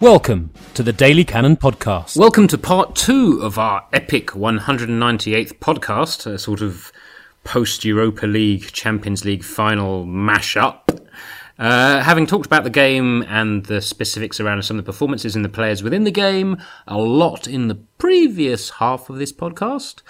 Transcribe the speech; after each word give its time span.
Welcome 0.00 0.54
to 0.72 0.82
the 0.82 0.94
Daily 0.94 1.26
Cannon 1.26 1.58
podcast. 1.58 2.16
Welcome 2.16 2.48
to 2.48 2.56
part 2.56 2.96
two 2.96 3.38
of 3.42 3.58
our 3.58 3.86
epic 3.92 4.28
198th 4.28 5.58
podcast, 5.58 6.24
a 6.24 6.38
sort 6.38 6.62
of 6.62 6.90
post 7.44 7.84
Europa 7.84 8.26
League, 8.26 8.72
Champions 8.72 9.26
League 9.26 9.44
final 9.44 10.06
mashup. 10.06 11.06
Uh, 11.58 12.00
having 12.00 12.26
talked 12.26 12.46
about 12.46 12.64
the 12.64 12.70
game 12.70 13.22
and 13.28 13.66
the 13.66 13.82
specifics 13.82 14.40
around 14.40 14.64
some 14.64 14.78
of 14.78 14.86
the 14.86 14.90
performances 14.90 15.36
and 15.36 15.44
the 15.44 15.50
players 15.50 15.82
within 15.82 16.04
the 16.04 16.10
game, 16.10 16.56
a 16.86 16.96
lot 16.96 17.46
in 17.46 17.68
the 17.68 17.74
previous 17.98 18.70
half 18.70 19.10
of 19.10 19.16
this 19.16 19.34
podcast. 19.34 20.00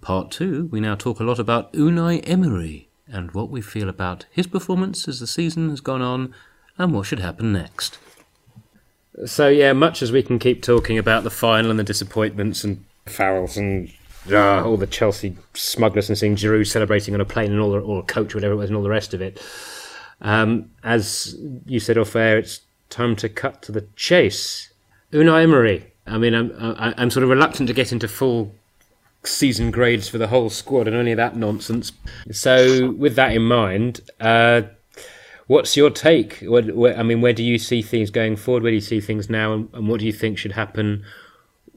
Part 0.00 0.32
two, 0.32 0.66
we 0.72 0.80
now 0.80 0.96
talk 0.96 1.20
a 1.20 1.24
lot 1.24 1.38
about 1.38 1.72
Unai 1.74 2.28
Emery 2.28 2.88
and 3.06 3.30
what 3.30 3.50
we 3.50 3.60
feel 3.60 3.88
about 3.88 4.26
his 4.32 4.48
performance 4.48 5.06
as 5.06 5.20
the 5.20 5.28
season 5.28 5.70
has 5.70 5.80
gone 5.80 6.02
on 6.02 6.34
and 6.76 6.92
what 6.92 7.06
should 7.06 7.20
happen 7.20 7.52
next. 7.52 7.98
So 9.26 9.48
yeah, 9.48 9.72
much 9.72 10.02
as 10.02 10.12
we 10.12 10.22
can 10.22 10.38
keep 10.38 10.62
talking 10.62 10.98
about 10.98 11.24
the 11.24 11.30
final 11.30 11.70
and 11.70 11.78
the 11.78 11.84
disappointments 11.84 12.64
and 12.64 12.84
Farrell's 13.06 13.56
and 13.56 13.92
uh, 14.30 14.64
all 14.64 14.76
the 14.76 14.86
Chelsea 14.86 15.36
smugness 15.54 16.08
and 16.08 16.18
seeing 16.18 16.36
Giroud 16.36 16.66
celebrating 16.66 17.14
on 17.14 17.20
a 17.20 17.24
plane 17.24 17.50
and 17.50 17.60
all 17.60 17.72
the, 17.72 17.80
or 17.80 18.00
a 18.00 18.04
coach, 18.04 18.34
whatever 18.34 18.54
it 18.54 18.56
was, 18.56 18.70
and 18.70 18.76
all 18.76 18.82
the 18.82 18.90
rest 18.90 19.14
of 19.14 19.22
it. 19.22 19.42
Um, 20.20 20.70
as 20.82 21.36
you 21.66 21.80
said 21.80 21.98
off 21.98 22.16
air, 22.16 22.38
it's 22.38 22.60
time 22.90 23.16
to 23.16 23.28
cut 23.28 23.62
to 23.62 23.72
the 23.72 23.86
chase. 23.96 24.72
Unai 25.12 25.44
Emery. 25.44 25.92
I 26.06 26.18
mean, 26.18 26.34
I'm 26.34 26.52
I'm 26.78 27.10
sort 27.10 27.22
of 27.22 27.30
reluctant 27.30 27.66
to 27.68 27.74
get 27.74 27.92
into 27.92 28.08
full 28.08 28.54
season 29.24 29.70
grades 29.70 30.08
for 30.08 30.18
the 30.18 30.28
whole 30.28 30.48
squad 30.48 30.86
and 30.86 30.96
only 30.96 31.14
that 31.14 31.36
nonsense. 31.36 31.92
So 32.30 32.90
with 32.90 33.14
that 33.16 33.32
in 33.32 33.42
mind. 33.42 34.00
Uh, 34.20 34.62
What's 35.48 35.76
your 35.76 35.90
take? 35.90 36.40
What, 36.42 36.76
where, 36.76 36.96
I 36.96 37.02
mean, 37.02 37.20
where 37.22 37.32
do 37.32 37.42
you 37.42 37.58
see 37.58 37.82
things 37.82 38.10
going 38.10 38.36
forward? 38.36 38.62
Where 38.62 38.70
do 38.70 38.76
you 38.76 38.80
see 38.82 39.00
things 39.00 39.28
now, 39.30 39.54
and, 39.54 39.68
and 39.72 39.88
what 39.88 39.98
do 40.00 40.06
you 40.06 40.12
think 40.12 40.36
should 40.36 40.52
happen 40.52 41.04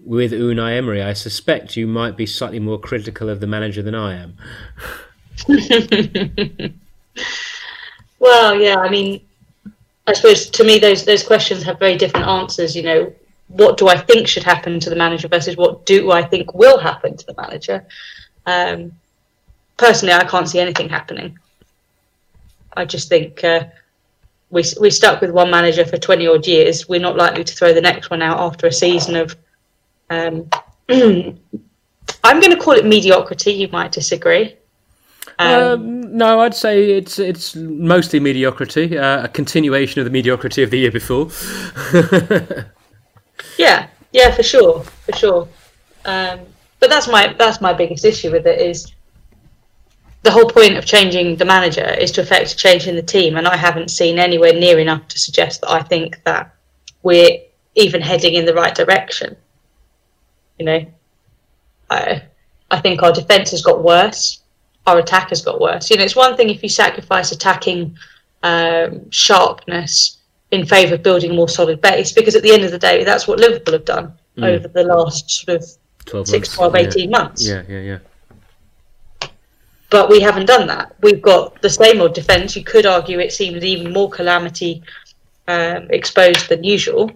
with 0.03 0.33
Unai 0.33 0.77
Emery? 0.77 1.01
I 1.01 1.13
suspect 1.13 1.77
you 1.77 1.87
might 1.87 2.17
be 2.17 2.25
slightly 2.25 2.59
more 2.59 2.77
critical 2.77 3.29
of 3.29 3.39
the 3.39 3.47
manager 3.47 3.81
than 3.81 3.95
I 3.95 4.15
am. 4.15 4.35
well, 8.19 8.55
yeah, 8.55 8.75
I 8.75 8.89
mean, 8.89 9.21
I 10.05 10.13
suppose 10.13 10.49
to 10.49 10.65
me 10.65 10.77
those 10.77 11.05
those 11.05 11.23
questions 11.23 11.63
have 11.63 11.79
very 11.79 11.95
different 11.95 12.27
answers. 12.27 12.75
You 12.75 12.83
know, 12.83 13.13
what 13.47 13.77
do 13.77 13.87
I 13.87 13.97
think 13.97 14.27
should 14.27 14.43
happen 14.43 14.81
to 14.81 14.89
the 14.89 14.97
manager 14.97 15.29
versus 15.29 15.55
what 15.55 15.85
do 15.85 16.11
I 16.11 16.23
think 16.23 16.53
will 16.53 16.77
happen 16.77 17.15
to 17.15 17.25
the 17.25 17.35
manager? 17.37 17.85
Um, 18.45 18.91
personally, 19.77 20.13
I 20.13 20.25
can't 20.25 20.49
see 20.49 20.59
anything 20.59 20.89
happening. 20.89 21.39
I 22.73 22.85
just 22.85 23.09
think 23.09 23.43
uh, 23.43 23.65
we 24.49 24.63
we 24.79 24.89
stuck 24.89 25.21
with 25.21 25.31
one 25.31 25.49
manager 25.49 25.85
for 25.85 25.97
twenty 25.97 26.27
odd 26.27 26.45
years. 26.47 26.87
We're 26.87 26.99
not 26.99 27.17
likely 27.17 27.43
to 27.43 27.53
throw 27.53 27.73
the 27.73 27.81
next 27.81 28.09
one 28.09 28.21
out 28.21 28.39
after 28.39 28.67
a 28.67 28.71
season 28.71 29.15
of. 29.15 29.35
Um, 30.09 30.49
I'm 32.23 32.39
going 32.39 32.51
to 32.51 32.57
call 32.57 32.73
it 32.73 32.85
mediocrity. 32.85 33.51
You 33.51 33.67
might 33.69 33.91
disagree. 33.91 34.55
Um, 35.39 35.63
um, 35.63 36.17
no, 36.17 36.41
I'd 36.41 36.53
say 36.53 36.91
it's 36.91 37.17
it's 37.19 37.55
mostly 37.55 38.19
mediocrity, 38.19 38.97
uh, 38.97 39.23
a 39.23 39.27
continuation 39.27 39.99
of 39.99 40.05
the 40.05 40.11
mediocrity 40.11 40.63
of 40.63 40.69
the 40.69 40.79
year 40.79 40.91
before. 40.91 41.29
yeah, 43.57 43.87
yeah, 44.11 44.31
for 44.31 44.43
sure, 44.43 44.83
for 44.83 45.13
sure. 45.15 45.47
Um, 46.05 46.41
but 46.79 46.89
that's 46.89 47.07
my 47.07 47.33
that's 47.37 47.61
my 47.61 47.73
biggest 47.73 48.05
issue 48.05 48.31
with 48.31 48.45
it 48.45 48.59
is 48.59 48.91
the 50.23 50.31
whole 50.31 50.47
point 50.47 50.77
of 50.77 50.85
changing 50.85 51.35
the 51.35 51.45
manager 51.45 51.85
is 51.85 52.11
to 52.11 52.21
affect 52.21 52.53
a 52.53 52.55
change 52.55 52.87
in 52.87 52.95
the 52.95 53.01
team, 53.01 53.37
and 53.37 53.47
I 53.47 53.57
haven't 53.57 53.89
seen 53.89 54.19
anywhere 54.19 54.53
near 54.53 54.79
enough 54.79 55.07
to 55.09 55.19
suggest 55.19 55.61
that 55.61 55.71
I 55.71 55.81
think 55.81 56.21
that 56.25 56.53
we're 57.01 57.39
even 57.75 58.01
heading 58.01 58.35
in 58.35 58.45
the 58.45 58.53
right 58.53 58.75
direction. 58.75 59.35
You 60.59 60.65
know, 60.65 60.85
I 61.89 62.23
I 62.69 62.79
think 62.79 63.01
our 63.01 63.11
defence 63.11 63.49
has 63.51 63.63
got 63.63 63.83
worse, 63.83 64.41
our 64.85 64.99
attack 64.99 65.29
has 65.29 65.41
got 65.41 65.59
worse. 65.59 65.89
You 65.89 65.97
know, 65.97 66.03
it's 66.03 66.15
one 66.15 66.37
thing 66.37 66.49
if 66.49 66.61
you 66.61 66.69
sacrifice 66.69 67.31
attacking 67.31 67.97
um, 68.43 69.09
sharpness 69.09 70.17
in 70.51 70.65
favour 70.65 70.95
of 70.95 71.03
building 71.03 71.31
a 71.31 71.33
more 71.33 71.49
solid 71.49 71.81
base, 71.81 72.11
because 72.11 72.35
at 72.35 72.43
the 72.43 72.51
end 72.51 72.63
of 72.63 72.71
the 72.71 72.77
day, 72.77 73.03
that's 73.03 73.27
what 73.27 73.39
Liverpool 73.39 73.73
have 73.73 73.85
done 73.85 74.13
mm. 74.37 74.43
over 74.43 74.67
the 74.67 74.83
last 74.83 75.31
sort 75.31 75.57
of 75.57 75.67
12 76.05 76.27
six, 76.27 76.49
months. 76.49 76.55
12, 76.57 76.75
18 76.75 77.09
yeah. 77.09 77.17
months. 77.17 77.47
Yeah, 77.47 77.63
yeah, 77.67 77.79
yeah 77.79 77.97
but 79.91 80.09
we 80.09 80.21
haven't 80.21 80.47
done 80.47 80.65
that. 80.67 80.95
We've 81.01 81.21
got 81.21 81.61
the 81.61 81.69
same 81.69 82.01
old 82.01 82.15
defence. 82.15 82.55
You 82.55 82.63
could 82.63 82.87
argue 82.87 83.19
it 83.19 83.33
seems 83.33 83.63
even 83.63 83.93
more 83.93 84.09
calamity 84.09 84.81
um, 85.47 85.87
exposed 85.91 86.49
than 86.49 86.63
usual, 86.63 87.11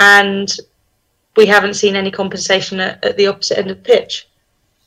and 0.00 0.54
we 1.36 1.46
haven't 1.46 1.74
seen 1.74 1.96
any 1.96 2.10
compensation 2.10 2.80
at, 2.80 3.02
at 3.02 3.16
the 3.16 3.28
opposite 3.28 3.58
end 3.58 3.70
of 3.70 3.78
the 3.78 3.82
pitch. 3.82 4.28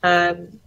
Um, 0.04 0.60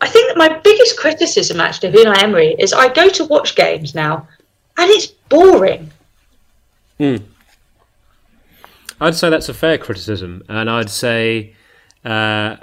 I 0.00 0.08
think 0.08 0.28
that 0.28 0.36
my 0.36 0.58
biggest 0.58 0.98
criticism 0.98 1.60
actually 1.60 1.88
of 1.90 1.94
Unai 1.94 2.22
Emery 2.22 2.56
is 2.58 2.72
I 2.72 2.92
go 2.92 3.08
to 3.08 3.24
watch 3.24 3.54
games 3.54 3.94
now, 3.94 4.28
and 4.76 4.90
it's 4.90 5.06
boring. 5.06 5.90
Mm. 6.98 7.22
I'd 9.00 9.14
say 9.14 9.30
that's 9.30 9.48
a 9.48 9.54
fair 9.54 9.78
criticism, 9.78 10.42
and 10.48 10.68
I'd 10.68 10.90
say. 10.90 11.54
Uh, 12.04 12.56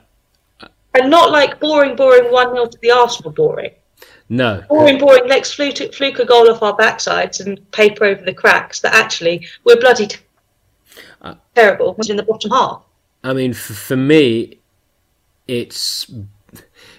and 0.98 1.10
not 1.10 1.32
like 1.32 1.60
boring, 1.60 1.96
boring 1.96 2.32
one 2.32 2.52
0 2.52 2.68
to 2.68 2.78
the 2.82 2.92
Arsenal 2.92 3.32
boring. 3.32 3.72
No. 4.30 4.64
Boring, 4.68 4.98
boring. 4.98 5.28
Let's 5.28 5.54
fluke, 5.54 5.94
fluke 5.94 6.20
a 6.20 6.26
goal 6.26 6.50
off 6.50 6.62
our 6.62 6.76
backsides 6.76 7.46
and 7.46 7.72
paper 7.72 8.06
over 8.06 8.24
the 8.24 8.34
cracks. 8.34 8.82
That 8.82 8.94
actually 8.94 9.48
we're 9.64 9.80
bloody 9.80 10.08
t- 10.08 10.20
uh, 11.22 11.36
terrible. 11.56 11.94
Was 11.96 12.10
in 12.10 12.18
the 12.18 12.24
bottom 12.24 12.52
half. 12.52 12.84
I 13.24 13.34
mean, 13.34 13.54
for, 13.54 13.74
for 13.74 13.96
me, 13.96 14.60
it's 15.48 16.12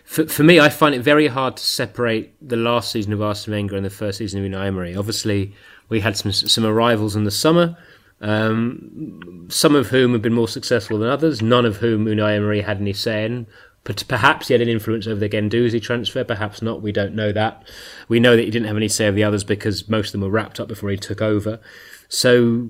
for, 0.04 0.26
for 0.26 0.42
me. 0.42 0.58
I 0.58 0.70
find 0.70 0.94
it 0.94 1.00
very 1.00 1.26
hard 1.26 1.56
to 1.58 1.62
separate 1.62 2.34
the 2.46 2.56
last 2.56 2.92
season 2.92 3.12
of 3.12 3.20
Arsene 3.20 3.52
Wenger 3.52 3.76
and 3.76 3.84
the 3.84 3.90
first 3.90 4.18
season 4.18 4.42
of 4.42 4.50
Unai 4.50 4.66
Emery. 4.66 4.96
Obviously, 4.96 5.54
we 5.88 6.00
had 6.00 6.16
some 6.16 6.32
some 6.32 6.64
arrivals 6.64 7.14
in 7.14 7.24
the 7.24 7.30
summer. 7.30 7.76
Um, 8.20 9.46
some 9.48 9.76
of 9.76 9.88
whom 9.88 10.12
have 10.12 10.22
been 10.22 10.32
more 10.32 10.48
successful 10.48 10.98
than 10.98 11.08
others, 11.08 11.40
none 11.40 11.64
of 11.64 11.76
whom 11.76 12.06
Unai 12.06 12.36
Emery 12.36 12.62
had 12.62 12.78
any 12.80 12.92
say 12.92 13.26
in. 13.26 13.46
But 13.88 14.04
perhaps 14.06 14.48
he 14.48 14.54
had 14.54 14.60
an 14.60 14.68
influence 14.68 15.06
over 15.06 15.18
the 15.18 15.30
Guendouzi 15.30 15.80
transfer, 15.80 16.22
perhaps 16.22 16.60
not. 16.60 16.82
We 16.82 16.92
don't 16.92 17.14
know 17.14 17.32
that. 17.32 17.66
We 18.06 18.20
know 18.20 18.36
that 18.36 18.42
he 18.42 18.50
didn't 18.50 18.68
have 18.68 18.76
any 18.76 18.86
say 18.86 19.06
of 19.06 19.14
the 19.14 19.24
others 19.24 19.44
because 19.44 19.88
most 19.88 20.08
of 20.08 20.12
them 20.12 20.20
were 20.20 20.28
wrapped 20.28 20.60
up 20.60 20.68
before 20.68 20.90
he 20.90 20.98
took 20.98 21.22
over. 21.22 21.58
So 22.06 22.68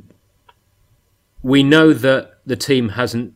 we 1.43 1.65
know 1.65 1.93
that 1.93 2.39
the 2.47 2.55
team 2.55 2.91
hasn't 2.91 3.35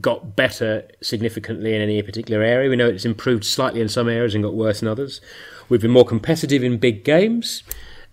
got 0.00 0.36
better 0.36 0.88
significantly 1.02 1.74
in 1.74 1.82
any 1.82 2.00
particular 2.00 2.42
area. 2.42 2.70
We 2.70 2.76
know 2.76 2.88
it's 2.88 3.04
improved 3.04 3.44
slightly 3.44 3.82
in 3.82 3.90
some 3.90 4.08
areas 4.08 4.34
and 4.34 4.42
got 4.42 4.54
worse 4.54 4.80
in 4.80 4.88
others. 4.88 5.20
We've 5.68 5.82
been 5.82 5.90
more 5.90 6.06
competitive 6.06 6.64
in 6.64 6.78
big 6.78 7.04
games. 7.04 7.62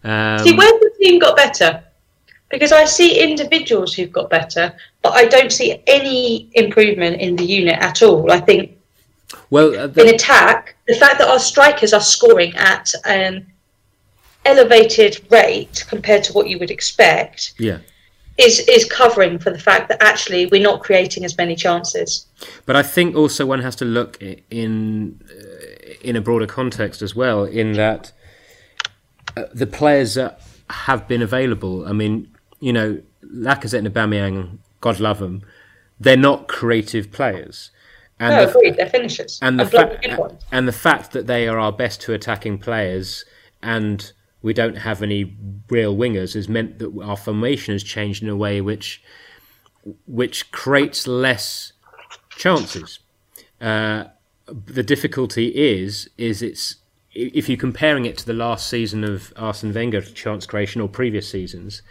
Um, 0.04 0.40
see, 0.40 0.58
where 0.58 0.78
the 0.78 0.92
team 1.02 1.20
got 1.20 1.38
better? 1.38 1.82
Because 2.50 2.74
I 2.74 2.84
see 2.84 3.24
individuals 3.24 3.94
who've 3.94 4.12
got 4.12 4.30
better, 4.30 4.76
but 5.02 5.14
I 5.14 5.24
don't 5.24 5.54
see 5.54 5.82
any 5.88 6.50
improvement 6.52 7.22
in 7.22 7.38
the 7.38 7.46
unit 7.46 7.78
at 7.80 8.04
all. 8.04 8.30
I 8.30 8.42
think 8.42 8.75
well, 9.50 9.78
uh, 9.78 9.88
the... 9.88 10.08
in 10.08 10.16
attack, 10.16 10.76
the 10.88 10.96
fact 10.96 11.20
that 11.20 11.28
our 11.28 11.40
strikers 11.40 11.94
are 11.94 12.02
scoring 12.02 12.54
at 12.56 12.94
an 13.06 13.46
elevated 14.46 15.26
rate 15.32 15.86
compared 15.88 16.24
to 16.24 16.34
what 16.34 16.48
you 16.48 16.60
would 16.60 16.72
expect, 16.72 17.54
yeah, 17.58 17.80
is 18.38 18.60
is 18.68 18.86
covering 18.86 19.40
for 19.40 19.50
the 19.50 19.60
fact 19.60 19.90
that 19.90 20.02
actually 20.02 20.46
we're 20.48 20.62
not 20.62 20.82
creating 20.82 21.26
as 21.26 21.38
many 21.38 21.56
chances. 21.56 22.26
But 22.66 22.76
I 22.76 22.84
think 22.84 23.16
also 23.16 23.46
one 23.46 23.62
has 23.62 23.76
to 23.78 23.86
look 23.86 24.22
in 24.22 25.20
uh, 25.30 25.94
in 26.02 26.16
a 26.16 26.22
broader 26.22 26.48
context 26.48 27.02
as 27.02 27.16
well, 27.16 27.46
in 27.46 27.74
that 27.74 28.12
uh, 29.38 29.44
the 29.54 29.68
players 29.68 30.16
that 30.16 30.42
have 30.70 31.08
been 31.08 31.22
available. 31.22 31.88
I 31.88 31.92
mean, 31.92 32.36
you 32.60 32.74
know, 32.74 33.02
Lacazette 33.24 33.80
and 33.80 33.88
Aubameyang, 33.88 34.58
God 34.82 35.00
love 35.00 35.20
them, 35.20 35.44
they're 36.00 36.18
not 36.18 36.48
creative 36.48 37.12
players. 37.12 37.72
And 38.20 38.34
no, 38.34 38.46
the, 38.46 38.58
agreed. 38.58 38.78
They're 38.78 38.90
finishers. 38.90 39.40
And 39.42 39.60
the, 39.60 39.66
fa- 39.66 40.38
and 40.52 40.68
the 40.68 40.72
fact 40.72 41.12
that 41.12 41.28
they 41.28 41.48
are 41.48 41.60
our 41.60 41.72
best 41.72 42.02
two 42.02 42.14
attacking 42.14 42.60
players 42.60 43.26
and 43.62 44.12
we 44.42 44.54
don't 44.54 44.78
have 44.78 45.02
any 45.02 45.36
real 45.70 45.98
wingers 45.98 46.36
has 46.36 46.48
meant 46.48 46.78
that 46.78 46.94
our 47.04 47.18
formation 47.18 47.74
has 47.74 47.84
changed 47.84 48.22
in 48.22 48.30
a 48.30 48.36
way 48.36 48.62
which 48.62 49.02
which 50.06 50.52
creates 50.52 51.08
less 51.08 51.74
chances. 52.30 53.00
Uh, 53.60 54.06
the 54.48 54.84
difficulty 54.84 55.48
is 55.48 56.10
is 56.18 56.44
it's 56.44 56.76
if 57.12 57.50
you're 57.50 57.58
comparing 57.58 58.06
it 58.06 58.18
to 58.20 58.26
the 58.26 58.34
last 58.34 58.68
season 58.68 59.04
of 59.04 59.34
Arsene 59.36 59.74
Wenger 59.74 60.02
chance 60.02 60.46
creation 60.46 60.80
or 60.80 60.88
previous 60.90 61.28
seasons, 61.28 61.82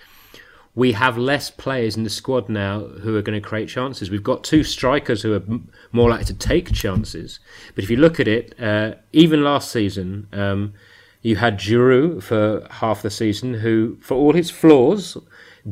we 0.74 0.92
have 0.92 1.16
less 1.16 1.50
players 1.50 1.96
in 1.96 2.02
the 2.02 2.10
squad 2.10 2.48
now 2.48 2.80
who 2.80 3.16
are 3.16 3.22
going 3.22 3.40
to 3.40 3.48
create 3.48 3.68
chances. 3.68 4.10
We've 4.10 4.22
got 4.22 4.42
two 4.42 4.64
strikers 4.64 5.22
who 5.22 5.32
are 5.32 5.42
m- 5.42 5.70
more 5.92 6.10
likely 6.10 6.26
to 6.26 6.34
take 6.34 6.72
chances. 6.72 7.38
But 7.74 7.84
if 7.84 7.90
you 7.90 7.96
look 7.96 8.18
at 8.18 8.26
it, 8.26 8.60
uh, 8.60 8.94
even 9.12 9.44
last 9.44 9.70
season, 9.70 10.26
um, 10.32 10.74
you 11.22 11.36
had 11.36 11.58
Giroud 11.58 12.22
for 12.22 12.66
half 12.70 13.02
the 13.02 13.10
season, 13.10 13.54
who, 13.54 13.96
for 14.00 14.14
all 14.14 14.32
his 14.32 14.50
flaws, 14.50 15.16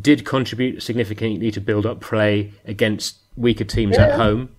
did 0.00 0.24
contribute 0.24 0.82
significantly 0.82 1.50
to 1.50 1.60
build 1.60 1.84
up 1.84 2.00
play 2.00 2.52
against 2.64 3.18
weaker 3.36 3.64
teams 3.64 3.98
at 3.98 4.14
home. 4.14 4.50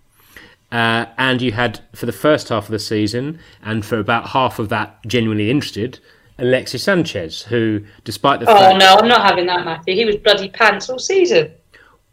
Uh, 0.71 1.05
and 1.17 1.41
you 1.41 1.51
had, 1.51 1.79
for 1.93 2.05
the 2.05 2.11
first 2.11 2.49
half 2.49 2.65
of 2.65 2.71
the 2.71 2.79
season, 2.79 3.39
and 3.63 3.85
for 3.85 3.97
about 3.97 4.29
half 4.29 4.59
of 4.59 4.69
that, 4.69 4.97
genuinely 5.07 5.49
interested, 5.49 5.99
Alexis 6.39 6.83
Sanchez, 6.83 7.43
who, 7.43 7.83
despite 8.03 8.39
the 8.39 8.49
Oh 8.49 8.55
fact. 8.55 8.79
no, 8.79 8.95
I'm 8.95 9.07
not 9.07 9.21
having 9.25 9.45
that, 9.47 9.65
Matthew. 9.65 9.95
He 9.95 10.05
was 10.05 10.15
bloody 10.17 10.49
pants 10.49 10.89
all 10.89 10.99
season. 10.99 11.51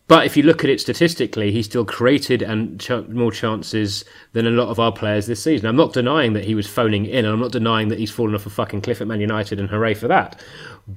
But 0.09 0.27
if 0.27 0.37
you 0.37 0.43
look 0.43 0.65
at 0.65 0.71
it 0.71 0.81
statistically, 0.81 1.53
he 1.53 1.63
still 1.63 1.85
created 1.85 2.43
and 2.43 2.81
ch- 2.81 2.91
more 3.09 3.31
chances 3.31 4.05
than 4.33 4.47
a 4.47 4.51
lot 4.51 4.69
of 4.69 4.81
our 4.81 4.91
players 4.91 5.27
this 5.27 5.41
season. 5.43 5.69
I'm 5.69 5.77
not 5.77 5.93
denying 5.93 6.33
that 6.33 6.45
he 6.45 6.57
was 6.57 6.67
phoning 6.67 7.07
in, 7.07 7.25
and 7.25 7.29
I'm 7.29 7.39
not 7.41 7.53
denying 7.53 7.89
that 7.89 7.99
he's 7.99 8.11
fallen 8.11 8.35
off 8.35 8.45
a 8.45 8.51
fucking 8.51 8.81
cliff 8.83 9.01
at 9.01 9.07
Man 9.07 9.21
United, 9.21 9.61
and 9.61 9.69
hooray 9.69 9.95
for 9.95 10.09
that. 10.09 10.41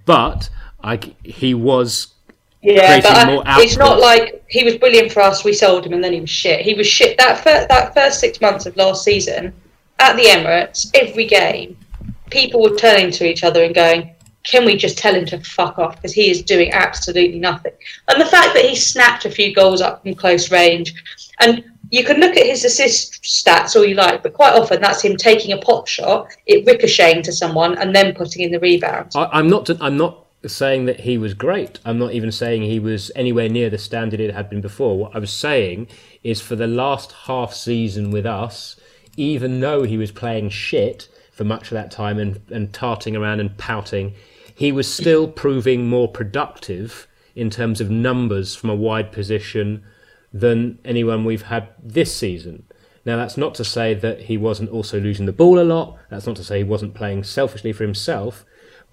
But 0.06 0.50
I, 0.84 1.00
he 1.24 1.54
was 1.54 2.08
Yeah, 2.64 3.00
creating 3.00 3.36
but 3.38 3.48
I- 3.48 3.62
it's 3.62 3.78
not 3.78 4.00
like 4.00 4.44
he 4.50 4.64
was 4.64 4.78
brilliant 4.78 5.12
for 5.12 5.22
us. 5.22 5.44
We 5.44 5.54
sold 5.54 5.86
him, 5.86 5.94
and 5.94 6.04
then 6.04 6.14
he 6.14 6.20
was 6.20 6.32
shit. 6.32 6.62
He 6.62 6.74
was 6.74 6.88
shit 6.88 7.16
that 7.20 7.44
fir- 7.44 7.68
that 7.70 7.94
first 7.94 8.20
six 8.20 8.42
months 8.42 8.66
of 8.66 8.76
last 8.78 9.04
season 9.04 9.54
at 10.00 10.16
the 10.16 10.24
Emirates. 10.24 10.90
Every 10.96 11.26
game, 11.26 11.78
people 12.34 12.62
were 12.62 12.76
turning 12.76 13.12
to 13.12 13.26
each 13.26 13.44
other 13.44 13.64
and 13.64 13.74
going, 13.76 14.10
"Can 14.44 14.66
we 14.66 14.76
just 14.76 14.98
tell 14.98 15.16
him 15.16 15.26
to 15.28 15.40
fuck 15.40 15.78
off?" 15.78 15.96
Because 15.96 16.14
he 16.14 16.30
is 16.30 16.42
doing 16.42 16.74
absolutely 16.74 17.40
nothing. 17.40 17.74
And 18.10 18.20
the 18.20 18.26
fact 18.26 18.54
that 18.56 18.66
he 18.66 18.76
snapped 18.76 19.26
a 19.26 19.32
few 19.32 19.54
goals 19.54 19.82
up 19.82 20.02
from 20.02 20.16
close 20.16 20.52
range, 20.52 20.94
and 21.40 21.64
you 21.92 22.04
can 22.04 22.20
look 22.20 22.36
at 22.36 22.48
his 22.48 22.66
assist 22.66 23.22
stats 23.22 23.76
all 23.76 23.86
you 23.86 23.94
like, 23.94 24.24
but 24.24 24.34
quite 24.34 24.56
often 24.60 24.82
that's 24.82 25.04
him 25.04 25.16
taking 25.16 25.52
a 25.54 25.60
pop 25.60 25.88
shot, 25.88 26.28
it 26.48 26.66
ricocheting 26.66 27.22
to 27.24 27.32
someone, 27.32 27.78
and 27.78 27.96
then 27.96 28.16
putting 28.16 28.42
in 28.42 28.52
the 28.52 28.60
rebound. 28.60 29.12
I, 29.16 29.30
I'm 29.32 29.48
not. 29.48 29.70
I'm 29.80 29.98
not 29.98 30.26
saying 30.46 30.86
that 30.86 31.00
he 31.02 31.18
was 31.18 31.34
great. 31.34 31.80
I'm 31.86 32.00
not 32.00 32.12
even 32.12 32.32
saying 32.32 32.64
he 32.64 32.80
was 32.80 33.12
anywhere 33.16 33.48
near 33.48 33.70
the 33.70 33.78
standard 33.78 34.20
it 34.20 34.34
had 34.34 34.50
been 34.50 34.60
before. 34.60 34.98
What 34.98 35.16
I 35.16 35.20
was 35.20 35.32
saying 35.32 35.88
is, 36.24 36.42
for 36.42 36.56
the 36.56 36.68
last 36.68 37.12
half 37.28 37.54
season 37.54 38.10
with 38.12 38.26
us, 38.26 38.76
even 39.16 39.60
though 39.60 39.84
he 39.84 39.98
was 39.98 40.12
playing 40.12 40.50
shit 40.50 41.08
for 41.34 41.44
much 41.44 41.64
of 41.64 41.72
that 41.72 41.92
time 41.92 42.20
and 42.20 42.40
and 42.52 42.72
tarting 42.74 43.16
around 43.16 43.40
and 43.42 43.58
pouting, 43.58 44.14
he 44.56 44.72
was 44.72 44.92
still 44.92 45.28
proving 45.28 45.88
more 45.88 46.08
productive 46.08 47.08
in 47.36 47.50
terms 47.50 47.82
of 47.82 47.90
numbers 47.90 48.56
from 48.56 48.70
a 48.70 48.76
wide 48.76 49.12
position 49.12 49.84
than 50.32 50.80
anyone 50.86 51.26
we've 51.26 51.44
had 51.44 51.68
this 51.82 52.16
season. 52.16 52.64
Now, 53.06 53.18
that's 53.18 53.38
not 53.38 53.56
to 53.56 53.66
say 53.66 53.94
that 53.96 54.22
he 54.22 54.38
wasn't 54.38 54.70
also 54.70 55.00
losing 55.00 55.26
the 55.26 55.34
ball 55.34 55.60
a 55.60 55.64
lot. 55.64 55.98
That's 56.10 56.26
not 56.26 56.38
to 56.38 56.44
say 56.44 56.60
he 56.60 56.64
wasn't 56.64 56.94
playing 56.94 57.24
selfishly 57.24 57.74
for 57.74 57.84
himself. 57.84 58.46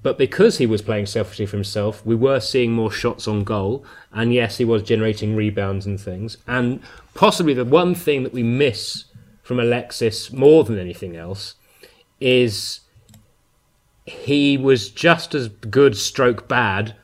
But 0.03 0.19
because 0.19 0.59
he 0.59 0.67
was 0.67 0.83
playing 0.83 1.07
selfishly 1.07 1.47
for 1.47 1.57
himself, 1.57 2.05
we 2.05 2.15
were 2.15 2.41
seeing 2.41 2.73
more 2.73 2.91
shots 2.91 3.29
on 3.29 3.45
goal. 3.45 3.85
And 4.13 4.33
yes, 4.33 4.57
he 4.57 4.65
was 4.65 4.83
generating 4.83 5.37
rebounds 5.37 5.87
and 5.87 6.01
things. 6.01 6.39
And 6.47 6.81
possibly 7.15 7.55
the 7.55 7.65
one 7.65 7.95
thing 7.95 8.23
that 8.25 8.33
we 8.33 8.43
miss 8.43 9.05
from 9.43 9.61
Alexis 9.61 10.33
more 10.33 10.65
than 10.65 10.79
anything 10.79 11.17
else 11.17 11.55
is 12.21 12.81
he 14.05 14.57
was 14.57 14.91
just 14.91 15.35
as 15.35 15.49
good 15.49 15.97
stroke 15.97 16.49
bad 16.49 16.95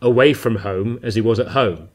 away 0.00 0.32
from 0.32 0.56
home 0.56 0.98
as 1.02 1.14
he 1.14 1.20
was 1.20 1.38
at 1.38 1.48
home. 1.48 1.88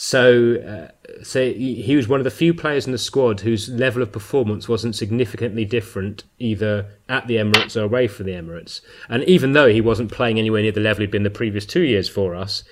So, 0.00 0.54
uh, 0.56 1.22
so 1.24 1.52
he 1.52 1.96
was 1.96 2.06
one 2.06 2.20
of 2.20 2.24
the 2.24 2.30
few 2.30 2.54
players 2.54 2.86
in 2.86 2.92
the 2.92 2.98
squad 2.98 3.40
whose 3.40 3.68
level 3.68 4.00
of 4.00 4.12
performance 4.12 4.68
wasn't 4.68 4.94
significantly 4.94 5.64
different 5.64 6.22
either 6.38 6.86
at 7.08 7.26
the 7.26 7.34
Emirates 7.34 7.76
or 7.76 7.82
away 7.82 8.06
from 8.06 8.26
the 8.26 8.32
Emirates. 8.32 8.80
And 9.08 9.24
even 9.24 9.54
though 9.54 9.68
he 9.68 9.80
wasn't 9.80 10.12
playing 10.12 10.38
anywhere 10.38 10.62
near 10.62 10.70
the 10.70 10.80
level 10.80 11.00
he'd 11.00 11.10
been 11.10 11.24
the 11.24 11.30
previous 11.30 11.66
two 11.66 11.80
years 11.80 12.08
for 12.08 12.36
us, 12.36 12.62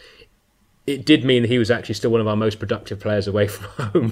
it 0.87 1.05
did 1.05 1.25
mean 1.25 1.43
that 1.43 1.49
he 1.49 1.59
was 1.59 1.71
actually 1.71 1.97
still 1.97 2.11
one 2.11 2.21
of 2.21 2.29
our 2.29 2.37
most 2.37 2.59
productive 2.59 3.01
players 3.01 3.27
away 3.27 3.49
from 3.49 3.91
home, 3.91 4.11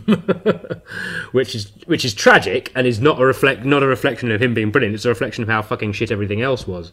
which 1.33 1.55
is 1.55 1.71
which 1.87 2.05
is 2.05 2.15
tragic 2.15 2.73
and 2.75 2.87
is 2.87 3.01
not 3.01 3.21
a 3.21 3.25
reflect 3.25 3.65
not 3.65 3.83
a 3.83 3.87
reflection 3.87 4.31
of 4.31 4.43
him 4.43 4.55
being 4.55 4.71
brilliant. 4.71 4.95
It's 4.95 5.05
a 5.05 5.09
reflection 5.09 5.43
of 5.43 5.49
how 5.49 5.63
fucking 5.63 5.93
shit 5.93 6.11
everything 6.11 6.43
else 6.43 6.67
was. 6.67 6.93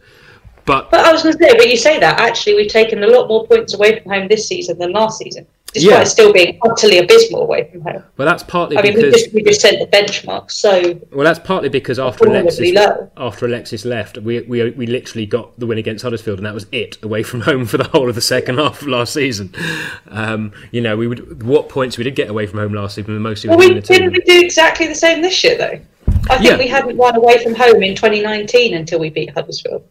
But 0.65 0.91
But 0.91 0.99
I 1.01 1.11
was 1.11 1.23
going 1.23 1.35
to 1.37 1.43
say, 1.43 1.57
but 1.57 1.67
you 1.69 1.77
say 1.77 1.99
that 1.99 2.19
actually 2.19 2.55
we've 2.55 2.71
taken 2.71 3.03
a 3.03 3.07
lot 3.07 3.27
more 3.27 3.47
points 3.47 3.73
away 3.73 3.99
from 3.99 4.11
home 4.11 4.27
this 4.27 4.47
season 4.47 4.77
than 4.77 4.91
last 4.91 5.17
season, 5.17 5.47
despite 5.73 5.91
Yeah. 5.99 6.03
still 6.03 6.33
being 6.33 6.59
utterly 6.63 6.97
abysmal 6.99 7.43
away 7.43 7.69
from 7.71 7.81
home. 7.81 8.03
well, 8.17 8.27
that's 8.27 8.43
partly 8.43 8.77
I 8.77 8.81
mean, 8.81 8.95
we 8.95 9.01
because 9.03 9.21
just 9.21 9.33
we 9.33 9.41
just 9.43 9.61
set 9.61 9.79
the 9.79 9.87
benchmark 9.87 10.51
so 10.51 10.99
Well, 11.11 11.23
that's 11.25 11.39
partly 11.39 11.69
because 11.69 11.97
after 11.99 12.25
Alexis 12.27 12.73
low. 12.73 13.09
after 13.17 13.45
Alexis 13.45 13.85
left, 13.85 14.17
we, 14.17 14.41
we 14.41 14.69
we 14.71 14.85
literally 14.85 15.25
got 15.25 15.57
the 15.59 15.65
win 15.65 15.77
against 15.77 16.03
Huddersfield, 16.03 16.39
and 16.39 16.45
that 16.45 16.53
was 16.53 16.65
it 16.71 16.97
away 17.03 17.23
from 17.23 17.41
home 17.41 17.65
for 17.65 17.77
the 17.77 17.85
whole 17.85 18.09
of 18.09 18.15
the 18.15 18.21
second 18.21 18.57
half 18.57 18.81
of 18.81 18.87
last 18.87 19.13
season. 19.13 19.53
Um, 20.09 20.51
you 20.71 20.81
know, 20.81 20.97
we 20.97 21.07
would 21.07 21.43
what 21.43 21.69
points 21.69 21.97
we 21.97 22.03
did 22.03 22.15
get 22.15 22.29
away 22.29 22.45
from 22.47 22.59
home 22.59 22.73
last 22.73 22.95
season, 22.95 23.13
the 23.13 23.19
most 23.19 23.43
we 23.43 23.49
Well, 23.49 23.59
we 23.59 23.67
win 23.67 23.75
the 23.75 23.81
team. 23.81 23.97
didn't 23.97 24.13
we 24.13 24.19
do 24.21 24.39
exactly 24.45 24.87
the 24.87 24.95
same 24.95 25.21
this 25.21 25.43
year 25.43 25.57
though. 25.57 25.79
I 26.29 26.37
think 26.37 26.49
Yeah. 26.51 26.57
we 26.57 26.67
hadn't 26.67 26.97
won 26.97 27.15
away 27.15 27.41
from 27.41 27.55
home 27.55 27.81
in 27.81 27.95
2019 27.95 28.73
until 28.73 28.99
we 28.99 29.09
beat 29.09 29.29
Huddersfield. 29.31 29.83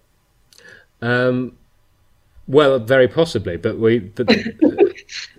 Um, 1.02 1.56
well, 2.46 2.78
very 2.78 3.08
possibly, 3.08 3.56
but 3.56 3.78
we 3.78 4.00
but, 4.00 4.28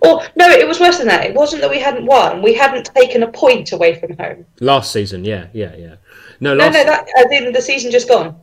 Or 0.04 0.22
no, 0.36 0.48
it 0.50 0.66
was 0.66 0.80
worse 0.80 0.98
than 0.98 1.06
that. 1.08 1.24
It 1.26 1.34
wasn't 1.34 1.62
that 1.62 1.70
we 1.70 1.78
hadn't 1.78 2.06
won; 2.06 2.42
we 2.42 2.54
hadn't 2.54 2.86
taken 2.94 3.22
a 3.22 3.30
point 3.30 3.70
away 3.72 3.94
from 4.00 4.16
home. 4.16 4.44
last 4.60 4.92
season, 4.92 5.24
yeah, 5.24 5.46
yeah, 5.52 5.74
yeah. 5.76 5.94
No, 6.40 6.54
No, 6.54 6.64
last 6.64 6.74
no, 6.74 6.84
that 6.84 7.06
as 7.16 7.26
in 7.30 7.52
the 7.52 7.62
season 7.62 7.90
just 7.92 8.08
gone. 8.08 8.34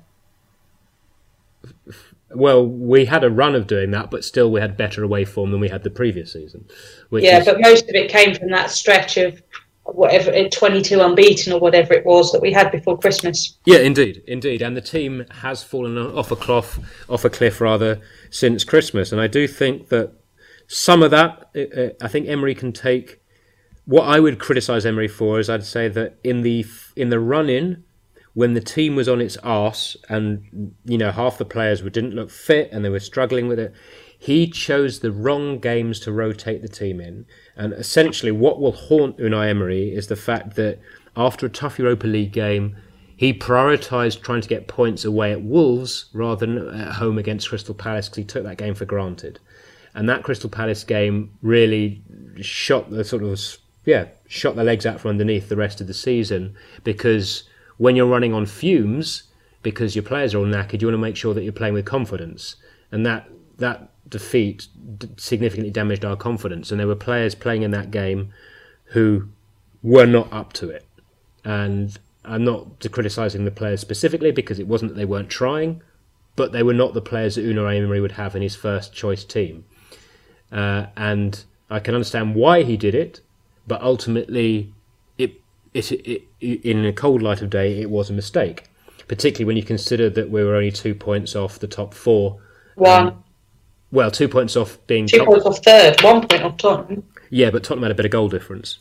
well, 2.31 2.65
we 2.65 3.05
had 3.05 3.23
a 3.23 3.29
run 3.29 3.55
of 3.55 3.67
doing 3.67 3.91
that, 3.91 4.11
but 4.11 4.23
still 4.23 4.51
we 4.51 4.61
had 4.61 4.77
better 4.77 5.03
away 5.03 5.25
form 5.25 5.51
than 5.51 5.59
we 5.59 5.69
had 5.69 5.83
the 5.83 5.89
previous 5.89 6.31
season. 6.33 6.65
Which 7.09 7.23
Yeah, 7.23 7.39
is, 7.39 7.45
but 7.45 7.59
most 7.59 7.83
of 7.89 7.95
it 7.95 8.09
came 8.09 8.35
from 8.35 8.49
that 8.51 8.69
stretch 8.69 9.17
of 9.17 9.41
whatever, 9.83 10.29
eh, 10.31 10.47
22 10.49 11.01
unbeaten 11.01 11.51
or 11.51 11.59
whatever 11.59 11.93
it 11.93 12.05
was 12.05 12.31
that 12.31 12.41
we 12.41 12.53
had 12.53 12.71
before 12.71 12.97
Christmas. 12.99 13.57
Yeah, 13.65 13.79
indeed, 13.79 14.21
indeed, 14.27 14.61
and 14.61 14.77
the 14.77 14.81
team 14.81 15.25
has 15.41 15.63
fallen 15.63 15.97
off 15.97 16.29
a 16.31 16.35
cloth, 16.35 16.79
off 17.09 17.25
a 17.25 17.29
cliff 17.29 17.59
rather, 17.59 17.99
since 18.29 18.63
Christmas, 18.63 19.11
and 19.11 19.19
I 19.19 19.25
do 19.27 19.47
think 19.47 19.89
that 19.89 20.11
some 20.71 21.01
of 21.01 21.09
that, 21.09 21.49
uh, 21.55 21.81
uh, 21.81 21.89
I 21.99 22.07
think 22.07 22.27
Emery 22.27 22.53
can 22.53 22.71
take. 22.71 23.21
What 23.85 24.03
I 24.03 24.19
would 24.19 24.37
criticise 24.37 24.85
Emery 24.85 25.07
for 25.07 25.39
is 25.39 25.49
I'd 25.49 25.63
say 25.63 25.87
that 25.87 26.19
in 26.23 26.43
the 26.43 26.63
in 26.95 27.09
the 27.09 27.19
run 27.19 27.49
in, 27.49 27.83
when 28.35 28.53
the 28.53 28.61
team 28.61 28.95
was 28.95 29.09
on 29.09 29.19
its 29.19 29.35
arse 29.37 29.97
and 30.09 30.75
you 30.85 30.99
know 30.99 31.11
half 31.11 31.39
the 31.39 31.45
players 31.45 31.81
didn't 31.81 32.13
look 32.13 32.29
fit 32.29 32.69
and 32.71 32.85
they 32.85 32.89
were 32.89 32.99
struggling 32.99 33.47
with 33.47 33.57
it, 33.57 33.73
he 34.19 34.47
chose 34.47 34.99
the 34.99 35.11
wrong 35.11 35.57
games 35.57 35.99
to 36.01 36.11
rotate 36.11 36.61
the 36.61 36.67
team 36.67 37.01
in. 37.01 37.25
And 37.55 37.73
essentially, 37.73 38.31
what 38.31 38.61
will 38.61 38.73
haunt 38.73 39.17
Unai 39.17 39.49
Emery 39.49 39.91
is 39.91 40.05
the 40.05 40.15
fact 40.15 40.55
that 40.55 40.77
after 41.17 41.47
a 41.47 41.49
tough 41.49 41.79
Europa 41.79 42.05
League 42.05 42.31
game, 42.31 42.77
he 43.17 43.33
prioritised 43.33 44.21
trying 44.21 44.41
to 44.41 44.47
get 44.47 44.67
points 44.67 45.03
away 45.03 45.31
at 45.31 45.41
Wolves 45.41 46.11
rather 46.13 46.45
than 46.45 46.69
at 46.79 46.93
home 46.93 47.17
against 47.17 47.49
Crystal 47.49 47.73
Palace 47.73 48.07
because 48.07 48.17
he 48.17 48.23
took 48.23 48.43
that 48.43 48.59
game 48.59 48.75
for 48.75 48.85
granted. 48.85 49.39
And 49.93 50.07
that 50.07 50.23
Crystal 50.23 50.49
Palace 50.49 50.83
game 50.83 51.31
really 51.41 52.01
shot 52.41 52.89
the 52.89 53.03
sort 53.03 53.23
of 53.23 53.39
yeah 53.85 54.05
shot 54.27 54.55
the 54.55 54.63
legs 54.63 54.85
out 54.85 54.99
from 54.99 55.09
underneath 55.09 55.49
the 55.49 55.55
rest 55.55 55.81
of 55.81 55.87
the 55.87 55.93
season 55.93 56.55
because 56.83 57.43
when 57.77 57.95
you're 57.95 58.05
running 58.05 58.33
on 58.33 58.45
fumes 58.45 59.23
because 59.63 59.95
your 59.95 60.03
players 60.03 60.33
are 60.33 60.39
all 60.39 60.45
knackered, 60.45 60.81
you 60.81 60.87
want 60.87 60.93
to 60.93 60.99
make 60.99 61.15
sure 61.15 61.33
that 61.33 61.43
you're 61.43 61.51
playing 61.51 61.73
with 61.73 61.85
confidence, 61.85 62.55
and 62.91 63.05
that 63.05 63.29
that 63.57 63.89
defeat 64.07 64.67
significantly 65.17 65.71
damaged 65.71 66.05
our 66.05 66.15
confidence. 66.15 66.71
And 66.71 66.79
there 66.79 66.87
were 66.87 66.95
players 66.95 67.35
playing 67.35 67.63
in 67.63 67.71
that 67.71 67.91
game 67.91 68.33
who 68.85 69.27
were 69.83 70.05
not 70.05 70.31
up 70.31 70.53
to 70.53 70.69
it, 70.69 70.85
and 71.43 71.97
I'm 72.23 72.43
not 72.43 72.85
criticising 72.91 73.45
the 73.45 73.51
players 73.51 73.81
specifically 73.81 74.31
because 74.31 74.59
it 74.59 74.67
wasn't 74.67 74.91
that 74.91 74.97
they 74.97 75.05
weren't 75.05 75.29
trying, 75.29 75.81
but 76.35 76.51
they 76.51 76.63
were 76.63 76.73
not 76.73 76.93
the 76.93 77.01
players 77.01 77.35
that 77.35 77.45
Unai 77.45 77.77
Emery 77.77 78.01
would 78.01 78.13
have 78.13 78.35
in 78.35 78.41
his 78.41 78.55
first 78.55 78.93
choice 78.93 79.23
team. 79.23 79.65
Uh, 80.51 80.87
and 80.97 81.43
I 81.69 81.79
can 81.79 81.93
understand 81.95 82.35
why 82.35 82.63
he 82.63 82.75
did 82.77 82.95
it, 82.95 83.21
but 83.67 83.81
ultimately, 83.81 84.73
it, 85.17 85.39
it, 85.73 85.91
it, 85.91 86.65
in 86.65 86.85
a 86.85 86.93
cold 86.93 87.21
light 87.21 87.41
of 87.41 87.49
day, 87.49 87.79
it 87.81 87.89
was 87.89 88.09
a 88.09 88.13
mistake. 88.13 88.63
Particularly 89.07 89.45
when 89.45 89.57
you 89.57 89.63
consider 89.63 90.09
that 90.11 90.29
we 90.29 90.43
were 90.43 90.55
only 90.55 90.71
two 90.71 90.93
points 90.95 91.35
off 91.35 91.57
the 91.59 91.67
top 91.67 91.93
four. 91.93 92.39
One, 92.75 93.23
Well, 93.91 94.11
two 94.11 94.27
points 94.27 94.55
off 94.55 94.77
being 94.87 95.07
two 95.07 95.17
top. 95.19 95.27
points 95.27 95.45
off 95.45 95.63
third, 95.63 96.01
one 96.03 96.27
point 96.27 96.43
off 96.43 96.57
Tottenham. 96.57 97.03
Yeah, 97.31 97.49
but 97.49 97.63
Tottenham 97.63 97.83
had 97.83 97.91
a 97.91 97.95
bit 97.95 98.05
of 98.05 98.11
goal 98.11 98.29
difference. 98.29 98.77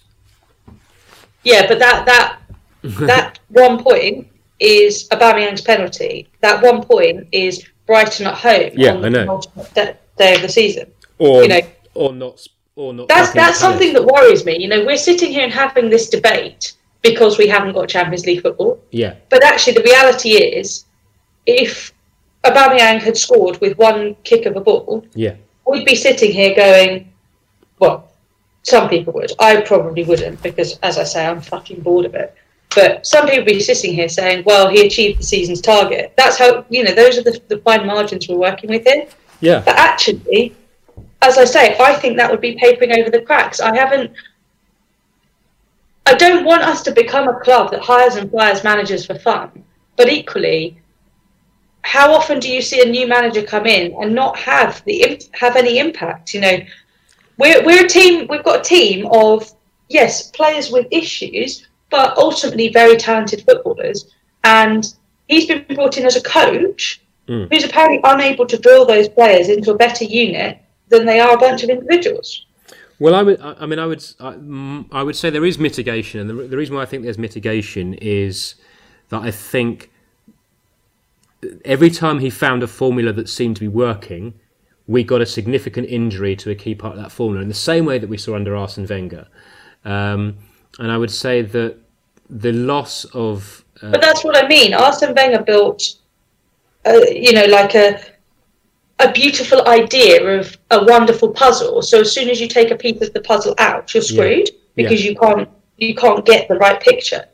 Yeah, 1.45 1.67
but 1.67 1.79
that 1.79 2.05
that 2.07 2.41
that 3.07 3.39
one 3.49 3.83
point 3.83 4.29
is 4.61 5.09
Aubameyang's 5.09 5.61
penalty. 5.63 6.29
That 6.41 6.63
one 6.63 6.83
point 6.83 7.29
is 7.33 7.65
Brighton 7.87 8.27
at 8.27 8.35
home 8.35 8.71
Yeah, 8.75 8.95
on 8.95 9.05
I 9.05 9.09
know. 9.09 9.19
penultimate 9.21 9.99
day 10.19 10.35
of 10.35 10.43
the 10.43 10.49
season. 10.49 10.91
Or 11.19 11.43
You 11.43 11.49
know- 11.49 11.61
or 11.95 12.13
not 12.13 12.47
or 12.77 12.95
not. 12.95 13.09
That's 13.09 13.33
that's 13.33 13.59
something 13.59 13.93
that 13.93 14.05
worries 14.05 14.45
me. 14.45 14.57
You 14.59 14.69
know, 14.69 14.85
we're 14.85 14.97
sitting 14.97 15.33
here 15.33 15.43
and 15.45 15.53
having 15.53 15.91
this 15.91 16.09
debate 16.09 16.75
because 17.03 17.39
we 17.39 17.47
haven't 17.49 17.73
got 17.75 17.89
Champions 17.89 18.25
League 18.27 18.43
football. 18.43 18.81
Yeah, 18.91 19.15
But 19.29 19.45
actually, 19.45 19.75
the 19.75 19.83
reality 19.83 20.31
is, 20.31 20.85
if 21.47 21.93
Aubameyang 22.45 23.01
had 23.01 23.17
scored 23.17 23.61
with 23.61 23.77
one 23.79 24.17
kick 24.25 24.47
of 24.47 24.57
a 24.57 24.61
ball, 24.61 25.05
yeah, 25.15 25.35
we'd 25.67 25.85
be 25.85 25.95
sitting 25.95 26.33
here 26.33 26.55
going, 26.55 27.13
well, 27.79 28.11
some 28.63 28.89
people 28.89 29.13
would. 29.15 29.33
I 29.39 29.61
probably 29.63 30.05
wouldn't 30.05 30.43
because, 30.43 30.79
as 30.83 30.99
I 30.99 31.05
say, 31.05 31.27
I'm 31.27 31.41
fucking 31.41 31.81
bored 31.81 32.07
of 32.07 32.15
it. 32.15 32.35
But 32.75 33.07
some 33.07 33.25
people 33.27 33.39
would 33.41 33.47
be 33.47 33.61
sitting 33.61 33.95
here 33.95 34.09
saying, 34.09 34.45
well, 34.45 34.69
he 34.69 34.87
achieved 34.87 35.21
the 35.21 35.25
season's 35.25 35.61
target. 35.61 36.13
That's 36.17 36.39
how, 36.39 36.65
you 36.69 36.85
know, 36.85 36.95
those 36.95 37.17
are 37.19 37.23
the, 37.23 37.41
the 37.49 37.59
fine 37.59 37.87
margins 37.87 38.29
we're 38.29 38.37
working 38.37 38.69
with 38.71 38.85
here. 38.87 39.07
Yeah. 39.41 39.63
But 39.65 39.77
actually, 39.77 40.55
as 41.23 41.39
I 41.39 41.45
say, 41.45 41.77
I 41.79 41.95
think 41.95 42.17
that 42.17 42.31
would 42.31 42.41
be 42.41 42.57
papering 42.57 42.93
over 42.99 43.11
the 43.11 43.23
cracks. 43.23 43.61
I 43.61 43.75
haven't. 43.77 44.13
I 46.07 46.15
don't 46.15 46.45
want 46.45 46.63
us 46.63 46.83
to 46.85 46.93
become 46.93 47.29
a 47.29 47.39
club 47.41 47.71
that 47.71 47.81
hires 47.81 48.17
and 48.17 48.31
fires 48.31 48.65
managers 48.65 49.05
for 49.05 49.19
fun. 49.19 49.65
But 49.97 50.11
equally, 50.11 50.81
how 51.83 52.13
often 52.13 52.39
do 52.39 52.51
you 52.51 52.63
see 52.63 52.81
a 52.81 52.91
new 52.91 53.07
manager 53.07 53.43
come 53.43 53.67
in 53.67 53.95
and 54.01 54.15
not 54.15 54.39
have 54.39 54.83
the 54.85 55.21
have 55.35 55.57
any 55.57 55.79
impact? 55.79 56.35
You 56.35 56.41
know, 56.41 56.59
we're 57.37 57.65
we're 57.65 57.85
a 57.85 57.89
team. 57.89 58.27
We've 58.29 58.45
got 58.45 58.61
a 58.61 58.65
team 58.65 59.07
of 59.11 59.51
yes, 59.89 60.31
players 60.31 60.71
with 60.71 60.87
issues, 60.91 61.67
but 61.91 62.17
ultimately 62.17 62.69
very 62.69 62.97
talented 62.97 63.45
footballers. 63.45 64.15
And 64.45 64.87
he's 65.27 65.47
been 65.47 65.65
brought 65.75 65.99
in 65.99 66.07
as 66.07 66.17
a 66.17 66.23
coach 66.23 67.03
Mm. 67.29 67.53
who's 67.53 67.65
apparently 67.65 68.01
unable 68.05 68.47
to 68.47 68.57
drill 68.57 68.87
those 68.87 69.07
players 69.07 69.51
into 69.51 69.71
a 69.71 69.77
better 69.77 70.05
unit 70.05 70.59
than 70.89 71.07
they 71.07 71.21
are 71.21 71.35
a 71.35 71.39
bunch 71.39 71.63
of 71.63 71.71
individuals. 71.71 72.45
Well, 72.99 73.15
I 73.15 73.23
would. 73.23 73.41
I 73.41 73.67
mean, 73.67 73.79
I 73.79 73.87
would. 73.87 74.05
I, 74.19 74.37
I 74.93 75.03
would 75.03 75.15
say 75.15 75.31
there 75.31 75.45
is 75.45 75.59
mitigation, 75.59 76.21
and 76.21 76.29
the, 76.29 76.35
the 76.35 76.57
reason 76.57 76.75
why 76.75 76.83
I 76.83 76.87
think 76.87 77.05
there's 77.05 77.19
mitigation 77.19 77.95
is 77.95 78.57
that 79.11 79.23
I 79.23 79.31
think 79.31 79.91
every 81.65 81.91
time 81.91 82.19
he 82.19 82.31
found 82.31 82.63
a 82.63 82.67
formula 82.67 83.13
that 83.13 83.29
seemed 83.29 83.57
to 83.57 83.61
be 83.61 83.69
working, 83.69 84.35
we 84.89 85.05
got 85.05 85.21
a 85.21 85.27
significant 85.27 85.87
injury 85.89 86.35
to 86.37 86.51
a 86.51 86.55
key 86.55 86.75
part 86.75 86.97
of 86.97 87.03
that 87.03 87.13
formula, 87.13 87.43
in 87.43 87.49
the 87.49 87.55
same 87.55 87.85
way 87.85 87.99
that 87.99 88.09
we 88.09 88.19
saw 88.19 88.35
under 88.35 88.57
Arsene 88.57 88.87
Wenger. 88.87 89.29
Um, 89.85 90.39
and 90.79 90.91
I 90.91 90.99
would 90.99 91.11
say 91.11 91.43
that 91.43 91.77
the 92.29 92.53
loss 92.53 93.05
of 93.07 93.65
uh, 93.83 93.93
But 93.93 94.01
that's 94.01 94.25
what 94.25 94.37
I 94.37 94.49
mean. 94.49 94.75
Arsene 94.75 95.15
Wenger 95.15 95.43
built, 95.43 95.95
uh, 96.85 97.01
you 97.11 97.33
know, 97.33 97.45
like 97.45 97.75
a 97.75 98.01
a 99.01 99.13
beautiful 99.13 99.67
idea 99.69 100.23
of 100.39 100.57
a 100.71 100.85
wonderful 100.85 101.31
puzzle. 101.31 101.83
So 101.83 102.01
as 102.01 102.13
soon 102.13 102.29
as 102.29 102.41
you 102.41 102.49
take 102.49 102.71
a 102.71 102.77
piece 102.77 103.01
of 103.01 103.13
the 103.13 103.21
puzzle 103.21 103.55
out, 103.59 103.93
you're 103.95 104.03
screwed 104.03 104.51
because 104.75 105.05
you 105.05 105.17
can't 105.17 105.49
you 105.77 105.95
can't 105.95 106.25
get 106.27 106.49
the 106.49 106.57
right 106.57 106.81
picture. 106.81 107.25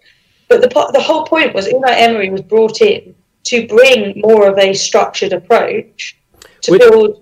But 0.48 0.60
the 0.60 0.68
the 0.92 1.00
whole 1.00 1.24
point 1.24 1.54
was 1.54 1.66
Unai 1.66 1.94
Emery 1.96 2.30
was 2.30 2.42
brought 2.42 2.80
in 2.80 3.14
to 3.44 3.66
bring 3.66 4.20
more 4.20 4.48
of 4.48 4.58
a 4.58 4.74
structured 4.74 5.32
approach 5.32 6.18
to 6.62 6.72
Which- 6.72 6.80
build 6.80 7.20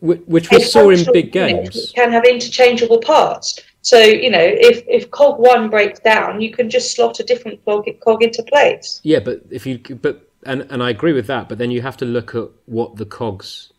which 0.00 0.50
we 0.50 0.60
saw 0.60 0.90
in 0.90 1.02
big 1.14 1.32
games. 1.32 1.90
can 1.94 2.12
have 2.12 2.24
interchangeable 2.24 2.98
parts. 2.98 3.58
So 3.80 3.98
you 3.98 4.30
know, 4.30 4.42
if 4.42 4.82
if 4.86 5.10
cog 5.10 5.38
one 5.38 5.70
breaks 5.70 6.00
down, 6.00 6.40
you 6.40 6.50
can 6.52 6.68
just 6.68 6.94
slot 6.94 7.20
a 7.20 7.24
different 7.24 7.64
cog, 7.64 7.86
cog 8.00 8.22
into 8.22 8.42
place. 8.42 9.00
Yeah, 9.02 9.20
but 9.20 9.40
if 9.50 9.66
you 9.66 9.78
but 9.78 10.28
and 10.44 10.66
and 10.70 10.82
I 10.82 10.90
agree 10.90 11.12
with 11.12 11.26
that, 11.28 11.48
but 11.48 11.58
then 11.58 11.70
you 11.70 11.80
have 11.82 11.96
to 11.98 12.04
look 12.04 12.34
at 12.34 12.48
what 12.66 12.96
the 12.96 13.06
cogs 13.06 13.72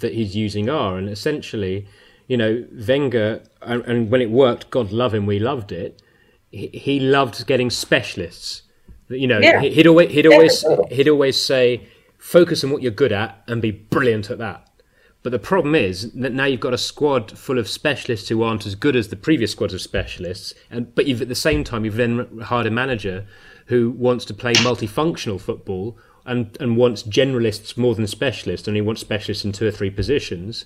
that 0.00 0.14
he's 0.14 0.34
using 0.34 0.68
are, 0.68 0.96
and 0.96 1.08
essentially, 1.08 1.86
you 2.26 2.36
know, 2.36 2.64
Wenger 2.88 3.42
and, 3.60 3.82
and 3.84 4.10
when 4.10 4.20
it 4.22 4.30
worked, 4.30 4.70
God 4.70 4.90
love 4.90 5.14
him, 5.14 5.26
we 5.26 5.38
loved 5.38 5.70
it. 5.70 6.00
He, 6.50 6.68
he 6.68 7.00
loved 7.00 7.46
getting 7.46 7.70
specialists. 7.70 8.62
You 9.08 9.26
know, 9.26 9.38
Yeah. 9.40 9.60
he'd 9.60 9.86
always 9.86 10.10
he'd 10.10 10.26
always 10.26 10.64
he'd 10.90 11.08
always 11.08 11.42
say, 11.42 11.86
focus 12.18 12.64
on 12.64 12.70
what 12.70 12.82
you're 12.82 12.90
good 12.92 13.12
at 13.12 13.42
and 13.46 13.60
be 13.60 13.70
brilliant 13.70 14.30
at 14.30 14.38
that. 14.38 14.66
But 15.22 15.30
the 15.30 15.38
problem 15.38 15.74
is 15.74 16.10
that 16.12 16.32
now 16.32 16.46
you've 16.46 16.58
got 16.60 16.74
a 16.74 16.78
squad 16.78 17.38
full 17.38 17.58
of 17.58 17.68
specialists 17.68 18.28
who 18.28 18.42
aren't 18.42 18.66
as 18.66 18.74
good 18.74 18.96
as 18.96 19.08
the 19.08 19.16
previous 19.16 19.52
squads 19.52 19.74
of 19.74 19.80
specialists, 19.80 20.54
and 20.70 20.94
but 20.94 21.06
you've 21.06 21.22
at 21.22 21.28
the 21.28 21.34
same 21.34 21.62
time 21.64 21.84
you've 21.84 21.96
then 21.96 22.40
hired 22.44 22.66
a 22.66 22.70
manager 22.70 23.26
who 23.66 23.90
wants 23.90 24.24
to 24.24 24.34
play 24.34 24.52
multifunctional 24.54 25.40
football 25.40 25.96
and 26.26 26.56
and 26.60 26.76
wants 26.76 27.02
generalists 27.02 27.76
more 27.76 27.94
than 27.94 28.06
specialists, 28.06 28.66
and 28.66 28.76
he 28.76 28.82
wants 28.82 29.00
specialists 29.00 29.44
in 29.44 29.52
two 29.52 29.66
or 29.66 29.70
three 29.70 29.90
positions. 29.90 30.64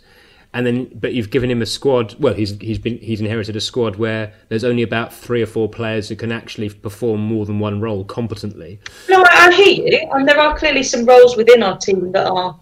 And 0.54 0.66
then, 0.66 0.90
but 0.94 1.12
you've 1.12 1.30
given 1.30 1.50
him 1.50 1.60
a 1.60 1.66
squad. 1.66 2.14
Well, 2.18 2.34
he's 2.34 2.58
he's 2.60 2.78
been 2.78 2.98
he's 2.98 3.20
inherited 3.20 3.56
a 3.56 3.60
squad 3.60 3.96
where 3.96 4.32
there's 4.48 4.64
only 4.64 4.82
about 4.82 5.12
three 5.12 5.42
or 5.42 5.46
four 5.46 5.68
players 5.68 6.08
who 6.08 6.16
can 6.16 6.32
actually 6.32 6.70
perform 6.70 7.20
more 7.20 7.44
than 7.44 7.58
one 7.58 7.80
role 7.80 8.04
competently. 8.04 8.80
No, 9.08 9.22
I, 9.22 9.48
I 9.48 9.54
hear 9.54 9.86
you, 9.86 10.08
and 10.12 10.26
there 10.26 10.40
are 10.40 10.56
clearly 10.56 10.82
some 10.82 11.04
roles 11.04 11.36
within 11.36 11.62
our 11.62 11.76
team 11.76 12.12
that 12.12 12.26
are 12.26 12.58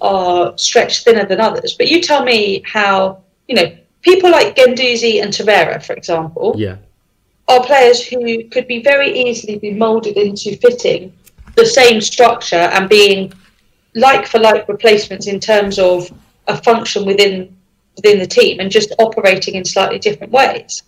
are 0.00 0.56
stretched 0.56 1.04
thinner 1.04 1.26
than 1.26 1.40
others. 1.40 1.74
But 1.74 1.88
you 1.88 2.00
tell 2.00 2.24
me 2.24 2.62
how 2.64 3.22
you 3.48 3.56
know 3.56 3.76
people 4.02 4.30
like 4.30 4.56
Guendouzi 4.56 5.22
and 5.22 5.32
Torreira, 5.32 5.84
for 5.84 5.92
example, 5.94 6.54
Yeah, 6.56 6.76
are 7.48 7.62
players 7.64 8.06
who 8.06 8.48
could 8.48 8.66
be 8.66 8.82
very 8.82 9.10
easily 9.10 9.58
be 9.58 9.72
moulded 9.72 10.16
into 10.16 10.56
fitting 10.56 11.12
the 11.56 11.66
same 11.66 12.00
structure 12.00 12.56
and 12.56 12.88
being 12.88 13.32
like 13.94 14.26
for 14.26 14.38
like 14.38 14.68
replacements 14.68 15.26
in 15.26 15.38
terms 15.40 15.78
of 15.78 16.10
a 16.48 16.56
function 16.62 17.04
within 17.06 17.56
within 17.96 18.18
the 18.18 18.26
team 18.26 18.58
and 18.60 18.70
just 18.70 18.92
operating 18.98 19.54
in 19.54 19.64
slightly 19.64 19.98
different 19.98 20.32
ways. 20.32 20.82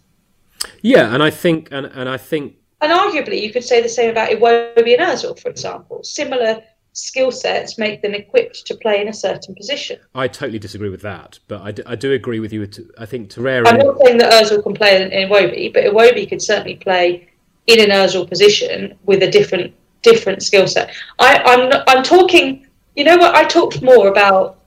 yeah, 0.82 1.14
and 1.14 1.22
I 1.22 1.30
think 1.30 1.68
and 1.70 1.86
and 1.86 2.08
I 2.08 2.16
think 2.16 2.56
And 2.80 2.90
arguably, 2.92 3.40
you 3.40 3.52
could 3.52 3.64
say 3.64 3.80
the 3.80 3.88
same 3.88 4.10
about 4.10 4.28
Iwobi 4.30 4.92
and 4.98 5.02
Ozil, 5.10 5.38
for 5.40 5.48
example. 5.48 6.02
Similar 6.02 6.62
skill 6.92 7.30
sets 7.30 7.78
make 7.78 8.00
them 8.02 8.14
equipped 8.14 8.66
to 8.66 8.74
play 8.74 9.00
in 9.02 9.08
a 9.08 9.12
certain 9.12 9.54
position. 9.54 9.98
I 10.14 10.26
totally 10.28 10.58
disagree 10.58 10.88
with 10.88 11.02
that, 11.02 11.38
but 11.46 11.60
I 11.62 11.70
do, 11.70 11.82
I 11.86 11.94
do 11.94 12.12
agree 12.12 12.40
with 12.40 12.52
you. 12.52 12.60
with- 12.60 12.90
I 12.98 13.06
think 13.06 13.30
Torreira. 13.30 13.66
I'm 13.68 13.78
not 13.78 13.98
saying 14.02 14.18
that 14.18 14.32
Ozil 14.32 14.62
can 14.62 14.74
play 14.74 15.00
in, 15.00 15.12
in 15.12 15.28
Iwobi, 15.28 15.72
but 15.72 15.84
Iwobi 15.84 16.28
could 16.28 16.42
certainly 16.42 16.76
play 16.76 17.28
in 17.66 17.78
an 17.80 17.90
Ozil 17.90 18.28
position 18.28 18.98
with 19.04 19.22
a 19.22 19.30
different 19.30 19.74
different 20.10 20.42
skill 20.42 20.66
set. 20.66 20.94
I, 21.18 21.30
I'm 21.50 21.82
I'm 21.90 22.02
talking. 22.02 22.66
You 22.94 23.04
know 23.04 23.18
what? 23.18 23.34
I 23.34 23.44
talked 23.44 23.82
more 23.82 24.08
about 24.08 24.58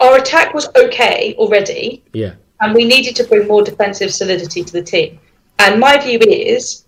our 0.00 0.16
attack 0.18 0.52
was 0.52 0.68
okay 0.84 1.34
already, 1.38 2.02
yeah, 2.12 2.34
and 2.60 2.74
we 2.74 2.84
needed 2.84 3.14
to 3.16 3.24
bring 3.24 3.46
more 3.46 3.62
defensive 3.62 4.12
solidity 4.12 4.62
to 4.64 4.72
the 4.72 4.82
team. 4.82 5.18
And 5.58 5.78
my 5.78 5.94
view 5.98 6.18
is, 6.18 6.84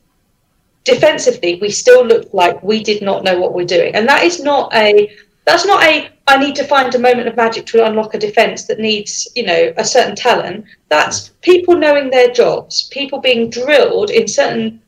defensively, 0.84 1.58
we 1.60 1.70
still 1.70 2.04
looked 2.04 2.34
like 2.34 2.62
we 2.62 2.82
did 2.82 3.02
not 3.02 3.24
know 3.24 3.38
what 3.38 3.54
we're 3.54 3.72
doing, 3.78 3.94
and 3.94 4.08
that 4.08 4.24
is 4.24 4.42
not 4.42 4.74
a 4.74 5.16
that's 5.46 5.66
not 5.66 5.82
a 5.84 6.10
I 6.26 6.38
need 6.38 6.56
to 6.56 6.64
find 6.64 6.94
a 6.94 6.98
moment 6.98 7.28
of 7.28 7.36
magic 7.36 7.66
to 7.66 7.86
unlock 7.86 8.14
a 8.14 8.18
defense 8.18 8.64
that 8.64 8.78
needs 8.78 9.28
you 9.34 9.44
know 9.46 9.72
a 9.76 9.84
certain 9.84 10.16
talent. 10.16 10.64
That's 10.88 11.30
people 11.42 11.76
knowing 11.76 12.10
their 12.10 12.30
jobs, 12.32 12.88
people 12.98 13.20
being 13.20 13.50
drilled 13.50 14.10
in 14.10 14.26
certain 14.26 14.80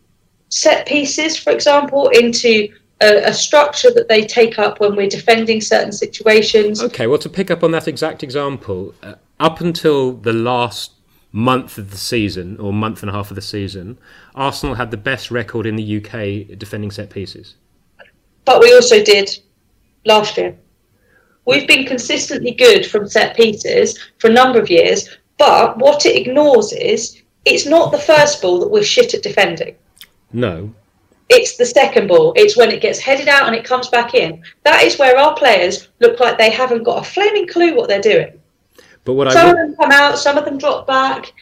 set 0.48 0.86
pieces, 0.86 1.36
for 1.36 1.52
example, 1.52 2.08
into 2.08 2.68
a, 3.00 3.28
a 3.28 3.32
structure 3.32 3.90
that 3.92 4.08
they 4.08 4.26
take 4.26 4.58
up 4.58 4.80
when 4.80 4.96
we're 4.96 5.08
defending 5.08 5.60
certain 5.60 5.92
situations. 5.92 6.82
Okay, 6.82 7.06
well, 7.06 7.18
to 7.18 7.28
pick 7.28 7.50
up 7.50 7.62
on 7.62 7.70
that 7.72 7.88
exact 7.88 8.22
example, 8.22 8.94
uh, 9.02 9.14
up 9.40 9.60
until 9.60 10.12
the 10.12 10.32
last 10.32 10.92
month 11.32 11.76
of 11.76 11.90
the 11.90 11.98
season, 11.98 12.58
or 12.58 12.72
month 12.72 13.02
and 13.02 13.10
a 13.10 13.12
half 13.12 13.30
of 13.30 13.34
the 13.34 13.42
season, 13.42 13.98
Arsenal 14.34 14.74
had 14.74 14.90
the 14.90 14.96
best 14.96 15.30
record 15.30 15.66
in 15.66 15.76
the 15.76 15.96
UK 15.98 16.58
defending 16.58 16.90
set 16.90 17.10
pieces. 17.10 17.56
but 18.44 18.60
we 18.60 18.72
also 18.72 19.02
did 19.02 19.36
last 20.04 20.36
year. 20.38 20.56
We've 21.46 21.68
been 21.68 21.84
consistently 21.84 22.52
good 22.52 22.86
from 22.86 23.08
set 23.08 23.36
pieces 23.36 23.98
for 24.18 24.30
a 24.30 24.32
number 24.32 24.58
of 24.58 24.70
years, 24.70 25.08
but 25.36 25.78
what 25.78 26.06
it 26.06 26.16
ignores 26.16 26.72
is 26.72 27.22
it's 27.44 27.66
not 27.66 27.92
the 27.92 27.98
first 27.98 28.40
ball 28.40 28.58
that 28.60 28.70
we're 28.70 28.82
shit 28.82 29.14
at 29.14 29.22
defending. 29.22 29.76
No, 30.32 30.72
It's 31.28 31.56
the 31.56 31.66
second 31.66 32.06
ball. 32.08 32.32
It's 32.36 32.56
when 32.56 32.70
it 32.70 32.80
gets 32.80 32.98
headed 32.98 33.28
out 33.28 33.46
and 33.46 33.54
it 33.56 33.64
comes 33.64 33.88
back 33.88 34.14
in. 34.14 34.42
That 34.64 34.82
is 34.84 34.98
where 34.98 35.16
our 35.18 35.34
players 35.34 35.88
look 36.00 36.20
like 36.20 36.38
they 36.38 36.50
haven't 36.50 36.84
got 36.84 37.02
a 37.04 37.10
flaming 37.10 37.48
clue 37.48 37.74
what 37.74 37.88
they're 37.88 38.00
doing. 38.00 38.38
but 39.04 39.14
what 39.14 39.28
I 39.28 39.32
Some 39.32 39.48
of 39.50 39.56
them 39.56 39.76
come 39.76 39.90
out, 39.92 40.18
some 40.18 40.36
of 40.38 40.44
them 40.44 40.58
drop 40.58 40.86
back. 40.86 41.32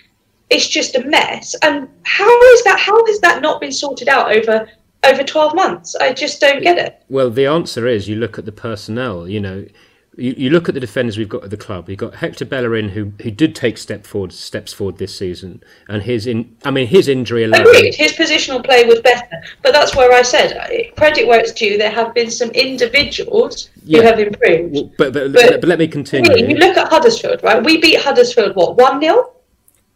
It's 0.50 0.68
just 0.68 0.94
a 0.94 1.04
mess. 1.04 1.54
And 1.62 1.88
how 2.04 2.42
is 2.52 2.64
that? 2.64 2.78
How 2.78 3.04
has 3.06 3.20
that 3.20 3.42
not 3.42 3.60
been 3.60 3.72
sorted 3.72 4.08
out 4.08 4.30
over 4.36 4.68
over 5.04 5.22
twelve 5.24 5.54
months? 5.54 5.94
I 5.96 6.12
just 6.12 6.40
don't 6.40 6.62
get 6.62 6.78
it. 6.78 7.02
well, 7.08 7.30
the 7.30 7.46
answer 7.46 7.86
is 7.86 8.08
you 8.08 8.16
look 8.16 8.38
at 8.38 8.44
the 8.44 8.52
personnel. 8.52 9.26
You 9.28 9.40
know, 9.40 9.66
you, 10.16 10.34
you 10.36 10.50
look 10.50 10.68
at 10.68 10.74
the 10.74 10.80
defenders 10.80 11.18
we've 11.18 11.28
got 11.28 11.44
at 11.44 11.50
the 11.50 11.56
club. 11.56 11.88
You've 11.88 11.98
got 11.98 12.14
Hector 12.14 12.44
Bellerin, 12.44 12.88
who 12.90 13.12
who 13.22 13.30
did 13.30 13.54
take 13.54 13.78
step 13.78 14.06
forward 14.06 14.32
steps 14.32 14.72
forward 14.72 14.98
this 14.98 15.16
season, 15.16 15.62
and 15.88 16.02
his 16.02 16.26
in. 16.26 16.56
I 16.64 16.70
mean, 16.70 16.86
his 16.86 17.08
injury 17.08 17.44
alone. 17.44 17.62
Agreed. 17.62 17.94
His 17.94 18.12
positional 18.12 18.64
play 18.64 18.84
was 18.84 19.00
better, 19.00 19.26
but 19.62 19.72
that's 19.72 19.94
where 19.96 20.12
I 20.12 20.22
said 20.22 20.92
credit 20.96 21.26
where 21.26 21.40
it's 21.40 21.52
due. 21.52 21.78
There 21.78 21.90
have 21.90 22.14
been 22.14 22.30
some 22.30 22.50
individuals 22.50 23.70
Yeah. 23.84 24.00
who 24.00 24.06
have 24.06 24.18
improved. 24.20 24.74
Well, 24.74 24.90
but, 24.98 25.12
but, 25.12 25.32
But- 25.32 25.60
but 25.60 25.68
let 25.68 25.78
me 25.78 25.88
continue. 25.88 26.36
you 26.48 26.56
look 26.56 26.76
at 26.76 26.88
Huddersfield, 26.88 27.42
right? 27.42 27.62
We 27.62 27.78
beat 27.80 28.00
Huddersfield 28.00 28.54
what 28.56 28.76
one 28.76 29.00
0 29.00 29.30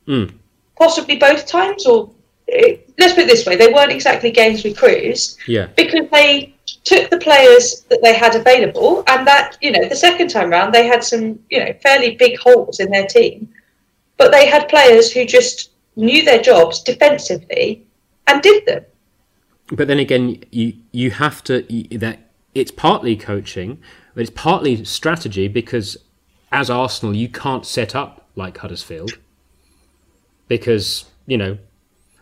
Mm. 0.09 0.33
possibly 0.77 1.17
both 1.17 1.47
times, 1.47 1.85
or 1.87 2.11
eh, 2.51 2.77
let's 2.99 3.13
put 3.13 3.25
it 3.25 3.27
this 3.29 3.45
way: 3.45 3.57
they 3.57 3.71
weren't 3.73 3.93
exactly 3.93 4.31
games 4.31 4.65
we 4.65 4.73
cruised 4.73 5.37
Yeah. 5.47 5.67
because 5.77 6.09
they 6.11 6.55
took 6.85 7.11
the 7.11 7.19
players 7.19 7.83
that 7.89 8.01
they 8.03 8.15
had 8.15 8.35
available, 8.35 9.05
and 9.07 9.27
that 9.27 9.57
you 9.61 9.71
know 9.71 9.89
the 9.89 9.97
second 9.97 10.29
time 10.29 10.51
round 10.51 10.73
they 10.73 10.87
had 10.87 11.03
some 11.05 11.39
you 11.51 11.59
know 11.61 11.73
fairly 11.83 12.17
big 12.17 12.39
holes 12.39 12.81
in 12.81 12.91
their 12.91 13.07
team, 13.07 13.49
but 14.17 14.33
they 14.33 14.47
had 14.47 14.69
players 14.69 15.13
who 15.13 15.25
just 15.25 15.71
knew 15.97 16.25
their 16.25 16.41
jobs 16.41 16.83
defensively 16.83 17.85
and 18.27 18.43
did 18.43 18.65
them. 18.67 18.85
But 19.73 19.89
then 19.89 19.99
again, 19.99 20.43
you 20.51 20.75
you 20.93 21.11
have 21.11 21.45
to 21.45 21.71
you, 21.73 21.99
that 21.99 22.21
it's 22.55 22.71
partly 22.71 23.17
coaching, 23.17 23.79
but 24.15 24.23
it's 24.23 24.31
partly 24.31 24.85
strategy 24.85 25.49
because 25.49 25.97
as 26.51 26.71
Arsenal, 26.71 27.15
you 27.15 27.29
can't 27.29 27.67
set 27.67 27.95
up 27.95 28.29
like 28.35 28.59
Huddersfield 28.59 29.19
because 30.47 31.05
you 31.27 31.37
know 31.37 31.59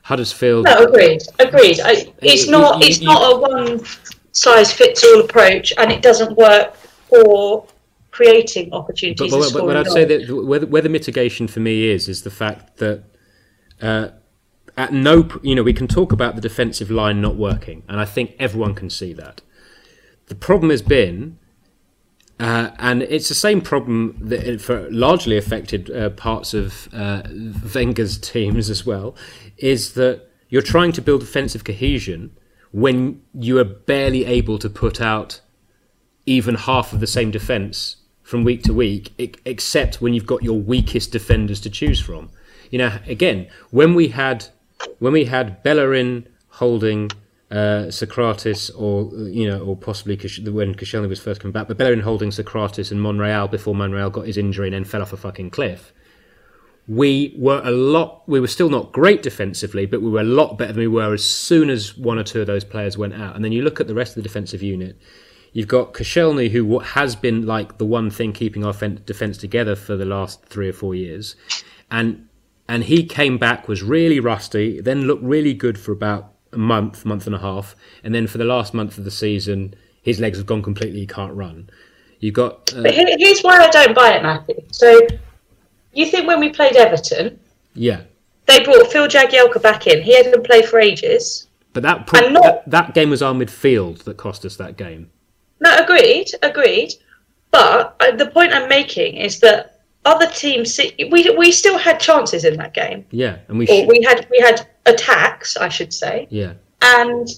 Huddersfield. 0.02 0.64
No, 0.64 0.84
agreed, 0.84 1.22
agreed. 1.38 1.80
I, 1.80 2.12
it's 2.22 2.48
not 2.48 2.82
it's 2.84 3.00
not 3.00 3.32
a 3.32 3.38
one 3.38 3.80
size 4.36 4.72
fits 4.72 5.02
all 5.04 5.20
approach, 5.20 5.72
and 5.78 5.90
it 5.90 6.02
doesn't 6.02 6.36
work 6.36 6.74
for 6.76 7.66
creating 8.10 8.72
opportunities. 8.72 9.30
But, 9.30 9.40
but, 9.40 9.52
but, 9.52 9.66
but 9.66 9.76
I'd 9.76 9.86
say 9.88 10.04
that 10.04 10.30
where 10.30 10.58
the, 10.58 10.66
where 10.66 10.82
the 10.82 10.88
mitigation 10.88 11.48
for 11.48 11.60
me 11.60 11.88
is 11.88 12.08
is 12.08 12.22
the 12.22 12.30
fact 12.30 12.76
that 12.78 13.04
uh, 13.80 14.08
at 14.76 14.92
no 14.92 15.28
you 15.42 15.54
know 15.54 15.62
we 15.62 15.72
can 15.72 15.88
talk 15.88 16.12
about 16.12 16.34
the 16.34 16.40
defensive 16.40 16.90
line 16.90 17.20
not 17.20 17.36
working, 17.36 17.82
and 17.88 18.00
I 18.00 18.04
think 18.04 18.34
everyone 18.38 18.74
can 18.74 18.90
see 18.90 19.12
that. 19.14 19.40
The 20.26 20.34
problem 20.34 20.70
has 20.70 20.82
been 20.82 21.38
uh, 22.38 22.70
and 22.78 23.02
it's 23.02 23.28
the 23.28 23.34
same 23.34 23.62
problem 23.62 24.18
that 24.20 24.60
for 24.60 24.90
largely 24.90 25.38
affected 25.38 25.90
uh, 25.90 26.10
parts 26.10 26.52
of 26.52 26.88
uh, 26.92 27.22
Wenger's 27.74 28.18
teams 28.32 28.68
as 28.68 28.84
well, 28.84 29.16
is 29.56 29.94
that 29.94 30.28
you're 30.50 30.62
trying 30.62 30.92
to 30.92 31.00
build 31.00 31.20
defensive 31.20 31.64
cohesion 31.64 32.36
when 32.76 33.22
you 33.32 33.58
are 33.58 33.64
barely 33.64 34.26
able 34.26 34.58
to 34.58 34.68
put 34.68 35.00
out 35.00 35.40
even 36.26 36.54
half 36.54 36.92
of 36.92 37.00
the 37.00 37.06
same 37.06 37.30
defence 37.30 37.96
from 38.22 38.44
week 38.44 38.62
to 38.62 38.74
week, 38.74 39.14
except 39.46 40.02
when 40.02 40.12
you've 40.12 40.26
got 40.26 40.42
your 40.42 40.60
weakest 40.60 41.10
defenders 41.10 41.58
to 41.58 41.70
choose 41.70 41.98
from. 41.98 42.28
You 42.70 42.78
know, 42.80 42.98
again, 43.06 43.48
when 43.70 43.94
we 43.94 44.08
had 44.08 44.48
when 44.98 45.14
we 45.14 45.24
had 45.24 45.62
Bellerin 45.62 46.28
Holding 46.48 47.10
uh, 47.50 47.88
Sokratis 47.88 48.70
or 48.76 49.10
you 49.26 49.48
know, 49.48 49.60
or 49.60 49.74
possibly 49.74 50.16
when 50.50 50.74
Koscielny 50.74 51.08
was 51.08 51.18
first 51.18 51.40
coming 51.40 51.52
back, 51.52 51.68
but 51.68 51.78
Bellerin 51.78 52.00
Holding 52.00 52.28
Sokratis 52.28 52.90
and 52.90 53.00
Monreal 53.00 53.48
before 53.48 53.74
Monreal 53.74 54.10
got 54.10 54.26
his 54.26 54.36
injury 54.36 54.66
and 54.66 54.74
then 54.74 54.84
fell 54.84 55.00
off 55.00 55.14
a 55.14 55.16
fucking 55.16 55.48
cliff. 55.48 55.94
We 56.88 57.34
were 57.36 57.60
a 57.64 57.70
lot. 57.70 58.22
We 58.28 58.40
were 58.40 58.46
still 58.46 58.70
not 58.70 58.92
great 58.92 59.22
defensively, 59.22 59.86
but 59.86 60.02
we 60.02 60.10
were 60.10 60.20
a 60.20 60.24
lot 60.24 60.56
better 60.56 60.72
than 60.72 60.80
we 60.80 60.88
were 60.88 61.12
as 61.12 61.24
soon 61.24 61.68
as 61.68 61.96
one 61.96 62.18
or 62.18 62.22
two 62.22 62.40
of 62.40 62.46
those 62.46 62.64
players 62.64 62.96
went 62.96 63.14
out. 63.14 63.34
And 63.34 63.44
then 63.44 63.52
you 63.52 63.62
look 63.62 63.80
at 63.80 63.88
the 63.88 63.94
rest 63.94 64.12
of 64.12 64.22
the 64.22 64.28
defensive 64.28 64.62
unit. 64.62 64.96
You've 65.52 65.68
got 65.68 65.94
Koscielny, 65.94 66.50
who 66.50 66.78
has 66.80 67.16
been 67.16 67.46
like 67.46 67.78
the 67.78 67.86
one 67.86 68.10
thing 68.10 68.32
keeping 68.32 68.64
our 68.64 68.74
defence 68.74 69.38
together 69.38 69.74
for 69.74 69.96
the 69.96 70.04
last 70.04 70.44
three 70.44 70.68
or 70.68 70.72
four 70.72 70.94
years, 70.94 71.34
and 71.90 72.28
and 72.68 72.84
he 72.84 73.04
came 73.04 73.38
back 73.38 73.68
was 73.68 73.82
really 73.82 74.20
rusty, 74.20 74.80
then 74.80 75.02
looked 75.02 75.22
really 75.22 75.54
good 75.54 75.78
for 75.78 75.92
about 75.92 76.34
a 76.52 76.58
month, 76.58 77.04
month 77.04 77.26
and 77.26 77.34
a 77.34 77.38
half, 77.38 77.74
and 78.04 78.14
then 78.14 78.26
for 78.26 78.38
the 78.38 78.44
last 78.44 78.74
month 78.74 78.98
of 78.98 79.04
the 79.04 79.10
season, 79.10 79.74
his 80.02 80.20
legs 80.20 80.38
have 80.38 80.46
gone 80.46 80.62
completely. 80.62 81.00
He 81.00 81.06
can't 81.06 81.34
run. 81.34 81.70
You 82.20 82.32
got. 82.32 82.72
Uh, 82.74 82.82
but 82.82 82.94
here's 82.94 83.40
why 83.40 83.58
I 83.58 83.68
don't 83.70 83.94
buy 83.94 84.16
it, 84.16 84.22
Matthew. 84.22 84.56
So, 84.72 85.00
you 85.96 86.06
think 86.06 86.26
when 86.26 86.40
we 86.40 86.50
played 86.50 86.76
Everton, 86.76 87.40
yeah, 87.74 88.02
they 88.46 88.62
brought 88.62 88.92
Phil 88.92 89.08
Jagielka 89.08 89.60
back 89.62 89.86
in. 89.86 90.02
He 90.02 90.14
hadn't 90.14 90.44
played 90.44 90.66
for 90.66 90.78
ages. 90.78 91.48
But 91.72 91.82
that, 91.82 92.06
pro- 92.06 92.28
not, 92.28 92.42
that 92.42 92.70
that 92.70 92.94
game 92.94 93.10
was 93.10 93.22
our 93.22 93.34
midfield 93.34 94.04
that 94.04 94.16
cost 94.16 94.44
us 94.44 94.56
that 94.56 94.76
game. 94.76 95.10
No, 95.60 95.76
agreed, 95.76 96.28
agreed. 96.42 96.94
But 97.50 97.96
uh, 98.00 98.16
the 98.16 98.26
point 98.26 98.52
I'm 98.52 98.68
making 98.68 99.16
is 99.16 99.40
that 99.40 99.80
other 100.04 100.26
teams, 100.26 100.78
we 101.10 101.30
we 101.36 101.50
still 101.50 101.78
had 101.78 101.98
chances 101.98 102.44
in 102.44 102.56
that 102.58 102.74
game. 102.74 103.06
Yeah, 103.10 103.38
and 103.48 103.58
we 103.58 103.66
sh- 103.66 103.86
we 103.86 104.02
had 104.02 104.26
we 104.30 104.38
had 104.38 104.68
attacks, 104.86 105.56
I 105.56 105.68
should 105.68 105.92
say. 105.92 106.28
Yeah. 106.30 106.54
And 106.82 107.28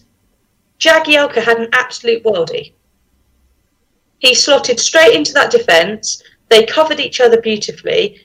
Jagielka 0.79 1.43
had 1.43 1.59
an 1.59 1.69
absolute 1.73 2.25
worldie. 2.25 2.73
He 4.19 4.35
slotted 4.35 4.81
straight 4.81 5.15
into 5.15 5.33
that 5.35 5.51
defence. 5.51 6.23
They 6.49 6.65
covered 6.67 7.01
each 7.01 7.21
other 7.21 7.41
beautifully, 7.41 8.21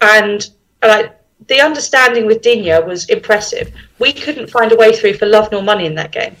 and 0.00 0.48
like 0.82 1.18
the 1.48 1.60
understanding 1.60 2.26
with 2.26 2.42
Digne 2.42 2.84
was 2.86 3.08
impressive. 3.08 3.72
We 3.98 4.12
couldn't 4.12 4.50
find 4.50 4.72
a 4.72 4.76
way 4.76 4.94
through 4.94 5.14
for 5.14 5.26
love 5.26 5.50
nor 5.50 5.62
money 5.62 5.86
in 5.86 5.94
that 5.94 6.12
game. 6.12 6.36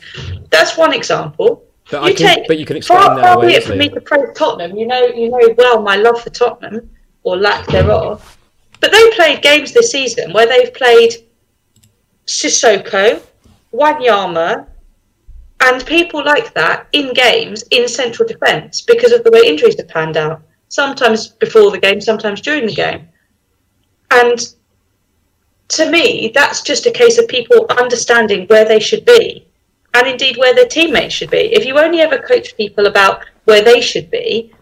That's 0.50 0.76
one 0.76 0.92
example. 0.92 1.64
But, 1.90 2.04
you 2.04 2.14
can, 2.14 2.34
take, 2.34 2.48
but 2.48 2.58
you 2.58 2.66
can 2.66 2.76
explain 2.76 3.00
far, 3.00 3.16
that 3.16 3.22
far 3.22 3.36
away, 3.36 3.54
it 3.54 3.64
for 3.64 3.74
me 3.74 3.88
to 3.88 4.00
praise 4.00 4.28
Tottenham. 4.36 4.76
You 4.76 4.86
know, 4.86 5.06
you 5.06 5.30
know 5.30 5.54
well 5.56 5.80
my 5.80 5.96
love 5.96 6.20
for 6.20 6.30
Tottenham 6.30 6.90
or 7.22 7.36
lack 7.36 7.66
thereof. 7.66 8.38
But 8.80 8.92
they 8.92 9.10
played 9.10 9.42
games 9.42 9.72
this 9.72 9.90
season 9.90 10.32
where 10.32 10.46
they've 10.46 10.72
played 10.74 11.14
Sissoko, 12.26 13.22
Wanyama, 13.72 14.66
and 15.60 15.86
people 15.86 16.24
like 16.24 16.54
that 16.54 16.86
in 16.92 17.12
games 17.14 17.64
in 17.70 17.88
central 17.88 18.28
defence 18.28 18.82
because 18.82 19.12
of 19.12 19.24
the 19.24 19.30
way 19.30 19.40
injuries 19.44 19.76
have 19.78 19.88
panned 19.88 20.16
out. 20.16 20.42
Sometimes 20.68 21.28
before 21.28 21.70
the 21.70 21.78
game, 21.78 22.00
sometimes 22.00 22.40
during 22.40 22.66
the 22.66 22.74
game. 22.74 23.08
And 24.10 24.38
to 25.68 25.90
me, 25.90 26.32
that's 26.34 26.62
just 26.62 26.86
a 26.86 26.90
case 26.90 27.18
of 27.18 27.28
people 27.28 27.66
understanding 27.70 28.46
where 28.46 28.64
they 28.64 28.80
should 28.80 29.04
be 29.04 29.46
and 29.94 30.06
indeed 30.06 30.36
where 30.36 30.54
their 30.54 30.66
teammates 30.66 31.14
should 31.14 31.30
be. 31.30 31.52
If 31.54 31.64
you 31.64 31.78
only 31.78 32.00
ever 32.00 32.18
coach 32.18 32.56
people 32.56 32.86
about 32.86 33.24
where 33.44 33.62
they 33.62 33.80
should 33.80 34.10
be, 34.10 34.52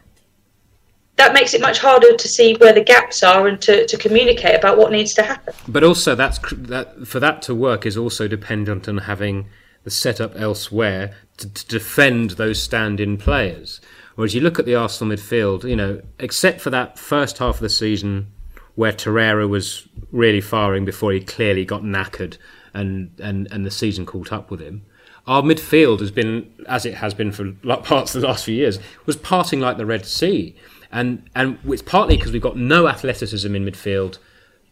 that 1.16 1.32
makes 1.32 1.54
it 1.54 1.60
much 1.60 1.78
harder 1.78 2.14
to 2.14 2.28
see 2.28 2.54
where 2.56 2.74
the 2.74 2.84
gaps 2.84 3.22
are 3.22 3.46
and 3.48 3.60
to, 3.62 3.86
to 3.86 3.96
communicate 3.96 4.54
about 4.54 4.76
what 4.76 4.92
needs 4.92 5.14
to 5.14 5.22
happen. 5.22 5.54
But 5.66 5.82
also, 5.82 6.14
that's 6.14 6.38
that 6.52 7.06
for 7.06 7.20
that 7.20 7.40
to 7.42 7.54
work 7.54 7.86
is 7.86 7.96
also 7.96 8.28
dependent 8.28 8.86
on 8.86 8.98
having 8.98 9.48
the 9.84 9.90
setup 9.90 10.38
elsewhere 10.38 11.14
to, 11.38 11.48
to 11.48 11.66
defend 11.66 12.32
those 12.32 12.62
stand-in 12.62 13.16
players. 13.16 13.80
Whereas 14.14 14.34
you 14.34 14.40
look 14.40 14.58
at 14.58 14.66
the 14.66 14.74
Arsenal 14.74 15.16
midfield, 15.16 15.64
you 15.64 15.76
know, 15.76 16.02
except 16.18 16.60
for 16.60 16.70
that 16.70 16.98
first 16.98 17.38
half 17.38 17.56
of 17.56 17.60
the 17.60 17.68
season 17.68 18.32
where 18.76 18.92
Torreira 18.92 19.48
was 19.48 19.88
really 20.12 20.40
firing 20.40 20.84
before 20.84 21.12
he 21.12 21.20
clearly 21.20 21.64
got 21.64 21.82
knackered 21.82 22.38
and, 22.72 23.10
and, 23.18 23.48
and 23.50 23.66
the 23.66 23.70
season 23.70 24.06
caught 24.06 24.32
up 24.32 24.50
with 24.50 24.60
him. 24.60 24.84
Our 25.26 25.42
midfield 25.42 25.98
has 26.00 26.12
been, 26.12 26.52
as 26.68 26.86
it 26.86 26.94
has 26.94 27.12
been 27.12 27.32
for 27.32 27.52
parts 27.82 28.14
of 28.14 28.20
the 28.20 28.28
last 28.28 28.44
few 28.44 28.54
years, 28.54 28.78
was 29.06 29.16
parting 29.16 29.60
like 29.60 29.76
the 29.76 29.86
Red 29.86 30.06
Sea 30.06 30.54
and 30.92 31.28
and 31.34 31.58
it's 31.64 31.82
partly 31.82 32.16
because 32.16 32.32
we've 32.32 32.42
got 32.42 32.56
no 32.56 32.88
athleticism 32.88 33.54
in 33.54 33.64
midfield. 33.64 34.18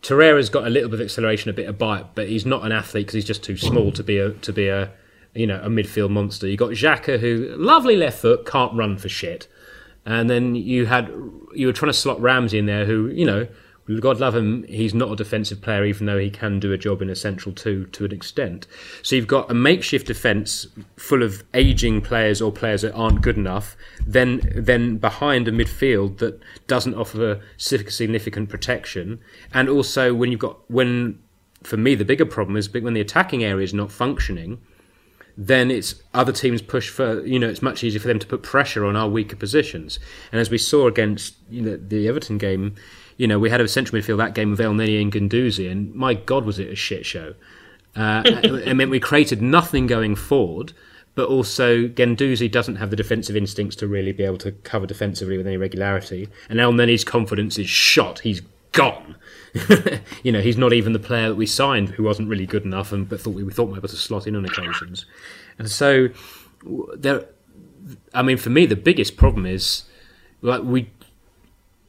Torreira's 0.03 0.51
got 0.51 0.67
a 0.67 0.71
little 0.71 0.89
bit 0.89 1.01
of 1.01 1.05
acceleration, 1.05 1.51
a 1.51 1.55
bit 1.55 1.69
of 1.69 1.79
bite, 1.79 2.15
but 2.15 2.29
he's 2.29 2.45
not 2.45 2.65
an 2.65 2.73
athlete 2.73 3.07
because 3.07 3.15
he's 3.15 3.25
just 3.25 3.43
too 3.43 3.57
small 3.57 3.91
to 3.93 4.03
be 4.03 4.19
a 4.19 4.31
to 4.31 4.53
be 4.53 4.69
a 4.69 4.91
you 5.35 5.47
know 5.47 5.61
a 5.63 5.69
midfield 5.69 6.11
monster. 6.11 6.47
You 6.47 6.57
got 6.57 6.71
Xhaka, 6.71 7.19
who 7.21 7.55
lovely 7.57 7.97
left 7.97 8.21
foot, 8.21 8.47
can't 8.47 8.73
run 8.75 8.97
for 8.97 9.09
shit, 9.09 9.49
and 10.05 10.29
then 10.29 10.55
you 10.55 10.87
had 10.87 11.09
you 11.55 11.67
were 11.67 11.73
trying 11.73 11.93
to 11.93 11.99
slot 11.99 12.21
Ramsey 12.21 12.59
in 12.59 12.67
there, 12.67 12.85
who 12.87 13.09
you 13.09 13.25
know 13.25 13.47
God 13.87 14.19
love 14.19 14.35
him, 14.35 14.65
he's 14.65 14.95
not 14.95 15.13
a 15.13 15.17
defensive 15.17 15.61
player, 15.61 15.85
even 15.85 16.07
though 16.07 16.19
he 16.19 16.31
can 16.31 16.59
do 16.59 16.73
a 16.73 16.79
job 16.79 17.03
in 17.03 17.11
a 17.11 17.15
central 17.15 17.55
two 17.55 17.85
to 17.87 18.07
an 18.07 18.13
extent. 18.13 18.67
So 19.03 19.15
you've 19.15 19.27
got 19.27 19.51
a 19.51 19.55
makeshift 19.55 20.07
defence 20.07 20.67
full 20.97 21.23
of 21.23 21.45
aging 21.53 22.01
players 22.01 22.41
or 22.41 22.51
players 22.51 22.83
that 22.83 22.95
aren't 22.95 23.21
good 23.21 23.37
enough, 23.37 23.77
then 24.07 24.41
then 24.55 24.97
behind 24.97 25.49
a 25.49 25.53
midfield 25.53 26.19
that 26.19 26.41
doesn't 26.67 26.95
offer 26.95 27.41
significant 27.59 28.49
protection, 28.49 29.21
and 29.53 29.69
also 29.69 30.15
when 30.15 30.31
you've 30.31 30.41
got 30.41 30.59
when 30.71 31.19
for 31.63 31.77
me 31.77 31.95
the 31.95 32.05
bigger 32.05 32.27
problem 32.27 32.57
is 32.57 32.73
when 32.73 32.95
the 32.95 33.01
attacking 33.01 33.45
area 33.45 33.65
is 33.65 33.75
not 33.75 33.93
functioning. 33.93 34.61
Then 35.37 35.71
it's 35.71 35.97
other 36.15 36.33
teams 36.33 36.63
push 36.63 36.89
for 36.89 37.27
you 37.27 37.39
know 37.39 37.49
it's 37.49 37.61
much 37.61 37.85
easier 37.85 38.01
for 38.01 38.09
them 38.09 38.21
to 38.21 38.27
put 38.27 38.43
pressure 38.43 38.87
on 38.87 38.97
our 38.97 39.09
weaker 39.09 39.37
positions, 39.37 39.99
and 40.33 40.41
as 40.41 40.49
we 40.49 40.59
saw 40.59 40.87
against 40.87 41.35
you 41.51 41.61
know 41.61 41.77
the 41.77 42.09
Everton 42.09 42.39
game, 42.39 42.77
you 43.17 43.27
know, 43.27 43.39
we 43.39 43.51
had 43.51 43.61
a 43.61 43.69
central 43.69 44.01
midfield 44.01 44.19
that 44.19 44.35
game 44.35 44.51
with 44.51 44.61
Elneny 44.61 45.01
and 45.01 45.13
Guendouzi, 45.13 45.71
and 45.71 45.95
my 45.95 46.15
God, 46.15 46.45
was 46.45 46.59
it 46.59 46.69
a 46.69 46.75
shit 46.75 47.07
show. 47.07 47.35
Uh, 47.97 48.23
meant 48.75 48.91
we 48.91 49.01
created 49.01 49.41
nothing 49.41 49.87
going 49.87 50.17
forward, 50.17 50.73
but 51.15 51.29
also 51.29 51.87
Guendouzi 51.87 52.51
doesn't 52.51 52.77
have 52.77 52.91
the 52.91 52.97
defensive 52.97 53.37
instincts 53.37 53.77
to 53.77 53.87
really 53.87 54.13
be 54.13 54.25
able 54.25 54.39
to 54.39 54.53
cover 54.53 54.87
defensively 54.87 55.37
with 55.37 55.47
any 55.47 55.57
regularity. 55.57 56.29
And 56.49 56.59
Elneny's 56.59 57.05
confidence 57.05 57.57
is 57.59 57.69
shot. 57.69 58.21
He's 58.21 58.43
gone. 58.73 59.17
you 60.25 60.33
know, 60.33 60.41
he's 60.41 60.59
not 60.59 60.73
even 60.73 60.93
the 60.93 60.99
player 60.99 61.29
that 61.29 61.37
we 61.37 61.47
signed 61.47 61.91
who 61.91 62.03
wasn't 62.03 62.29
really 62.29 62.47
good 62.47 62.65
enough, 62.65 62.91
and 62.91 63.09
but 63.09 63.21
thought 63.21 63.35
we, 63.35 63.45
we 63.45 63.53
thought 63.53 63.67
we 63.67 63.73
were 63.73 63.79
able 63.79 63.89
to 63.89 63.97
slot 63.97 64.27
in 64.27 64.35
on 64.35 64.45
occasions. 64.45 65.07
And 65.59 65.71
so, 65.71 66.09
there. 66.97 67.27
I 68.13 68.23
mean, 68.23 68.39
for 68.39 68.51
me, 68.51 68.67
the 68.67 68.77
biggest 68.77 69.17
problem 69.17 69.47
is 69.47 69.85
like 70.43 70.63
we 70.63 70.91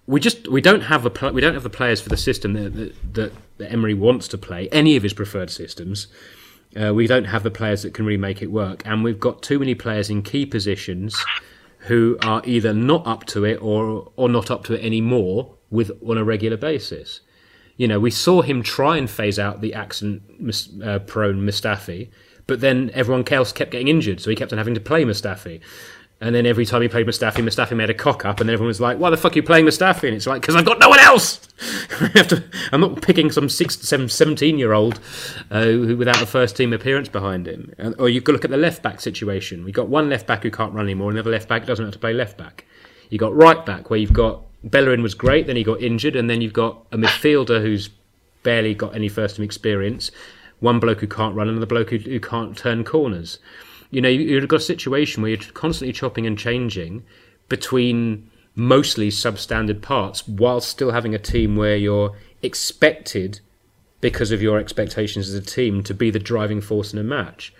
we 0.07 0.19
just 0.19 0.47
we 0.47 0.61
don't 0.61 0.81
have 0.81 1.05
a 1.05 1.31
we 1.31 1.41
don't 1.41 1.53
have 1.53 1.63
the 1.63 1.69
players 1.69 2.01
for 2.01 2.09
the 2.09 2.17
system 2.17 2.53
that, 2.53 2.93
that, 3.13 3.33
that 3.57 3.71
Emery 3.71 3.93
wants 3.93 4.27
to 4.29 4.37
play 4.37 4.69
any 4.71 4.95
of 4.95 5.03
his 5.03 5.13
preferred 5.13 5.49
systems, 5.49 6.07
Uh, 6.75 6.93
we 6.93 7.07
don't 7.07 7.25
have 7.25 7.43
the 7.43 7.51
players 7.51 7.83
that 7.83 7.93
can 7.93 8.05
really 8.05 8.17
make 8.17 8.41
it 8.41 8.51
work, 8.51 8.85
and 8.85 9.03
we've 9.03 9.19
got 9.19 9.41
too 9.41 9.59
many 9.59 9.73
players 9.75 10.09
in 10.09 10.21
key 10.21 10.45
positions 10.45 11.15
who 11.87 12.17
are 12.21 12.41
either 12.45 12.73
not 12.73 13.07
up 13.07 13.25
to 13.25 13.45
it 13.45 13.57
or 13.61 14.11
or 14.17 14.27
not 14.27 14.51
up 14.51 14.65
to 14.65 14.73
it 14.73 14.83
anymore 14.83 15.55
with 15.69 15.91
on 16.05 16.17
a 16.17 16.23
regular 16.23 16.57
basis. 16.57 17.21
You 17.77 17.87
know, 17.87 17.99
we 17.99 18.11
saw 18.11 18.41
him 18.41 18.61
try 18.61 18.97
and 18.97 19.09
phase 19.09 19.39
out 19.39 19.61
the 19.61 19.73
accident-prone 19.73 21.39
uh, 21.39 21.41
Mustafi, 21.41 22.09
but 22.47 22.59
then 22.61 22.89
everyone 22.93 23.25
else 23.31 23.51
kept 23.51 23.71
getting 23.71 23.87
injured, 23.89 24.19
so 24.19 24.29
he 24.29 24.35
kept 24.35 24.51
on 24.51 24.57
having 24.57 24.75
to 24.75 24.81
play 24.81 25.03
Mustafi. 25.05 25.59
And 26.21 26.33
then 26.33 26.45
every 26.45 26.65
time 26.65 26.81
he 26.81 26.87
played 26.87 27.05
Mustafi, 27.05 27.43
Mustafi 27.43 27.75
made 27.75 27.89
a 27.89 27.93
cock 27.93 28.23
up, 28.23 28.39
and 28.39 28.49
everyone 28.49 28.69
was 28.69 28.79
like, 28.79 28.97
"Why 28.97 29.09
the 29.09 29.17
fuck 29.17 29.33
are 29.33 29.35
you 29.35 29.43
playing 29.43 29.65
Mustafi?" 29.65 30.07
And 30.07 30.15
it's 30.15 30.25
like, 30.25 30.41
"Because 30.41 30.55
I've 30.55 30.65
got 30.65 30.79
no 30.79 30.89
one 30.89 30.99
else. 30.99 31.41
To, 31.95 32.43
I'm 32.71 32.81
not 32.81 33.01
picking 33.01 33.31
some 33.31 33.47
six, 33.47 33.75
seven, 33.79 34.09
17 34.09 34.57
year 34.57 34.73
old 34.73 34.99
uh, 35.51 35.63
who 35.63 35.95
without 35.95 36.21
a 36.21 36.25
first 36.25 36.57
team 36.57 36.73
appearance 36.73 37.09
behind 37.09 37.47
him." 37.47 37.73
And, 37.77 37.95
or 37.99 38.07
you 38.07 38.21
could 38.21 38.33
look 38.33 38.45
at 38.45 38.51
the 38.51 38.57
left 38.57 38.81
back 38.81 39.01
situation. 39.01 39.65
We 39.65 39.71
got 39.71 39.89
one 39.89 40.09
left 40.09 40.25
back 40.25 40.43
who 40.43 40.51
can't 40.51 40.73
run 40.73 40.85
anymore, 40.85 41.09
and 41.09 41.17
another 41.17 41.31
left 41.31 41.49
back 41.49 41.65
doesn't 41.65 41.83
have 41.83 41.93
to 41.93 41.99
play 41.99 42.13
left 42.13 42.37
back. 42.37 42.65
You 43.09 43.19
got 43.19 43.35
right 43.35 43.65
back 43.65 43.89
where 43.89 43.99
you've 43.99 44.13
got 44.13 44.41
Bellerin 44.63 45.03
was 45.03 45.13
great, 45.13 45.47
then 45.47 45.57
he 45.57 45.63
got 45.63 45.81
injured, 45.81 46.15
and 46.15 46.29
then 46.29 46.41
you've 46.41 46.53
got 46.53 46.85
a 46.91 46.97
midfielder 46.97 47.61
who's 47.61 47.89
barely 48.43 48.73
got 48.73 48.95
any 48.95 49.09
first 49.09 49.35
team 49.35 49.43
experience. 49.43 50.11
One 50.59 50.79
bloke 50.79 51.01
who 51.01 51.07
can't 51.07 51.35
run, 51.35 51.49
another 51.49 51.65
bloke 51.65 51.89
who, 51.89 51.97
who 51.97 52.19
can't 52.19 52.57
turn 52.57 52.85
corners 52.85 53.39
you 53.91 54.01
know, 54.01 54.09
you've 54.09 54.47
got 54.47 54.57
a 54.57 54.63
situation 54.63 55.21
where 55.21 55.31
you're 55.31 55.51
constantly 55.53 55.93
chopping 55.93 56.25
and 56.25 56.37
changing 56.37 57.03
between 57.49 58.29
mostly 58.55 59.09
substandard 59.09 59.81
parts 59.81 60.27
while 60.27 60.61
still 60.61 60.91
having 60.91 61.13
a 61.13 61.19
team 61.19 61.55
where 61.55 61.75
you're 61.75 62.17
expected 62.41 63.39
because 64.01 64.31
of 64.31 64.41
your 64.41 64.59
expectations 64.59 65.29
as 65.29 65.35
a 65.35 65.41
team 65.41 65.83
to 65.83 65.93
be 65.93 66.09
the 66.09 66.19
driving 66.19 66.61
force 66.61 66.93
in 66.93 66.99
a 66.99 67.03
match. 67.03 67.53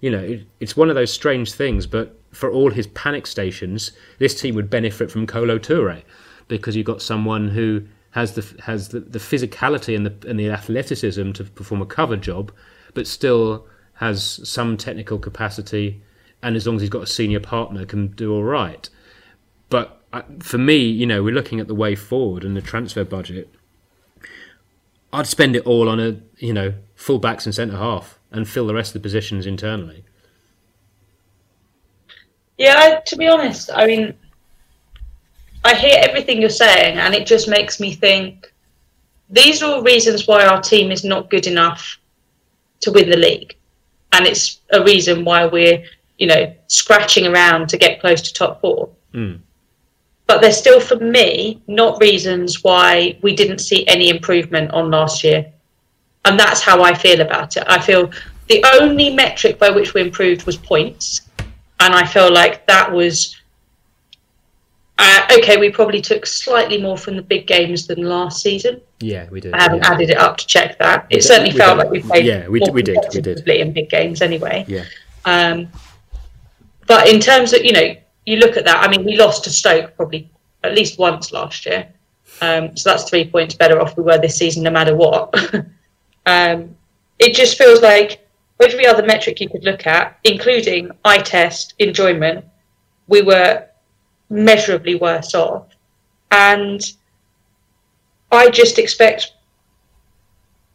You 0.00 0.10
know, 0.10 0.40
it's 0.60 0.76
one 0.76 0.88
of 0.88 0.96
those 0.96 1.12
strange 1.12 1.52
things, 1.52 1.86
but 1.86 2.18
for 2.32 2.50
all 2.50 2.70
his 2.70 2.88
panic 2.88 3.26
stations, 3.26 3.92
this 4.18 4.38
team 4.40 4.54
would 4.54 4.68
benefit 4.68 5.10
from 5.10 5.26
Kolo 5.26 5.58
Toure 5.58 6.02
because 6.48 6.74
you've 6.74 6.86
got 6.86 7.02
someone 7.02 7.48
who 7.48 7.82
has 8.10 8.34
the 8.34 8.62
has 8.62 8.88
the, 8.88 9.00
the 9.00 9.18
physicality 9.18 9.96
and 9.96 10.04
the 10.04 10.28
and 10.28 10.38
the 10.38 10.50
athleticism 10.50 11.32
to 11.32 11.44
perform 11.44 11.80
a 11.80 11.86
cover 11.86 12.16
job, 12.16 12.52
but 12.94 13.06
still 13.06 13.66
has 13.94 14.40
some 14.48 14.76
technical 14.76 15.18
capacity, 15.18 16.02
and 16.42 16.56
as 16.56 16.66
long 16.66 16.76
as 16.76 16.82
he's 16.82 16.90
got 16.90 17.02
a 17.02 17.06
senior 17.06 17.40
partner, 17.40 17.84
can 17.84 18.08
do 18.08 18.34
all 18.34 18.42
right. 18.42 18.88
But 19.68 20.02
uh, 20.12 20.22
for 20.40 20.58
me, 20.58 20.76
you 20.76 21.06
know, 21.06 21.22
we're 21.22 21.34
looking 21.34 21.60
at 21.60 21.68
the 21.68 21.74
way 21.74 21.94
forward 21.94 22.44
and 22.44 22.56
the 22.56 22.62
transfer 22.62 23.04
budget. 23.04 23.48
I'd 25.12 25.26
spend 25.26 25.56
it 25.56 25.66
all 25.66 25.88
on 25.88 26.00
a 26.00 26.20
you 26.38 26.52
know 26.52 26.74
full 26.94 27.18
backs 27.18 27.46
and 27.46 27.54
centre 27.54 27.76
half 27.76 28.18
and 28.30 28.48
fill 28.48 28.66
the 28.66 28.74
rest 28.74 28.94
of 28.94 29.02
the 29.02 29.06
positions 29.06 29.46
internally. 29.46 30.04
Yeah, 32.58 33.00
to 33.06 33.16
be 33.16 33.26
honest, 33.26 33.70
I 33.74 33.86
mean, 33.86 34.14
I 35.64 35.74
hear 35.74 35.96
everything 36.00 36.40
you're 36.40 36.50
saying, 36.50 36.98
and 36.98 37.14
it 37.14 37.26
just 37.26 37.48
makes 37.48 37.78
me 37.78 37.92
think 37.92 38.52
these 39.28 39.62
are 39.62 39.74
all 39.74 39.82
reasons 39.82 40.26
why 40.26 40.44
our 40.44 40.60
team 40.60 40.90
is 40.90 41.04
not 41.04 41.30
good 41.30 41.46
enough 41.46 41.98
to 42.80 42.92
win 42.92 43.10
the 43.10 43.16
league 43.16 43.56
and 44.12 44.26
it's 44.26 44.60
a 44.72 44.82
reason 44.82 45.24
why 45.24 45.46
we're 45.46 45.84
you 46.18 46.26
know 46.26 46.54
scratching 46.68 47.26
around 47.26 47.68
to 47.68 47.76
get 47.76 48.00
close 48.00 48.20
to 48.22 48.32
top 48.32 48.60
four. 48.60 48.90
Mm. 49.12 49.40
But 50.26 50.40
they're 50.40 50.52
still, 50.52 50.80
for 50.80 50.96
me, 50.96 51.60
not 51.66 52.00
reasons 52.00 52.62
why 52.64 53.18
we 53.22 53.34
didn't 53.34 53.58
see 53.58 53.86
any 53.86 54.08
improvement 54.08 54.70
on 54.70 54.90
last 54.90 55.24
year, 55.24 55.52
and 56.24 56.38
that's 56.38 56.60
how 56.60 56.82
I 56.82 56.94
feel 56.94 57.20
about 57.20 57.56
it. 57.56 57.64
I 57.66 57.80
feel 57.80 58.10
the 58.48 58.64
only 58.80 59.14
metric 59.14 59.58
by 59.58 59.70
which 59.70 59.94
we 59.94 60.00
improved 60.00 60.46
was 60.46 60.56
points, 60.56 61.22
and 61.80 61.94
I 61.94 62.06
feel 62.06 62.32
like 62.32 62.66
that 62.66 62.90
was 62.90 63.36
uh, 65.04 65.26
okay, 65.38 65.56
we 65.56 65.68
probably 65.68 66.00
took 66.00 66.24
slightly 66.24 66.80
more 66.80 66.96
from 66.96 67.16
the 67.16 67.22
big 67.22 67.48
games 67.48 67.88
than 67.88 68.02
last 68.02 68.40
season. 68.40 68.80
Yeah, 69.00 69.28
we 69.30 69.40
did. 69.40 69.52
I 69.52 69.60
haven't 69.60 69.80
yeah. 69.82 69.92
added 69.92 70.10
it 70.10 70.16
up 70.16 70.36
to 70.36 70.46
check 70.46 70.78
that. 70.78 71.06
It 71.10 71.24
certainly 71.24 71.50
felt 71.50 71.76
like 71.78 71.90
we 71.90 72.02
played. 72.02 72.24
Yeah, 72.24 72.46
we, 72.46 72.60
did, 72.60 72.72
we 72.72 72.82
did. 72.82 72.98
We 73.12 73.20
did. 73.20 73.48
In 73.48 73.72
big 73.72 73.90
games, 73.90 74.22
anyway. 74.22 74.64
Yeah. 74.68 74.84
Um, 75.24 75.68
but 76.86 77.08
in 77.08 77.18
terms 77.18 77.52
of 77.52 77.64
you 77.64 77.72
know, 77.72 77.96
you 78.26 78.36
look 78.36 78.56
at 78.56 78.64
that. 78.64 78.76
I 78.76 78.88
mean, 78.88 79.04
we 79.04 79.16
lost 79.16 79.42
to 79.44 79.50
Stoke 79.50 79.96
probably 79.96 80.30
at 80.62 80.74
least 80.74 81.00
once 81.00 81.32
last 81.32 81.66
year. 81.66 81.88
Um, 82.40 82.76
so 82.76 82.90
that's 82.90 83.10
three 83.10 83.28
points 83.28 83.56
better 83.56 83.80
off 83.80 83.96
we 83.96 84.04
were 84.04 84.18
this 84.18 84.36
season, 84.36 84.62
no 84.62 84.70
matter 84.70 84.94
what. 84.94 85.34
um, 86.26 86.76
it 87.18 87.34
just 87.34 87.58
feels 87.58 87.82
like 87.82 88.24
every 88.60 88.86
other 88.86 89.04
metric 89.04 89.40
you 89.40 89.48
could 89.48 89.64
look 89.64 89.86
at, 89.86 90.16
including 90.22 90.92
eye 91.04 91.18
test 91.18 91.74
enjoyment, 91.80 92.44
we 93.08 93.22
were 93.22 93.66
measurably 94.32 94.94
worse 94.96 95.34
off. 95.34 95.66
And 96.30 96.80
I 98.32 98.48
just 98.50 98.78
expect, 98.78 99.32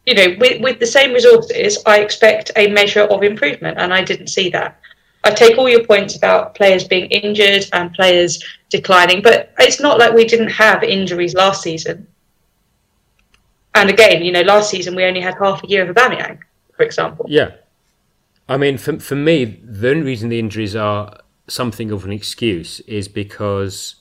you 0.06 0.14
know, 0.14 0.36
with, 0.38 0.62
with 0.62 0.78
the 0.78 0.86
same 0.86 1.12
resources, 1.12 1.78
I 1.84 1.98
expect 2.00 2.52
a 2.56 2.68
measure 2.68 3.02
of 3.02 3.22
improvement, 3.22 3.78
and 3.78 3.92
I 3.92 4.02
didn't 4.02 4.28
see 4.28 4.48
that. 4.50 4.80
I 5.24 5.30
take 5.32 5.58
all 5.58 5.68
your 5.68 5.84
points 5.84 6.16
about 6.16 6.54
players 6.54 6.86
being 6.86 7.06
injured 7.10 7.66
and 7.72 7.92
players 7.92 8.42
declining, 8.70 9.20
but 9.20 9.52
it's 9.58 9.80
not 9.80 9.98
like 9.98 10.14
we 10.14 10.24
didn't 10.24 10.50
have 10.50 10.84
injuries 10.84 11.34
last 11.34 11.62
season. 11.62 12.06
And 13.74 13.90
again, 13.90 14.22
you 14.22 14.30
know, 14.30 14.42
last 14.42 14.70
season 14.70 14.94
we 14.94 15.04
only 15.04 15.20
had 15.20 15.34
half 15.34 15.62
a 15.64 15.68
year 15.68 15.88
of 15.88 15.94
Aubameyang, 15.94 16.38
for 16.76 16.84
example. 16.84 17.26
Yeah, 17.28 17.50
I 18.48 18.56
mean, 18.56 18.78
for 18.78 18.98
for 19.00 19.16
me, 19.16 19.44
the 19.44 19.90
only 19.90 20.02
reason 20.02 20.28
the 20.28 20.38
injuries 20.38 20.76
are 20.76 21.20
something 21.48 21.90
of 21.90 22.04
an 22.04 22.12
excuse 22.12 22.80
is 22.80 23.08
because 23.08 23.96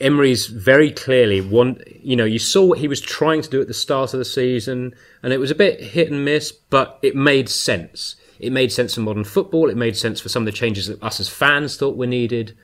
Emery's 0.00 0.46
very 0.46 0.90
clearly 0.90 1.40
one. 1.40 1.82
You 2.00 2.16
know, 2.16 2.24
you 2.24 2.38
saw 2.38 2.64
what 2.64 2.78
he 2.78 2.88
was 2.88 3.00
trying 3.00 3.42
to 3.42 3.50
do 3.50 3.60
at 3.60 3.68
the 3.68 3.74
start 3.74 4.14
of 4.14 4.18
the 4.18 4.24
season, 4.24 4.94
and 5.22 5.32
it 5.32 5.38
was 5.38 5.50
a 5.50 5.56
bit 5.56 5.80
hit 5.80 6.10
and 6.10 6.24
miss, 6.24 6.52
but 6.52 6.98
it 7.02 7.16
made 7.16 7.48
sense. 7.48 8.16
It 8.38 8.52
made 8.52 8.70
sense 8.70 8.94
for 8.94 9.00
modern 9.00 9.24
football. 9.24 9.68
It 9.68 9.76
made 9.76 9.96
sense 9.96 10.20
for 10.20 10.28
some 10.28 10.42
of 10.42 10.46
the 10.46 10.52
changes 10.52 10.86
that 10.86 11.02
us 11.02 11.18
as 11.18 11.28
fans 11.28 11.76
thought 11.76 11.96
were 11.96 12.06
needed, 12.06 12.56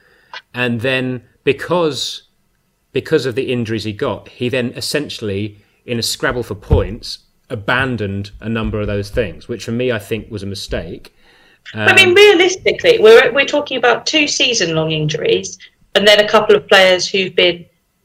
and 0.53 0.81
then 0.81 1.25
because 1.43 2.29
because 2.93 3.27
of 3.27 3.35
the 3.35 3.53
injuries 3.53 3.85
he 3.85 3.93
got, 3.93 4.29
he 4.29 4.49
then 4.49 4.71
essentially, 4.77 5.59
in 5.85 5.99
a 5.99 6.03
scrabble 6.03 6.45
for 6.45 6.55
points, 6.55 7.19
abandoned 7.51 8.31
a 8.41 8.49
number 8.49 8.81
of 8.81 8.87
those 8.87 9.11
things, 9.11 9.49
which 9.49 9.65
for 9.65 9.73
me 9.73 9.93
I 9.93 9.99
think 9.99 10.31
was 10.31 10.43
a 10.43 10.47
mistake. 10.47 11.14
Um, 11.73 11.89
I 11.89 11.95
mean, 11.95 12.11
um, 12.11 12.15
realistically, 12.15 12.99
we're 12.99 13.33
we're 13.33 13.47
talking 13.47 13.79
about 13.79 14.07
two 14.07 14.29
season-long 14.29 14.91
injuries, 14.93 15.59
and 15.95 16.07
then 16.07 16.21
a 16.21 16.29
couple 16.29 16.55
of 16.55 16.69
players 16.69 17.09
who've 17.09 17.35
been 17.35 17.65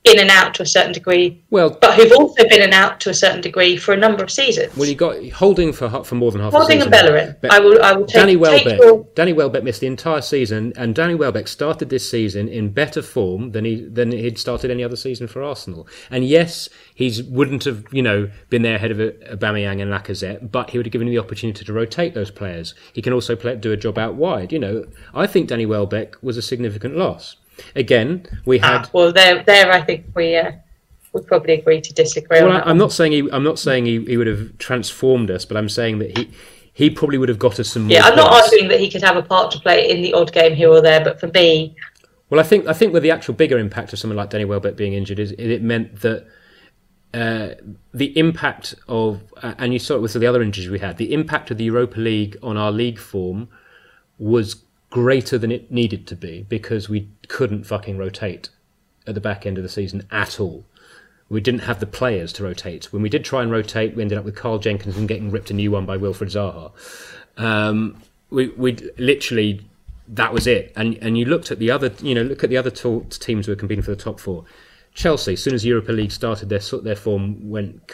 in 0.10 0.20
and 0.20 0.30
out 0.30 0.54
to 0.56 0.64
a 0.64 0.66
certain 0.66 0.92
degree. 0.92 1.44
Well, 1.50 1.78
but 1.82 1.96
who've 1.96 2.12
also 2.12 2.44
been 2.44 2.54
in 2.54 2.62
and 2.62 2.74
out 2.74 3.00
to 3.02 3.10
a 3.10 3.14
certain 3.14 3.42
degree 3.42 3.78
for 3.78 3.94
a 3.94 3.98
number 3.98 4.24
of 4.24 4.32
seasons. 4.32 4.76
Well, 4.76 4.88
you 4.88 4.96
got 4.96 5.30
Holding 5.30 5.74
for 5.74 6.04
for 6.04 6.16
more 6.16 6.32
than 6.32 6.42
half. 6.42 6.54
A 6.54 6.58
season, 6.58 6.62
Holding 6.62 6.82
and 6.82 6.92
Bellerin. 6.92 7.36
I 7.50 7.60
will. 7.60 7.82
I 7.82 7.94
will 7.94 8.06
take. 8.06 8.16
Danny 8.16 8.36
Welbeck. 8.36 8.80
Your... 8.80 9.08
Danny 9.16 9.34
Welbeck 9.34 9.64
missed 9.64 9.82
the 9.82 9.88
entire 9.88 10.22
season, 10.22 10.74
and 10.76 10.96
Danny 10.96 11.16
Welbeck 11.16 11.48
started 11.48 11.90
this 11.90 12.10
season 12.10 12.48
in 12.48 12.72
better 12.72 13.02
form 13.02 13.52
than 13.52 13.66
he 13.66 13.84
than 13.86 14.12
he'd 14.12 14.38
started 14.38 14.72
any 14.72 14.84
other 14.84 14.96
season 14.96 15.28
for 15.28 15.44
Arsenal. 15.44 15.88
And 16.10 16.26
yes, 16.26 16.70
he 16.94 17.24
wouldn't 17.30 17.64
have 17.66 17.86
you 17.92 18.02
know 18.02 18.30
been 18.50 18.62
there 18.62 18.76
ahead 18.76 18.92
of 18.92 18.98
Aubameyang 18.98 19.82
and 19.82 19.92
Lacazette, 19.92 20.52
but 20.52 20.72
he 20.72 20.78
would 20.78 20.86
have 20.86 20.94
given 20.94 21.08
him 21.08 21.14
the 21.14 21.20
opportunity 21.20 21.64
to 21.66 21.74
rotate 21.74 22.14
those 22.14 22.32
players. 22.32 22.74
He 22.94 23.02
can 23.02 23.14
also 23.14 23.36
play, 23.36 23.56
do 23.56 23.72
a 23.72 23.78
job 23.78 23.98
out 23.98 24.16
wide. 24.16 24.52
You 24.52 24.60
know, 24.60 24.86
I 25.14 25.28
think 25.28 25.50
Danny 25.50 25.66
Welbeck 25.66 26.16
was 26.22 26.38
a 26.38 26.42
significant 26.42 26.96
loss. 26.96 27.36
Again, 27.76 28.26
we 28.46 28.60
ah, 28.60 28.68
had. 28.68 28.86
Ah, 28.86 28.90
well, 28.94 29.14
there, 29.14 29.44
there, 29.44 29.72
I 29.72 29.82
think 29.82 30.06
we. 30.16 30.36
Uh 30.36 30.52
would 31.14 31.26
probably 31.28 31.54
agree 31.54 31.82
to 31.82 31.94
disagree. 31.94 32.42
Well, 32.42 32.52
I, 32.52 32.70
am 32.70 32.78
not 32.78 32.92
saying 32.92 33.12
he. 33.12 33.30
I'm 33.32 33.44
not 33.44 33.60
saying 33.60 33.86
he, 33.86 34.04
he 34.06 34.18
would 34.18 34.28
have 34.28 34.58
transformed 34.58 35.32
us, 35.32 35.46
but 35.46 35.58
I'm 35.58 35.70
saying 35.70 36.00
that 36.00 36.18
he 36.18 36.30
he 36.74 36.90
probably 36.90 37.18
would 37.18 37.30
have 37.30 37.40
got 37.40 37.60
us 37.60 37.70
some. 37.70 37.90
yeah, 37.90 38.04
I'm 38.04 38.16
not 38.16 38.32
arguing 38.32 38.68
that 38.70 38.80
he 38.80 38.90
could 38.90 39.04
have 39.04 39.18
a 39.18 39.24
part 39.24 39.52
to 39.52 39.60
play 39.60 39.90
in 39.90 40.02
the 40.02 40.14
odd 40.14 40.32
game 40.32 40.56
here 40.56 40.70
or 40.70 40.82
there, 40.82 41.04
but 41.04 41.20
for 41.20 41.28
me, 41.28 41.76
well, 42.30 42.40
I 42.40 42.44
think 42.44 42.68
I 42.68 42.74
think 42.74 42.94
with 42.94 43.04
the 43.04 43.12
actual 43.12 43.34
bigger 43.34 43.58
impact 43.58 43.94
of 43.94 44.00
someone 44.00 44.18
like 44.18 44.30
Danny 44.30 44.46
Welbeck 44.46 44.76
being 44.76 44.94
injured 44.94 45.20
is 45.20 45.32
it 45.34 45.62
meant 45.62 46.02
that. 46.02 46.28
Uh, 47.12 47.56
the 47.92 48.16
impact 48.20 48.76
of, 48.88 49.24
uh, 49.42 49.56
and 49.58 49.74
you 49.74 49.80
saw 49.80 49.96
it 49.96 50.00
with 50.00 50.14
the 50.14 50.28
other 50.28 50.44
injuries 50.44 50.70
we 50.70 50.78
had, 50.78 50.98
the 50.98 51.12
impact 51.12 51.50
of 51.50 51.58
the 51.58 51.64
Europa 51.64 52.00
League 52.00 52.38
on 52.44 52.56
our 52.56 52.72
league 52.72 53.00
form 53.00 53.50
was 54.20 54.64
greater 54.90 55.38
than 55.38 55.52
it 55.52 55.72
needed 55.72 56.08
to 56.08 56.16
be 56.16 56.46
because 56.50 56.90
we 56.90 57.10
couldn't 57.28 57.64
fucking 57.64 57.98
rotate 57.98 58.50
at 59.06 59.16
the 59.16 59.22
back 59.22 59.46
end 59.46 59.58
of 59.58 59.64
the 59.64 59.70
season 59.70 60.06
at 60.12 60.40
all 60.40 60.66
we 61.30 61.40
didn't 61.40 61.62
have 61.62 61.80
the 61.80 61.86
players 61.86 62.34
to 62.34 62.44
rotate. 62.44 62.92
When 62.92 63.02
we 63.02 63.10
did 63.10 63.24
try 63.24 63.44
and 63.44 63.52
rotate, 63.52 63.96
we 63.96 64.02
ended 64.02 64.18
up 64.18 64.26
with 64.26 64.36
Carl 64.36 64.58
Jenkinson 64.58 65.06
getting 65.06 65.30
ripped 65.30 65.52
a 65.52 65.54
new 65.54 65.72
one 65.72 65.86
by 65.86 65.98
Wilfried 65.98 66.32
Zaha. 66.32 66.72
Um, 67.42 68.02
we 68.32 68.50
we 68.50 68.76
literally 68.98 69.62
that 70.08 70.34
was 70.34 70.48
it. 70.48 70.74
And 70.76 70.98
and 71.02 71.18
you 71.18 71.26
looked 71.26 71.52
at 71.52 71.60
the 71.60 71.70
other, 71.70 71.92
you 72.02 72.16
know, 72.16 72.24
look 72.24 72.44
at 72.44 72.50
the 72.50 72.58
other 72.58 72.72
to- 72.72 73.06
teams 73.10 73.46
who 73.46 73.52
were 73.52 73.56
competing 73.56 73.84
for 73.84 73.92
the 73.92 74.02
top 74.02 74.20
four. 74.20 74.44
Chelsea, 74.96 75.34
as 75.34 75.44
soon 75.44 75.54
as 75.54 75.64
Europa 75.64 75.92
League 75.92 76.12
started, 76.12 76.50
their 76.50 76.62
their 76.82 76.96
form 76.96 77.50
went 77.50 77.94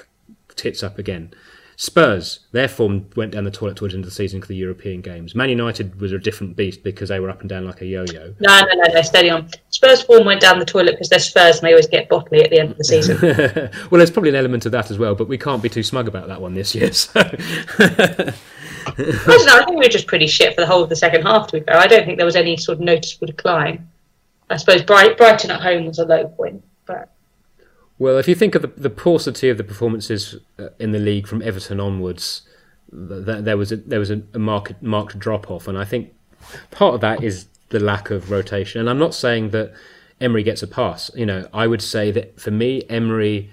tits 0.55 0.81
up 0.81 0.97
again. 0.97 1.33
Spurs, 1.77 2.39
their 2.51 2.67
form 2.67 3.09
went 3.15 3.31
down 3.31 3.43
the 3.43 3.51
toilet 3.51 3.75
towards 3.75 3.93
the 3.93 3.97
end 3.97 4.05
of 4.05 4.09
the 4.09 4.15
season 4.15 4.41
for 4.41 4.47
the 4.47 4.55
European 4.55 5.01
games. 5.01 5.35
Man 5.35 5.49
United 5.49 5.99
was 5.99 6.11
a 6.11 6.19
different 6.19 6.55
beast 6.55 6.83
because 6.83 7.09
they 7.09 7.19
were 7.19 7.29
up 7.29 7.41
and 7.41 7.49
down 7.49 7.65
like 7.65 7.81
a 7.81 7.85
yo-yo. 7.85 8.33
No, 8.39 8.59
no, 8.61 8.67
no, 8.75 8.93
no, 8.93 9.01
steady 9.01 9.29
on. 9.29 9.49
Spurs 9.69 10.01
form 10.01 10.25
went 10.25 10.41
down 10.41 10.59
the 10.59 10.65
toilet 10.65 10.91
because 10.91 11.09
they're 11.09 11.19
Spurs 11.19 11.57
and 11.57 11.67
they 11.67 11.71
always 11.71 11.87
get 11.87 12.09
bottly 12.09 12.43
at 12.43 12.49
the 12.49 12.59
end 12.59 12.71
of 12.71 12.77
the 12.77 12.83
season. 12.83 13.17
well, 13.91 13.99
there's 13.99 14.11
probably 14.11 14.29
an 14.29 14.35
element 14.35 14.65
of 14.65 14.71
that 14.71 14.89
as 14.89 14.97
well, 14.97 15.15
but 15.15 15.27
we 15.27 15.37
can't 15.37 15.61
be 15.61 15.69
too 15.69 15.83
smug 15.83 16.07
about 16.07 16.27
that 16.27 16.41
one 16.41 16.53
this 16.53 16.73
year. 16.73 16.91
So. 16.93 17.19
I 18.87 18.93
don't 18.93 19.45
know. 19.45 19.57
I 19.57 19.65
think 19.65 19.71
we 19.71 19.85
were 19.85 19.89
just 19.89 20.07
pretty 20.07 20.27
shit 20.27 20.53
for 20.55 20.61
the 20.61 20.67
whole 20.67 20.83
of 20.83 20.89
the 20.89 20.95
second 20.95 21.23
half. 21.23 21.47
To 21.47 21.59
be 21.59 21.65
fair, 21.65 21.77
I 21.77 21.87
don't 21.87 22.05
think 22.05 22.17
there 22.17 22.25
was 22.25 22.35
any 22.35 22.55
sort 22.55 22.77
of 22.77 22.83
noticeable 22.83 23.27
decline. 23.27 23.87
I 24.49 24.57
suppose 24.57 24.83
Bright, 24.83 25.17
Brighton 25.17 25.51
at 25.51 25.61
home 25.61 25.85
was 25.87 25.99
a 25.99 26.05
low 26.05 26.27
point, 26.27 26.63
Well, 27.97 28.17
if 28.17 28.27
you 28.27 28.35
think 28.35 28.55
of 28.55 28.61
the, 28.61 28.67
the 28.67 28.89
paucity 28.89 29.49
of 29.49 29.57
the 29.57 29.63
performances 29.63 30.35
uh, 30.59 30.69
in 30.79 30.91
the 30.91 30.99
league 30.99 31.27
from 31.27 31.41
Everton 31.41 31.79
onwards, 31.79 32.41
th- 32.91 33.25
th- 33.25 33.43
there 33.43 33.57
was 33.57 33.71
a, 33.71 33.77
there 33.77 33.99
was 33.99 34.11
a, 34.11 34.21
a 34.33 34.39
marked 34.39 34.81
marked 34.81 35.17
drop 35.17 35.49
off, 35.49 35.67
and 35.67 35.77
I 35.77 35.85
think 35.85 36.13
part 36.71 36.95
of 36.95 37.01
that 37.01 37.23
is 37.23 37.47
the 37.69 37.79
lack 37.79 38.09
of 38.09 38.31
rotation. 38.31 38.81
And 38.81 38.89
I'm 38.89 38.99
not 38.99 39.13
saying 39.13 39.51
that 39.51 39.73
Emery 40.19 40.43
gets 40.43 40.61
a 40.61 40.67
pass. 40.67 41.09
You 41.15 41.25
know, 41.25 41.47
I 41.53 41.67
would 41.67 41.81
say 41.81 42.11
that 42.11 42.39
for 42.39 42.51
me, 42.51 42.83
Emery 42.89 43.51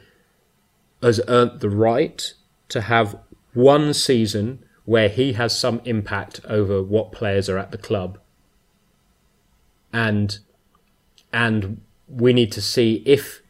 has 1.00 1.20
earned 1.28 1.60
the 1.60 1.70
right 1.70 2.32
to 2.68 2.82
have 2.82 3.18
one 3.54 3.94
season 3.94 4.64
where 4.84 5.08
he 5.08 5.34
has 5.34 5.56
some 5.56 5.80
impact 5.84 6.40
over 6.48 6.82
what 6.82 7.12
players 7.12 7.48
are 7.48 7.58
at 7.58 7.70
the 7.70 7.78
club, 7.78 8.18
and 9.92 10.38
and 11.32 11.80
we 12.08 12.32
need 12.32 12.50
to 12.52 12.60
see 12.60 13.04
if 13.06 13.40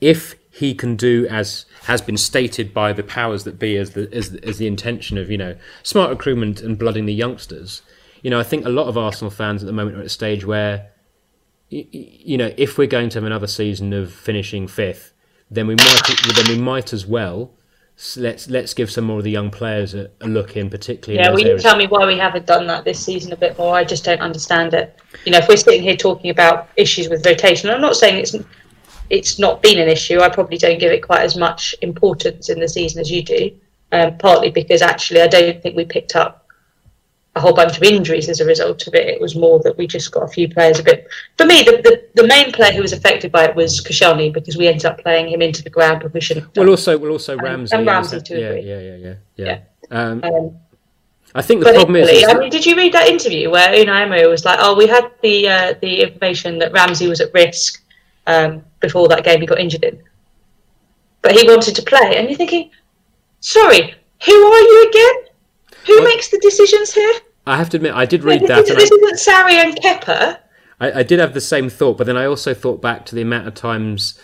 if 0.00 0.34
he 0.58 0.74
can 0.74 0.96
do 0.96 1.24
as 1.30 1.66
has 1.84 2.02
been 2.02 2.16
stated 2.16 2.74
by 2.74 2.92
the 2.92 3.04
powers 3.04 3.44
that 3.44 3.58
be 3.60 3.76
as 3.76 3.92
the 3.92 4.12
as, 4.12 4.34
as 4.36 4.58
the 4.58 4.66
intention 4.66 5.16
of 5.16 5.30
you 5.30 5.38
know 5.38 5.56
smart 5.84 6.10
recruitment 6.10 6.60
and 6.60 6.76
blooding 6.78 7.06
the 7.06 7.14
youngsters. 7.14 7.82
You 8.22 8.30
know, 8.30 8.40
I 8.40 8.42
think 8.42 8.66
a 8.66 8.68
lot 8.68 8.88
of 8.88 8.98
Arsenal 8.98 9.30
fans 9.30 9.62
at 9.62 9.66
the 9.66 9.72
moment 9.72 9.96
are 9.96 10.00
at 10.00 10.06
a 10.06 10.08
stage 10.08 10.44
where, 10.44 10.90
you 11.68 12.36
know, 12.36 12.52
if 12.56 12.76
we're 12.76 12.88
going 12.88 13.10
to 13.10 13.18
have 13.18 13.24
another 13.24 13.46
season 13.46 13.92
of 13.92 14.12
finishing 14.12 14.66
fifth, 14.66 15.12
then 15.48 15.68
we 15.68 15.76
might 15.76 16.00
then 16.34 16.48
we 16.48 16.60
might 16.60 16.92
as 16.92 17.06
well 17.06 17.52
let's 18.16 18.48
let's 18.48 18.74
give 18.74 18.90
some 18.90 19.04
more 19.04 19.18
of 19.18 19.24
the 19.24 19.30
young 19.30 19.50
players 19.50 19.94
a, 19.94 20.10
a 20.20 20.28
look 20.28 20.56
in, 20.56 20.70
particularly. 20.70 21.20
yeah, 21.20 21.28
in 21.28 21.34
will 21.34 21.40
you 21.40 21.46
areas. 21.48 21.62
tell 21.62 21.76
me 21.76 21.86
why 21.86 22.04
we 22.06 22.18
haven't 22.18 22.46
done 22.46 22.66
that 22.66 22.84
this 22.84 23.04
season 23.04 23.32
a 23.32 23.36
bit 23.36 23.56
more? 23.58 23.74
I 23.74 23.84
just 23.84 24.04
don't 24.04 24.20
understand 24.20 24.74
it. 24.74 24.98
You 25.24 25.32
know, 25.32 25.38
if 25.38 25.48
we're 25.48 25.56
sitting 25.56 25.82
here 25.82 25.96
talking 25.96 26.30
about 26.30 26.68
issues 26.76 27.08
with 27.08 27.24
rotation, 27.24 27.70
I'm 27.70 27.80
not 27.80 27.96
saying 27.96 28.18
it's 28.18 28.34
it's 29.10 29.38
not 29.38 29.62
been 29.62 29.78
an 29.78 29.88
issue. 29.88 30.20
I 30.20 30.28
probably 30.28 30.58
don't 30.58 30.78
give 30.78 30.92
it 30.92 31.02
quite 31.02 31.22
as 31.22 31.36
much 31.36 31.74
importance 31.82 32.48
in 32.48 32.60
the 32.60 32.68
season 32.68 33.00
as 33.00 33.10
you 33.10 33.22
do. 33.22 33.50
Um, 33.90 34.18
partly 34.18 34.50
because 34.50 34.82
actually, 34.82 35.22
I 35.22 35.28
don't 35.28 35.62
think 35.62 35.74
we 35.74 35.84
picked 35.86 36.14
up 36.14 36.46
a 37.34 37.40
whole 37.40 37.54
bunch 37.54 37.76
of 37.76 37.82
injuries 37.82 38.28
as 38.28 38.40
a 38.40 38.44
result 38.44 38.86
of 38.86 38.94
it. 38.94 39.06
It 39.06 39.20
was 39.20 39.34
more 39.34 39.60
that 39.60 39.78
we 39.78 39.86
just 39.86 40.12
got 40.12 40.24
a 40.24 40.28
few 40.28 40.48
players 40.48 40.78
a 40.78 40.82
bit. 40.82 41.08
For 41.38 41.46
me, 41.46 41.62
the, 41.62 41.80
the, 41.82 42.22
the 42.22 42.26
main 42.26 42.52
player 42.52 42.72
who 42.72 42.82
was 42.82 42.92
affected 42.92 43.32
by 43.32 43.44
it 43.44 43.56
was 43.56 43.80
Koscielny 43.82 44.32
because 44.32 44.56
we 44.58 44.68
ended 44.68 44.84
up 44.84 44.98
playing 44.98 45.28
him 45.28 45.40
into 45.40 45.62
the 45.62 45.70
ground 45.70 46.02
when 46.02 46.12
we 46.12 46.20
shouldn't. 46.20 46.54
Well, 46.54 46.68
also, 46.68 46.98
well, 46.98 47.12
also 47.12 47.36
Ramsey. 47.38 47.76
and 47.76 47.86
Ramsey 47.86 48.20
to 48.20 48.34
yeah, 48.34 48.48
degree. 48.48 48.68
yeah, 48.68 48.80
yeah, 48.80 48.96
yeah, 48.96 49.14
yeah. 49.36 49.60
Um, 49.90 50.22
Um, 50.22 50.58
I 51.34 51.42
think 51.42 51.60
the 51.60 51.66
But 51.66 51.74
problem 51.74 51.96
is, 51.96 52.08
equally, 52.08 52.22
is 52.22 52.28
I 52.28 52.38
mean, 52.38 52.50
did 52.50 52.66
you 52.66 52.76
read 52.76 52.92
that 52.94 53.06
interview 53.06 53.50
where 53.50 53.68
Unai 53.68 54.02
Emery 54.02 54.26
was 54.26 54.44
like, 54.46 54.58
"Oh, 54.62 54.74
we 54.74 54.86
had 54.86 55.10
the 55.22 55.48
uh, 55.48 55.74
the 55.80 56.00
information 56.00 56.58
that 56.60 56.72
Ramsey 56.72 57.06
was 57.06 57.20
at 57.20 57.32
risk 57.34 57.82
um, 58.26 58.64
before 58.80 59.08
that 59.08 59.24
game 59.24 59.40
he 59.40 59.46
got 59.46 59.58
injured 59.58 59.84
in, 59.84 60.02
but 61.22 61.32
he 61.32 61.46
wanted 61.46 61.74
to 61.76 61.82
play." 61.82 62.16
And 62.16 62.28
you're 62.28 62.38
thinking, 62.38 62.70
"Sorry, 63.40 63.94
who 64.24 64.32
are 64.32 64.60
you 64.60 64.88
again? 64.88 65.14
Who 65.86 66.04
makes 66.04 66.28
the 66.28 66.38
decisions 66.38 66.92
here? 66.92 67.14
I 67.46 67.56
have 67.56 67.70
to 67.70 67.78
admit, 67.78 67.94
I 67.94 68.04
did 68.04 68.24
read 68.24 68.42
this, 68.42 68.48
that, 68.48 68.68
and 68.68 68.78
this 68.78 68.90
isn't 68.90 69.18
Sarri 69.18 69.52
and 69.52 69.74
Kepa." 69.76 70.38
I, 70.80 71.00
I 71.00 71.02
did 71.02 71.18
have 71.18 71.34
the 71.34 71.40
same 71.40 71.68
thought, 71.68 71.98
but 71.98 72.06
then 72.06 72.16
I 72.16 72.26
also 72.26 72.54
thought 72.54 72.82
back 72.82 73.06
to 73.06 73.14
the 73.14 73.22
amount 73.22 73.48
of 73.48 73.54
times 73.54 74.18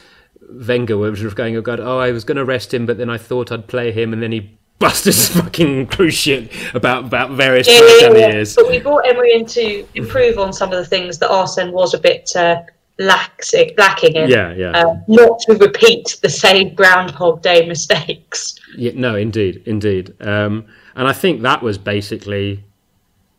Wenger 0.50 0.96
was 0.96 1.34
going, 1.34 1.56
"Oh 1.56 1.62
God, 1.62 1.80
oh, 1.80 1.98
I 1.98 2.10
was 2.10 2.24
going 2.24 2.36
to 2.36 2.44
rest 2.44 2.72
him, 2.72 2.86
but 2.86 2.98
then 2.98 3.10
I 3.10 3.18
thought 3.18 3.50
I'd 3.50 3.66
play 3.66 3.92
him, 3.92 4.12
and 4.12 4.22
then 4.22 4.32
he 4.32 4.58
busted 4.78 5.14
his 5.14 5.28
fucking 5.28 5.86
cruciate 5.86 6.74
about 6.74 7.04
about 7.04 7.30
various 7.30 7.66
Yeah, 7.66 7.80
yeah, 7.80 8.10
yeah. 8.10 8.28
years." 8.28 8.54
But 8.54 8.68
we 8.68 8.78
brought 8.78 9.06
Emery 9.06 9.34
in 9.34 9.46
to 9.46 9.86
improve 9.94 10.38
on 10.38 10.52
some 10.52 10.72
of 10.72 10.78
the 10.78 10.84
things 10.86 11.18
that 11.18 11.30
Arsene 11.30 11.72
was 11.72 11.94
a 11.94 11.98
bit 11.98 12.34
uh, 12.36 12.62
lax, 12.98 13.54
lacking 13.76 14.14
in. 14.14 14.28
Yeah, 14.28 14.52
yeah, 14.54 14.70
Uh, 14.70 14.94
not 15.08 15.40
to 15.40 15.54
repeat 15.54 16.16
the 16.22 16.28
same 16.28 16.74
Groundhog 16.74 17.42
Day 17.42 17.66
mistakes. 17.66 18.54
yeah. 18.76 18.92
No, 18.94 19.16
indeed, 19.16 19.62
indeed. 19.66 20.14
Um, 20.20 20.66
and 20.94 21.08
I 21.08 21.12
think 21.12 21.42
that 21.42 21.62
was 21.62 21.78
basically 21.78 22.64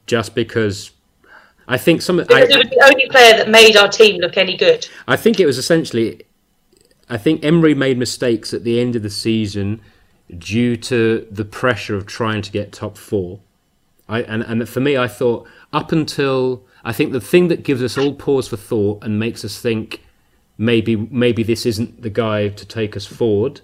just 0.07 0.35
because 0.35 0.91
I 1.67 1.77
think 1.77 2.01
some. 2.01 2.17
Because 2.17 2.35
I, 2.35 2.41
it 2.41 2.57
was 2.57 2.69
the 2.69 2.83
only 2.85 3.07
player 3.09 3.37
that 3.37 3.49
made 3.49 3.75
our 3.77 3.87
team 3.87 4.19
look 4.21 4.37
any 4.37 4.57
good. 4.57 4.87
I 5.07 5.15
think 5.15 5.39
it 5.39 5.45
was 5.45 5.57
essentially. 5.57 6.21
I 7.07 7.17
think 7.17 7.43
Emery 7.45 7.75
made 7.75 7.99
mistakes 7.99 8.51
at 8.53 8.63
the 8.63 8.79
end 8.79 8.95
of 8.95 9.03
the 9.03 9.11
season 9.11 9.79
due 10.35 10.75
to 10.75 11.27
the 11.29 11.45
pressure 11.45 11.95
of 11.95 12.07
trying 12.07 12.41
to 12.41 12.51
get 12.51 12.71
top 12.71 12.97
four. 12.97 13.39
I, 14.09 14.23
and, 14.23 14.41
and 14.41 14.67
for 14.67 14.79
me, 14.79 14.97
I 14.97 15.07
thought 15.07 15.47
up 15.71 15.91
until 15.91 16.64
I 16.85 16.93
think 16.93 17.11
the 17.11 17.19
thing 17.19 17.47
that 17.49 17.63
gives 17.63 17.81
us 17.83 17.97
all 17.97 18.13
pause 18.13 18.47
for 18.47 18.57
thought 18.57 19.03
and 19.03 19.19
makes 19.19 19.43
us 19.43 19.59
think 19.59 20.01
maybe 20.57 20.95
maybe 20.95 21.43
this 21.43 21.65
isn't 21.65 22.01
the 22.03 22.09
guy 22.09 22.47
to 22.49 22.65
take 22.65 22.95
us 22.95 23.05
forward. 23.05 23.61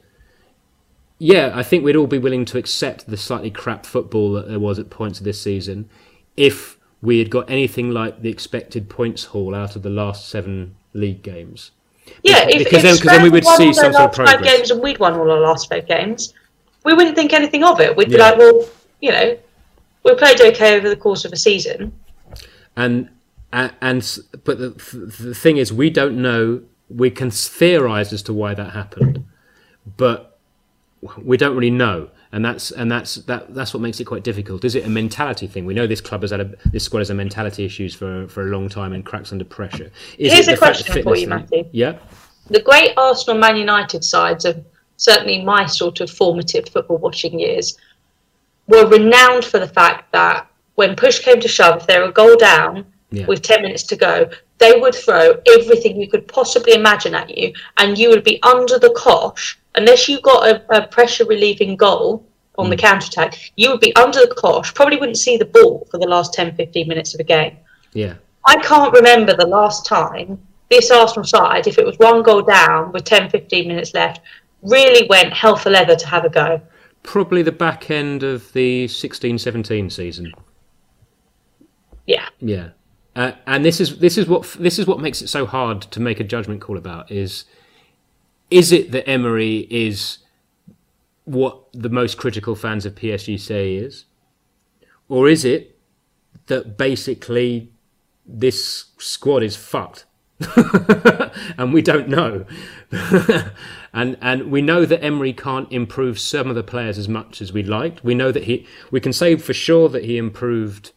Yeah, 1.19 1.51
I 1.53 1.61
think 1.61 1.83
we'd 1.83 1.95
all 1.95 2.07
be 2.07 2.17
willing 2.17 2.45
to 2.45 2.57
accept 2.57 3.07
the 3.07 3.15
slightly 3.15 3.51
crap 3.51 3.85
football 3.85 4.31
that 4.33 4.47
there 4.49 4.59
was 4.59 4.79
at 4.79 4.89
points 4.89 5.19
of 5.19 5.23
this 5.25 5.39
season 5.39 5.87
if 6.35 6.77
we 7.01 7.19
had 7.19 7.29
got 7.29 7.47
anything 7.49 7.91
like 7.91 8.21
the 8.23 8.29
expected 8.29 8.89
points 8.89 9.25
haul 9.25 9.53
out 9.53 9.75
of 9.75 9.83
the 9.83 9.89
last 9.89 10.27
seven 10.29 10.75
league 10.93 11.21
games. 11.21 11.71
Yeah, 12.23 12.47
if, 12.49 12.57
because 12.57 12.73
if 12.79 12.81
then- 12.83 12.95
because 12.95 13.11
then 13.11 13.23
we 13.23 13.29
would 13.29 13.45
won 13.45 13.57
see 13.57 13.67
all 13.67 13.73
some 13.73 13.93
sort 13.93 14.19
of 14.19 14.25
five 14.25 14.41
games 14.43 14.71
and 14.71 14.81
we'd 14.81 14.97
won 14.97 15.13
all 15.13 15.29
our 15.29 15.39
last 15.39 15.69
five 15.69 15.87
games, 15.87 16.33
we 16.83 16.93
wouldn't 16.93 17.15
think 17.15 17.33
anything 17.33 17.63
of 17.63 17.79
it. 17.79 17.95
We'd 17.95 18.09
be 18.09 18.17
like, 18.17 18.37
well, 18.39 18.67
you 18.99 19.11
know, 19.11 19.37
we 20.03 20.15
played 20.15 20.41
okay 20.41 20.75
over 20.75 20.89
the 20.89 20.95
course 20.95 21.23
of 21.25 21.31
a 21.31 21.37
season. 21.37 21.93
And 22.75 23.09
and, 23.53 23.73
and 23.81 24.19
but 24.43 24.57
the, 24.57 24.69
the 25.19 25.35
thing 25.35 25.57
is 25.57 25.73
we 25.73 25.89
don't 25.89 26.21
know 26.21 26.61
we 26.89 27.09
can 27.09 27.31
theorize 27.31 28.11
as 28.13 28.21
to 28.23 28.33
why 28.33 28.53
that 28.53 28.71
happened 28.71 29.25
but 29.97 30.31
we 31.17 31.37
don't 31.37 31.55
really 31.55 31.71
know. 31.71 32.09
And 32.33 32.45
that's 32.45 32.71
and 32.71 32.89
that's 32.89 33.15
that 33.15 33.53
that's 33.53 33.73
what 33.73 33.81
makes 33.81 33.99
it 33.99 34.05
quite 34.05 34.23
difficult. 34.23 34.63
Is 34.63 34.75
it 34.75 34.85
a 34.85 34.89
mentality 34.89 35.47
thing? 35.47 35.65
We 35.65 35.73
know 35.73 35.85
this 35.85 35.99
club 35.99 36.21
has 36.21 36.31
had 36.31 36.39
a 36.39 36.53
this 36.71 36.85
squad 36.85 36.99
has 36.99 37.09
had 37.09 37.17
mentality 37.17 37.65
issues 37.65 37.93
for 37.93 38.25
for 38.29 38.43
a 38.43 38.45
long 38.45 38.69
time 38.69 38.93
and 38.93 39.05
cracks 39.05 39.33
under 39.33 39.43
pressure. 39.43 39.91
Is 40.17 40.31
Here's 40.31 40.47
it 40.47 40.51
a 40.51 40.55
the 40.55 40.57
fact 40.57 40.77
that 40.77 40.85
question 40.85 41.03
for 41.03 41.17
you, 41.17 41.27
Matthew. 41.27 41.67
yeah? 41.73 41.97
The 42.49 42.61
great 42.61 42.93
Arsenal 42.95 43.37
Man 43.37 43.57
United 43.57 44.05
sides 44.05 44.45
of 44.45 44.63
certainly 44.95 45.43
my 45.43 45.65
sort 45.65 45.99
of 45.99 46.09
formative 46.09 46.69
football 46.69 46.99
watching 46.99 47.37
years 47.37 47.77
were 48.67 48.87
renowned 48.87 49.43
for 49.43 49.59
the 49.59 49.67
fact 49.67 50.13
that 50.13 50.47
when 50.75 50.95
push 50.95 51.19
came 51.19 51.39
to 51.39 51.47
shove, 51.47 51.81
if 51.81 51.87
they 51.87 51.99
were 51.99 52.05
a 52.05 52.11
goal 52.11 52.35
down 52.37 52.85
Yeah. 53.11 53.25
with 53.25 53.41
10 53.41 53.61
minutes 53.61 53.83
to 53.83 53.95
go, 53.95 54.29
they 54.57 54.79
would 54.79 54.95
throw 54.95 55.35
everything 55.57 55.99
you 55.99 56.07
could 56.07 56.27
possibly 56.27 56.73
imagine 56.73 57.13
at 57.13 57.35
you, 57.37 57.53
and 57.77 57.97
you 57.97 58.09
would 58.09 58.23
be 58.23 58.41
under 58.43 58.79
the 58.79 58.91
cosh. 58.91 59.57
Unless 59.75 60.07
you 60.07 60.21
got 60.21 60.47
a, 60.47 60.77
a 60.77 60.87
pressure 60.87 61.25
relieving 61.25 61.75
goal 61.75 62.25
on 62.57 62.69
the 62.69 62.75
mm. 62.75 62.79
counter 62.79 63.07
attack, 63.07 63.51
you 63.55 63.69
would 63.71 63.79
be 63.79 63.95
under 63.95 64.19
the 64.21 64.35
cosh, 64.35 64.73
probably 64.73 64.97
wouldn't 64.97 65.17
see 65.17 65.37
the 65.37 65.45
ball 65.45 65.87
for 65.89 65.97
the 65.97 66.07
last 66.07 66.33
10 66.33 66.55
15 66.55 66.87
minutes 66.87 67.13
of 67.13 67.19
a 67.19 67.23
game. 67.23 67.57
yeah 67.93 68.15
I 68.45 68.57
can't 68.57 68.93
remember 68.93 69.35
the 69.35 69.47
last 69.47 69.85
time 69.85 70.39
this 70.69 70.89
Arsenal 70.89 71.25
side, 71.25 71.67
if 71.67 71.77
it 71.77 71.85
was 71.85 71.99
one 71.99 72.23
goal 72.23 72.41
down 72.41 72.91
with 72.93 73.03
10, 73.03 73.29
15 73.29 73.67
minutes 73.67 73.93
left, 73.93 74.21
really 74.63 75.05
went 75.09 75.33
hell 75.33 75.55
for 75.57 75.69
leather 75.69 75.95
to 75.95 76.07
have 76.07 76.23
a 76.23 76.29
go. 76.29 76.61
probably 77.03 77.41
the 77.41 77.51
back 77.51 77.91
end 77.91 78.23
of 78.23 78.51
the 78.53 78.85
16-17 78.85 79.91
season 79.91 80.31
Yeah. 82.41 82.69
Uh, 83.15 83.33
and 83.45 83.63
this 83.63 83.79
is 83.79 83.99
this 83.99 84.17
is 84.17 84.27
what 84.27 84.43
this 84.59 84.79
is 84.79 84.87
what 84.87 84.99
makes 84.99 85.21
it 85.21 85.27
so 85.27 85.45
hard 85.45 85.81
to 85.81 85.99
make 85.99 86.19
a 86.19 86.23
judgment 86.23 86.61
call 86.61 86.77
about 86.77 87.11
is 87.11 87.45
is 88.49 88.71
it 88.71 88.91
that 88.91 89.07
Emery 89.07 89.67
is 89.69 90.19
what 91.25 91.61
the 91.73 91.89
most 91.89 92.17
critical 92.17 92.55
fans 92.55 92.85
of 92.85 92.95
PSG 92.95 93.39
say 93.39 93.71
he 93.71 93.77
is, 93.77 94.05
or 95.09 95.27
is 95.27 95.45
it 95.45 95.77
that 96.47 96.77
basically 96.77 97.71
this 98.25 98.85
squad 98.97 99.43
is 99.43 99.55
fucked? 99.55 100.05
and 101.57 101.73
we 101.73 101.81
don't 101.81 102.07
know. 102.07 102.45
and 103.93 104.17
and 104.21 104.51
we 104.51 104.61
know 104.61 104.85
that 104.85 105.03
Emery 105.03 105.33
can't 105.33 105.71
improve 105.71 106.17
some 106.17 106.49
of 106.49 106.55
the 106.55 106.63
players 106.63 106.97
as 106.97 107.09
much 107.09 107.41
as 107.41 107.51
we'd 107.51 107.67
liked. 107.67 108.05
We 108.05 108.15
know 108.15 108.31
that 108.31 108.45
he 108.45 108.65
we 108.89 109.01
can 109.01 109.11
say 109.11 109.35
for 109.35 109.53
sure 109.53 109.89
that 109.89 110.05
he 110.05 110.17
improved 110.17 110.91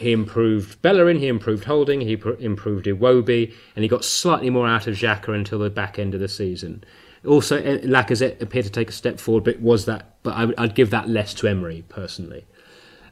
he, 0.00 0.12
improved 0.12 0.80
Bellerin, 0.82 1.18
he 1.18 1.28
improved 1.28 1.64
Holding, 1.64 2.00
he 2.00 2.16
pr- 2.16 2.30
improved 2.38 2.86
Iwobi, 2.86 3.52
and 3.74 3.82
he 3.82 3.88
got 3.88 4.04
slightly 4.04 4.50
more 4.50 4.66
out 4.66 4.86
of 4.86 4.96
Xhaka 4.96 5.34
until 5.34 5.58
the 5.58 5.70
back 5.70 5.98
end 5.98 6.14
of 6.14 6.20
the 6.20 6.28
season. 6.28 6.84
Also, 7.26 7.62
eh, 7.62 7.78
Lacazette 7.78 8.40
appeared 8.40 8.64
to 8.64 8.70
take 8.70 8.88
a 8.88 8.92
step 8.92 9.20
forward, 9.20 9.44
but 9.44 9.60
was 9.60 9.84
that? 9.84 10.16
But 10.22 10.34
I, 10.34 10.44
would 10.62 10.74
give 10.74 10.90
that 10.90 11.08
less 11.08 11.34
to 11.34 11.48
Emery 11.48 11.84
personally. 11.88 12.46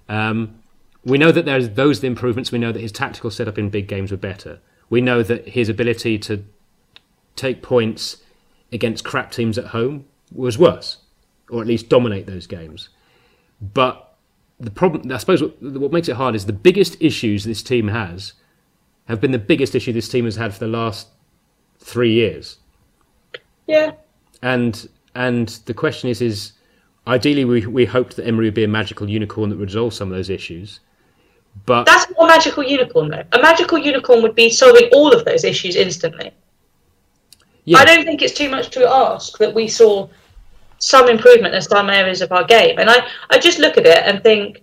Um, 0.08 0.62
we 1.04 1.18
know 1.18 1.32
that 1.32 1.44
there's 1.44 1.70
those 1.70 2.02
improvements. 2.02 2.52
We 2.52 2.58
know 2.58 2.72
that 2.72 2.80
his 2.80 2.92
tactical 2.92 3.30
setup 3.30 3.58
in 3.58 3.70
big 3.70 3.86
games 3.86 4.10
were 4.10 4.16
better. 4.16 4.60
We 4.90 5.00
know 5.00 5.22
that 5.22 5.48
his 5.48 5.68
ability 5.68 6.18
to 6.20 6.44
take 7.36 7.62
points 7.62 8.18
against 8.72 9.04
crap 9.04 9.30
teams 9.30 9.58
at 9.58 9.66
home 9.66 10.06
was 10.32 10.58
worse, 10.58 10.98
or 11.50 11.60
at 11.60 11.66
least 11.66 11.88
dominate 11.88 12.26
those 12.26 12.46
games. 12.46 12.88
But 13.60 14.07
the 14.60 14.70
problem, 14.70 15.10
I 15.12 15.18
suppose, 15.18 15.42
what, 15.42 15.60
what 15.62 15.92
makes 15.92 16.08
it 16.08 16.16
hard 16.16 16.34
is 16.34 16.46
the 16.46 16.52
biggest 16.52 16.96
issues 17.00 17.44
this 17.44 17.62
team 17.62 17.88
has 17.88 18.32
have 19.06 19.20
been 19.20 19.30
the 19.30 19.38
biggest 19.38 19.74
issue 19.74 19.92
this 19.92 20.08
team 20.08 20.24
has 20.24 20.36
had 20.36 20.52
for 20.52 20.60
the 20.60 20.68
last 20.68 21.08
three 21.78 22.12
years. 22.12 22.58
Yeah. 23.66 23.92
And 24.42 24.88
and 25.14 25.48
the 25.66 25.74
question 25.74 26.10
is 26.10 26.20
is 26.20 26.52
ideally 27.06 27.44
we 27.44 27.66
we 27.66 27.84
hoped 27.84 28.16
that 28.16 28.26
Emery 28.26 28.46
would 28.46 28.54
be 28.54 28.64
a 28.64 28.68
magical 28.68 29.08
unicorn 29.08 29.50
that 29.50 29.58
would 29.58 29.68
resolve 29.68 29.94
some 29.94 30.10
of 30.10 30.16
those 30.16 30.30
issues. 30.30 30.80
But 31.66 31.84
that's 31.84 32.10
not 32.10 32.24
a 32.24 32.26
magical 32.26 32.62
unicorn 32.62 33.08
though. 33.08 33.24
A 33.32 33.40
magical 33.40 33.78
unicorn 33.78 34.22
would 34.22 34.34
be 34.34 34.50
solving 34.50 34.88
all 34.92 35.12
of 35.12 35.24
those 35.24 35.44
issues 35.44 35.76
instantly. 35.76 36.32
Yeah. 37.64 37.78
I 37.78 37.84
don't 37.84 38.04
think 38.04 38.22
it's 38.22 38.34
too 38.34 38.48
much 38.48 38.70
to 38.70 38.88
ask 38.88 39.38
that 39.38 39.54
we 39.54 39.68
saw 39.68 40.08
some 40.78 41.08
improvement 41.08 41.54
in 41.54 41.62
some 41.62 41.90
areas 41.90 42.22
of 42.22 42.32
our 42.32 42.44
game. 42.44 42.78
And 42.78 42.88
I, 42.88 43.06
I 43.30 43.38
just 43.38 43.58
look 43.58 43.76
at 43.76 43.86
it 43.86 44.02
and 44.04 44.22
think 44.22 44.62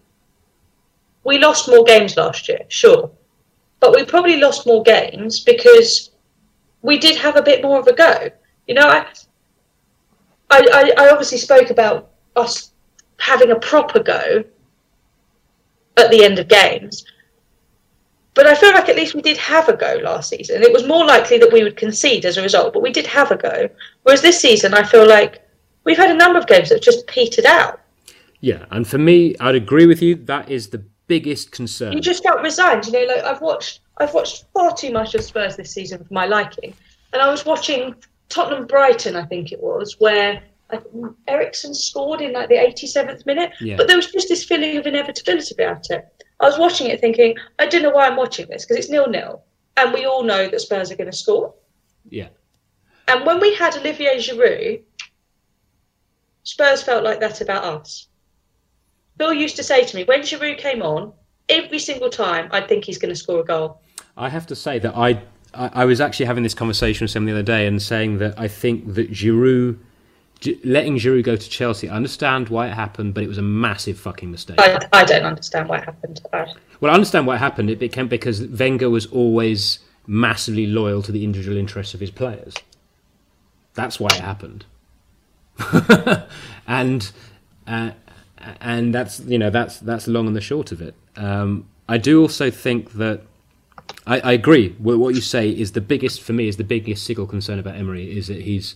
we 1.23 1.37
lost 1.39 1.67
more 1.67 1.83
games 1.83 2.17
last 2.17 2.47
year, 2.47 2.61
sure. 2.69 3.11
But 3.79 3.93
we 3.95 4.05
probably 4.05 4.37
lost 4.37 4.65
more 4.65 4.83
games 4.83 5.41
because 5.41 6.11
we 6.81 6.97
did 6.97 7.17
have 7.17 7.35
a 7.35 7.41
bit 7.41 7.61
more 7.61 7.79
of 7.79 7.87
a 7.87 7.93
go. 7.93 8.29
You 8.67 8.75
know, 8.75 8.87
I, 8.87 9.05
I, 10.49 10.93
I 10.97 11.09
obviously 11.09 11.37
spoke 11.37 11.69
about 11.69 12.11
us 12.35 12.71
having 13.19 13.51
a 13.51 13.59
proper 13.59 14.01
go 14.01 14.43
at 15.97 16.11
the 16.11 16.23
end 16.23 16.39
of 16.39 16.47
games. 16.47 17.05
But 18.33 18.47
I 18.47 18.55
feel 18.55 18.73
like 18.73 18.89
at 18.89 18.97
least 18.97 19.15
we 19.15 19.21
did 19.21 19.37
have 19.37 19.69
a 19.69 19.77
go 19.77 19.99
last 20.03 20.29
season. 20.29 20.61
It 20.61 20.73
was 20.73 20.85
more 20.85 21.05
likely 21.05 21.37
that 21.37 21.53
we 21.53 21.63
would 21.63 21.77
concede 21.77 22.25
as 22.25 22.37
a 22.37 22.41
result, 22.41 22.73
but 22.73 22.83
we 22.83 22.91
did 22.91 23.07
have 23.07 23.31
a 23.31 23.37
go. 23.37 23.69
Whereas 24.03 24.21
this 24.21 24.41
season, 24.41 24.73
I 24.73 24.83
feel 24.83 25.07
like 25.07 25.41
we've 25.85 25.97
had 25.97 26.11
a 26.11 26.15
number 26.15 26.37
of 26.37 26.47
games 26.47 26.69
that 26.69 26.75
have 26.75 26.83
just 26.83 27.07
petered 27.07 27.45
out. 27.45 27.79
Yeah, 28.41 28.65
and 28.71 28.87
for 28.87 28.97
me, 28.97 29.35
I'd 29.39 29.55
agree 29.55 29.85
with 29.85 30.01
you. 30.01 30.15
That 30.15 30.49
is 30.49 30.69
the 30.69 30.83
biggest 31.07 31.51
concern. 31.51 31.93
You 31.93 31.99
just 31.99 32.23
felt 32.23 32.41
resigned. 32.41 32.85
You 32.85 32.91
know, 32.93 33.13
like 33.13 33.23
I've 33.23 33.41
watched, 33.41 33.79
I've 33.97 34.13
watched 34.13 34.45
far 34.53 34.75
too 34.75 34.91
much 34.91 35.15
of 35.15 35.23
Spurs 35.23 35.55
this 35.55 35.71
season 35.71 36.03
for 36.03 36.13
my 36.13 36.25
liking, 36.25 36.73
and 37.13 37.21
I 37.21 37.29
was 37.29 37.45
watching 37.45 37.95
Tottenham 38.29 38.67
Brighton, 38.67 39.15
I 39.15 39.25
think 39.25 39.51
it 39.51 39.61
was, 39.61 39.95
where 39.99 40.43
Eriksen 41.27 41.73
scored 41.73 42.21
in 42.21 42.33
like 42.33 42.49
the 42.49 42.55
87th 42.55 43.25
minute, 43.25 43.51
yeah. 43.61 43.77
but 43.77 43.87
there 43.87 43.95
was 43.95 44.11
just 44.11 44.29
this 44.29 44.43
feeling 44.43 44.77
of 44.77 44.85
inevitability 44.85 45.53
about 45.53 45.89
it. 45.91 46.05
I 46.39 46.45
was 46.45 46.57
watching 46.57 46.87
it 46.87 46.99
thinking, 46.99 47.35
I 47.59 47.67
don't 47.67 47.83
know 47.83 47.91
why 47.91 48.07
I'm 48.07 48.17
watching 48.17 48.47
this 48.49 48.65
because 48.65 48.77
it's 48.77 48.89
nil 48.89 49.07
nil, 49.07 49.43
and 49.77 49.93
we 49.93 50.05
all 50.05 50.23
know 50.23 50.49
that 50.49 50.61
Spurs 50.61 50.91
are 50.91 50.95
going 50.95 51.09
to 51.09 51.15
score. 51.15 51.53
Yeah. 52.09 52.27
And 53.07 53.25
when 53.25 53.39
we 53.39 53.53
had 53.55 53.75
Olivier 53.77 54.17
Giroud, 54.17 54.81
Spurs 56.45 56.81
felt 56.81 57.03
like 57.03 57.19
that 57.19 57.41
about 57.41 57.65
us. 57.65 58.07
Bill 59.17 59.33
used 59.33 59.55
to 59.57 59.63
say 59.63 59.83
to 59.83 59.95
me, 59.95 60.03
when 60.03 60.21
Giroud 60.21 60.57
came 60.57 60.81
on, 60.81 61.11
every 61.49 61.79
single 61.79 62.09
time 62.09 62.49
I'd 62.51 62.67
think 62.67 62.85
he's 62.85 62.97
going 62.97 63.13
to 63.13 63.19
score 63.19 63.41
a 63.41 63.43
goal. 63.43 63.81
I 64.15 64.29
have 64.29 64.47
to 64.47 64.55
say 64.55 64.79
that 64.79 64.95
I, 64.95 65.21
I 65.53 65.85
was 65.85 65.99
actually 65.99 66.27
having 66.27 66.43
this 66.43 66.53
conversation 66.53 67.03
with 67.03 67.11
someone 67.11 67.27
the 67.27 67.39
other 67.39 67.43
day 67.43 67.67
and 67.67 67.81
saying 67.81 68.19
that 68.19 68.39
I 68.39 68.47
think 68.47 68.93
that 68.93 69.11
Giroud 69.11 69.77
letting 70.63 70.97
Giroud 70.97 71.23
go 71.23 71.35
to 71.35 71.49
Chelsea, 71.49 71.89
I 71.89 71.95
understand 71.95 72.49
why 72.49 72.67
it 72.67 72.73
happened, 72.73 73.13
but 73.13 73.23
it 73.23 73.27
was 73.27 73.37
a 73.37 73.43
massive 73.43 73.97
fucking 73.99 74.29
mistake. 74.29 74.59
I, 74.59 74.79
I 74.93 75.03
don't 75.03 75.23
understand 75.23 75.69
why 75.69 75.79
it 75.79 75.85
happened. 75.85 76.21
Well, 76.79 76.91
I 76.91 76.93
understand 76.93 77.25
why 77.25 77.35
it 77.35 77.39
happened. 77.39 77.69
It 77.69 77.79
became 77.79 78.07
because 78.07 78.43
Wenger 78.43 78.89
was 78.89 79.05
always 79.07 79.79
massively 80.05 80.67
loyal 80.67 81.01
to 81.03 81.11
the 81.11 81.23
individual 81.23 81.57
interests 81.57 81.93
of 81.93 81.99
his 82.01 82.11
players. 82.11 82.53
That's 83.73 83.99
why 83.99 84.07
it 84.07 84.21
happened. 84.21 84.65
and 86.67 87.11
uh, 87.67 87.91
and 88.61 88.93
that's 88.93 89.19
you 89.21 89.37
know 89.37 89.49
that's 89.49 89.79
that's 89.79 90.07
long 90.07 90.27
and 90.27 90.35
the 90.35 90.41
short 90.41 90.71
of 90.71 90.81
it. 90.81 90.95
Um, 91.15 91.67
I 91.87 91.97
do 91.97 92.21
also 92.21 92.51
think 92.51 92.93
that 92.93 93.21
I, 94.07 94.19
I 94.19 94.31
agree. 94.33 94.69
What 94.79 95.15
you 95.15 95.21
say 95.21 95.49
is 95.49 95.71
the 95.71 95.81
biggest 95.81 96.21
for 96.21 96.33
me 96.33 96.47
is 96.47 96.57
the 96.57 96.63
biggest 96.63 97.05
single 97.05 97.27
concern 97.27 97.59
about 97.59 97.75
Emery 97.75 98.17
is 98.17 98.27
that 98.27 98.41
he's 98.41 98.75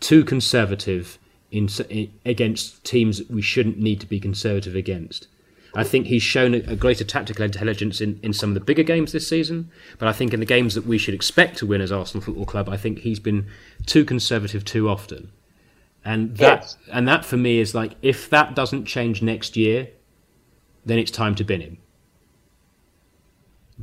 too 0.00 0.24
conservative 0.24 1.18
in, 1.50 1.68
in, 1.88 2.12
against 2.24 2.84
teams 2.84 3.22
we 3.28 3.42
shouldn't 3.42 3.78
need 3.78 4.00
to 4.00 4.06
be 4.06 4.20
conservative 4.20 4.74
against. 4.74 5.28
I 5.74 5.84
think 5.84 6.06
he's 6.06 6.22
shown 6.22 6.54
a, 6.54 6.76
greater 6.76 7.04
tactical 7.04 7.46
intelligence 7.46 8.02
in, 8.02 8.20
in 8.22 8.34
some 8.34 8.50
of 8.50 8.54
the 8.54 8.60
bigger 8.60 8.82
games 8.82 9.12
this 9.12 9.26
season, 9.26 9.70
but 9.98 10.06
I 10.06 10.12
think 10.12 10.34
in 10.34 10.40
the 10.40 10.46
games 10.46 10.74
that 10.74 10.86
we 10.86 10.98
should 10.98 11.14
expect 11.14 11.56
to 11.58 11.66
win 11.66 11.80
as 11.80 11.90
Arsenal 11.90 12.22
Football 12.22 12.44
Club, 12.44 12.68
I 12.68 12.76
think 12.76 12.98
he's 12.98 13.20
been 13.20 13.46
too 13.86 14.04
conservative 14.04 14.66
too 14.66 14.88
often. 14.88 15.32
And 16.04 16.36
that 16.38 16.62
yes. 16.62 16.76
and 16.90 17.06
that 17.06 17.24
for 17.24 17.36
me 17.36 17.60
is 17.60 17.74
like 17.74 17.94
if 18.02 18.28
that 18.30 18.56
doesn't 18.56 18.86
change 18.86 19.22
next 19.22 19.56
year, 19.56 19.88
then 20.84 20.98
it's 20.98 21.10
time 21.10 21.34
to 21.36 21.44
bin 21.44 21.60
him. 21.60 21.78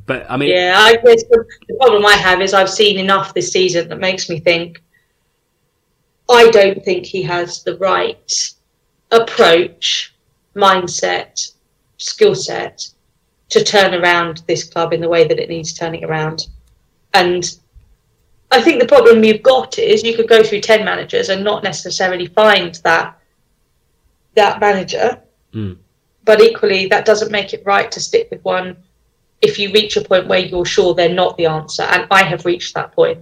But 0.06 0.26
I 0.30 0.38
mean, 0.38 0.50
yeah, 0.50 0.76
I 0.78 0.94
guess 0.94 1.24
the 1.24 1.46
problem 1.78 2.06
I 2.06 2.16
have 2.16 2.42
is 2.42 2.54
I've 2.54 2.70
seen 2.70 3.00
enough 3.00 3.34
this 3.34 3.52
season 3.52 3.88
that 3.90 4.00
makes 4.00 4.30
me 4.30 4.40
think 4.40 4.82
I 6.30 6.50
don't 6.52 6.84
think 6.84 7.06
he 7.06 7.24
has 7.24 7.64
the 7.64 7.78
right 7.78 8.32
approach, 9.12 10.14
mindset, 10.56 11.54
skill 11.98 12.36
set 12.36 12.88
to 13.50 13.64
turn 13.64 13.96
around 13.96 14.44
this 14.48 14.64
club 14.64 14.94
in 14.94 15.02
the 15.02 15.10
way 15.10 15.28
that 15.28 15.40
it 15.40 15.50
needs 15.50 15.74
turning 15.74 16.04
around. 16.04 16.48
And 17.14 17.44
I 18.52 18.62
think 18.62 18.80
the 18.80 18.88
problem 18.88 19.24
you've 19.24 19.44
got 19.44 19.78
is 19.78 20.04
you 20.04 20.16
could 20.16 20.28
go 20.28 20.44
through 20.44 20.62
ten 20.62 20.84
managers 20.84 21.30
and 21.30 21.44
not 21.44 21.64
necessarily 21.64 22.28
find 22.28 22.76
that 22.84 23.18
that 24.36 24.60
manager. 24.60 25.22
Mm. 25.54 25.78
But 26.26 26.42
equally, 26.42 26.88
that 26.88 27.06
doesn't 27.06 27.32
make 27.32 27.54
it 27.54 27.64
right 27.66 27.92
to 27.92 28.00
stick 28.00 28.30
with 28.32 28.44
one 28.44 28.78
if 29.42 29.58
you 29.58 29.72
reach 29.72 29.98
a 29.98 30.02
point 30.02 30.28
where 30.28 30.40
you're 30.40 30.66
sure 30.66 30.94
they're 30.94 31.14
not 31.14 31.38
the 31.38 31.46
answer. 31.46 31.84
And 31.84 32.08
I 32.12 32.24
have 32.24 32.46
reached 32.46 32.74
that 32.76 32.92
point. 32.92 33.20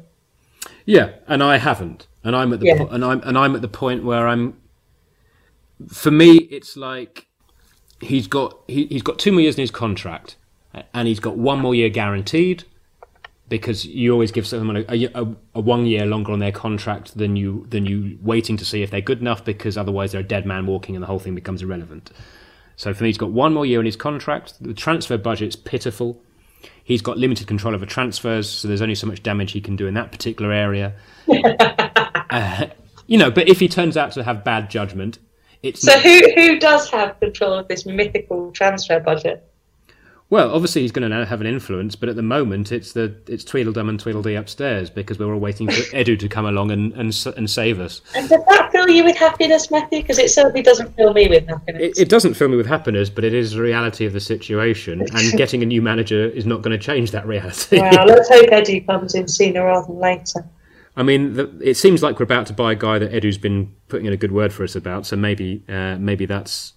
Yeah, 0.85 1.11
and 1.27 1.43
I 1.43 1.57
haven't 1.57 2.07
and 2.27 2.35
I'm 2.35 2.51
at 2.51 2.59
the 2.59 2.65
yeah. 2.65 2.77
po- 2.77 2.87
and 2.87 3.05
I'm 3.05 3.21
and 3.21 3.37
I'm 3.37 3.55
at 3.55 3.61
the 3.61 3.69
point 3.69 4.03
where 4.03 4.27
I'm. 4.27 4.59
For 5.87 6.11
me, 6.11 6.35
it's 6.51 6.75
like 6.75 7.27
he's 8.01 8.27
got 8.27 8.59
he, 8.67 8.85
he's 8.87 9.01
got 9.01 9.17
two 9.17 9.31
more 9.31 9.39
years 9.39 9.55
in 9.55 9.61
his 9.61 9.71
contract, 9.71 10.35
and 10.93 11.07
he's 11.07 11.21
got 11.21 11.37
one 11.37 11.59
more 11.59 11.73
year 11.73 11.87
guaranteed, 11.87 12.65
because 13.49 13.85
you 13.85 14.11
always 14.11 14.31
give 14.31 14.45
someone 14.45 14.77
a, 14.89 15.05
a, 15.15 15.35
a, 15.55 15.61
one 15.61 15.85
year 15.85 16.05
longer 16.05 16.33
on 16.33 16.39
their 16.39 16.51
contract 16.51 17.17
than 17.17 17.35
you 17.35 17.65
than 17.69 17.85
you 17.85 18.17
waiting 18.21 18.57
to 18.57 18.65
see 18.65 18.83
if 18.83 18.91
they're 18.91 19.01
good 19.01 19.21
enough, 19.21 19.45
because 19.45 19.77
otherwise 19.77 20.11
they're 20.11 20.21
a 20.21 20.23
dead 20.23 20.45
man 20.45 20.65
walking, 20.65 20.95
and 20.95 21.03
the 21.03 21.07
whole 21.07 21.19
thing 21.19 21.35
becomes 21.35 21.61
irrelevant. 21.61 22.11
So 22.75 22.93
for 22.93 23.03
me, 23.03 23.09
he's 23.09 23.17
got 23.17 23.31
one 23.31 23.53
more 23.53 23.65
year 23.65 23.79
in 23.79 23.85
his 23.85 23.95
contract. 23.95 24.61
The 24.61 24.73
transfer 24.73 25.17
budget's 25.17 25.55
pitiful. 25.55 26.21
He's 26.83 27.01
got 27.01 27.17
limited 27.17 27.47
control 27.47 27.73
over 27.73 27.85
transfers, 27.85 28.49
so 28.49 28.67
there's 28.67 28.81
only 28.81 28.95
so 28.95 29.07
much 29.07 29.23
damage 29.23 29.51
he 29.51 29.61
can 29.61 29.75
do 29.75 29.87
in 29.87 29.93
that 29.93 30.11
particular 30.11 30.51
area. 30.51 30.93
uh, 32.29 32.67
you 33.07 33.17
know, 33.17 33.31
but 33.31 33.47
if 33.47 33.59
he 33.59 33.67
turns 33.67 33.97
out 33.97 34.11
to 34.13 34.23
have 34.23 34.43
bad 34.43 34.69
judgment, 34.69 35.19
it's 35.63 35.81
so 35.81 35.93
not... 35.93 36.03
who 36.03 36.21
who 36.35 36.59
does 36.59 36.89
have 36.89 37.19
control 37.19 37.53
of 37.53 37.67
this 37.67 37.85
mythical 37.85 38.51
transfer 38.51 38.99
budget? 38.99 39.49
Well, 40.29 40.53
obviously 40.53 40.81
he's 40.81 40.91
going 40.91 41.09
to 41.09 41.25
have 41.25 41.39
an 41.39 41.47
influence, 41.47 41.95
but 41.95 42.09
at 42.09 42.17
the 42.17 42.21
moment 42.21 42.73
it's 42.73 42.91
the 42.91 43.15
it's 43.27 43.45
Tweedledum 43.45 43.87
and 43.87 43.97
Tweedledee 43.97 44.35
upstairs 44.35 44.89
because 44.89 45.17
we're 45.17 45.33
all 45.33 45.39
waiting 45.39 45.67
for 45.67 45.81
Edu 45.95 46.19
to 46.19 46.27
come 46.27 46.45
along 46.45 46.71
and, 46.71 46.91
and 46.93 47.15
and 47.37 47.49
save 47.49 47.79
us. 47.79 48.01
And 48.13 48.27
does 48.27 48.43
that 48.49 48.69
fill 48.73 48.89
you 48.89 49.05
with 49.05 49.15
happiness, 49.15 49.71
Matthew? 49.71 50.01
Because 50.01 50.19
it 50.19 50.29
certainly 50.29 50.61
doesn't 50.61 50.93
fill 50.97 51.13
me 51.13 51.29
with 51.29 51.47
happiness. 51.47 51.81
It, 51.97 52.01
it, 52.01 52.09
doesn't 52.09 52.33
fill 52.33 52.49
me 52.49 52.57
with 52.57 52.65
happiness, 52.65 53.09
but 53.09 53.23
it 53.23 53.33
is 53.33 53.53
the 53.53 53.61
reality 53.61 54.05
of 54.05 54.11
the 54.11 54.19
situation, 54.19 55.01
and 55.13 55.37
getting 55.37 55.63
a 55.63 55.65
new 55.65 55.81
manager 55.81 56.27
is 56.27 56.45
not 56.45 56.61
going 56.61 56.77
to 56.77 56.83
change 56.83 57.11
that 57.11 57.25
reality. 57.25 57.79
Well, 57.79 58.05
let's 58.05 58.27
hope 58.27 58.49
Edu 58.49 58.85
comes 58.85 59.15
in 59.15 59.29
sooner 59.29 59.63
rather 59.63 59.87
than 59.87 59.99
later. 59.99 60.45
I 60.97 61.03
mean, 61.03 61.35
the, 61.35 61.57
it 61.63 61.75
seems 61.75 62.03
like 62.03 62.19
we're 62.19 62.23
about 62.23 62.47
to 62.47 62.53
buy 62.53 62.73
a 62.73 62.75
guy 62.75 62.99
that 62.99 63.11
Edu's 63.11 63.37
been 63.37 63.73
putting 63.87 64.07
in 64.07 64.13
a 64.13 64.17
good 64.17 64.33
word 64.33 64.51
for 64.51 64.63
us 64.65 64.75
about, 64.75 65.05
so 65.05 65.15
maybe 65.15 65.63
uh, 65.69 65.95
maybe 65.97 66.25
that's 66.25 66.73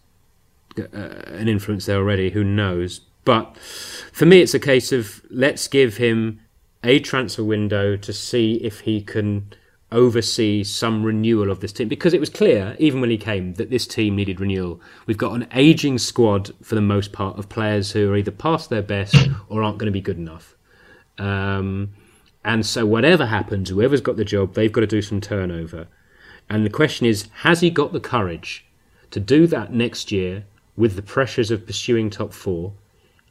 uh, 0.78 0.84
an 0.92 1.48
influence 1.48 1.86
there 1.86 1.96
already. 1.96 2.30
Who 2.30 2.44
knows? 2.44 3.01
But 3.24 3.56
for 3.58 4.26
me, 4.26 4.40
it's 4.40 4.54
a 4.54 4.60
case 4.60 4.92
of 4.92 5.22
let's 5.30 5.68
give 5.68 5.96
him 5.98 6.40
a 6.82 6.98
transfer 7.00 7.44
window 7.44 7.96
to 7.96 8.12
see 8.12 8.54
if 8.54 8.80
he 8.80 9.02
can 9.02 9.52
oversee 9.92 10.62
some 10.62 11.02
renewal 11.02 11.50
of 11.50 11.60
this 11.60 11.72
team. 11.72 11.88
Because 11.88 12.14
it 12.14 12.20
was 12.20 12.30
clear 12.30 12.76
even 12.78 13.00
when 13.00 13.10
he 13.10 13.18
came 13.18 13.54
that 13.54 13.70
this 13.70 13.86
team 13.86 14.16
needed 14.16 14.40
renewal. 14.40 14.80
We've 15.06 15.18
got 15.18 15.34
an 15.34 15.48
aging 15.52 15.98
squad 15.98 16.50
for 16.62 16.74
the 16.74 16.80
most 16.80 17.12
part 17.12 17.38
of 17.38 17.48
players 17.48 17.92
who 17.92 18.10
are 18.10 18.16
either 18.16 18.30
past 18.30 18.70
their 18.70 18.82
best 18.82 19.16
or 19.48 19.62
aren't 19.62 19.78
going 19.78 19.86
to 19.86 19.92
be 19.92 20.00
good 20.00 20.18
enough. 20.18 20.56
Um, 21.18 21.90
and 22.44 22.64
so 22.64 22.86
whatever 22.86 23.26
happens 23.26 23.68
whoever's 23.68 24.00
got 24.00 24.16
the 24.16 24.24
job 24.24 24.54
they've 24.54 24.72
got 24.72 24.80
to 24.80 24.86
do 24.86 25.02
some 25.02 25.20
turnover. 25.20 25.86
And 26.48 26.64
the 26.64 26.70
question 26.70 27.06
is, 27.06 27.28
has 27.42 27.60
he 27.60 27.70
got 27.70 27.92
the 27.92 28.00
courage 28.00 28.64
to 29.10 29.20
do 29.20 29.46
that 29.48 29.72
next 29.72 30.10
year 30.10 30.44
with 30.76 30.96
the 30.96 31.02
pressures 31.02 31.50
of 31.50 31.66
pursuing 31.66 32.10
top 32.10 32.32
four? 32.32 32.72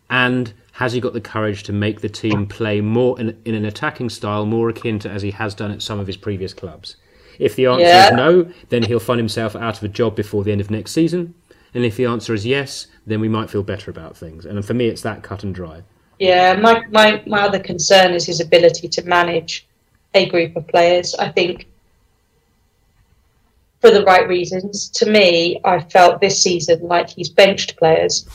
And 0.10 0.54
has 0.74 0.94
he 0.94 1.00
got 1.00 1.14
the 1.14 1.22
courage 1.22 1.64
to 1.64 1.74
make 1.74 2.02
the 2.02 2.10
team 2.10 2.48
play 2.48 2.82
more 2.82 3.20
in, 3.20 3.40
in 3.46 3.56
an 3.56 3.66
attacking 3.66 4.10
style, 4.10 4.46
more 4.46 4.70
akin 4.70 5.00
to 5.00 5.10
as 5.10 5.22
he 5.22 5.32
has 5.32 5.54
done 5.54 5.72
at 5.72 5.82
some 5.82 6.00
of 6.00 6.08
his 6.08 6.18
previous 6.18 6.54
clubs? 6.54 6.96
If 7.38 7.56
the 7.56 7.68
answer 7.68 7.84
Yeah. 7.84 8.08
is 8.08 8.14
no, 8.14 8.52
then 8.70 8.84
he'll 8.84 9.00
find 9.00 9.20
himself 9.20 9.56
out 9.56 9.78
of 9.78 9.84
a 9.84 9.88
job 9.88 10.16
before 10.16 10.44
the 10.44 10.52
end 10.52 10.62
of 10.62 10.72
next 10.72 10.92
season. 10.92 11.34
And 11.74 11.86
if 11.86 11.96
the 11.96 12.06
answer 12.06 12.34
is 12.34 12.46
yes, 12.46 12.88
then 13.06 13.20
we 13.20 13.30
might 13.30 13.50
feel 13.50 13.64
better 13.64 13.92
about 13.92 14.18
things. 14.18 14.46
And 14.46 14.64
for 14.66 14.74
me, 14.74 14.88
it's 14.88 15.02
that 15.04 15.22
cut 15.24 15.44
and 15.44 15.54
dry. 15.54 15.84
Yeah, 16.18 16.56
my, 16.56 16.84
my, 16.90 17.24
my 17.26 17.42
other 17.42 17.60
concern 17.60 18.14
is 18.14 18.26
his 18.26 18.42
ability 18.42 18.90
to 18.90 19.04
manage 19.04 19.68
a 20.14 20.28
group 20.28 20.56
of 20.56 20.68
players. 20.68 21.16
I 21.16 21.30
think 21.30 21.68
for 23.80 23.92
the 23.92 24.04
right 24.04 24.28
reasons. 24.28 24.90
To 24.90 25.10
me, 25.10 25.60
I 25.64 25.80
felt 25.80 26.22
this 26.22 26.42
season 26.42 26.82
like 26.82 27.10
he's 27.10 27.30
benched 27.30 27.78
players. 27.78 28.28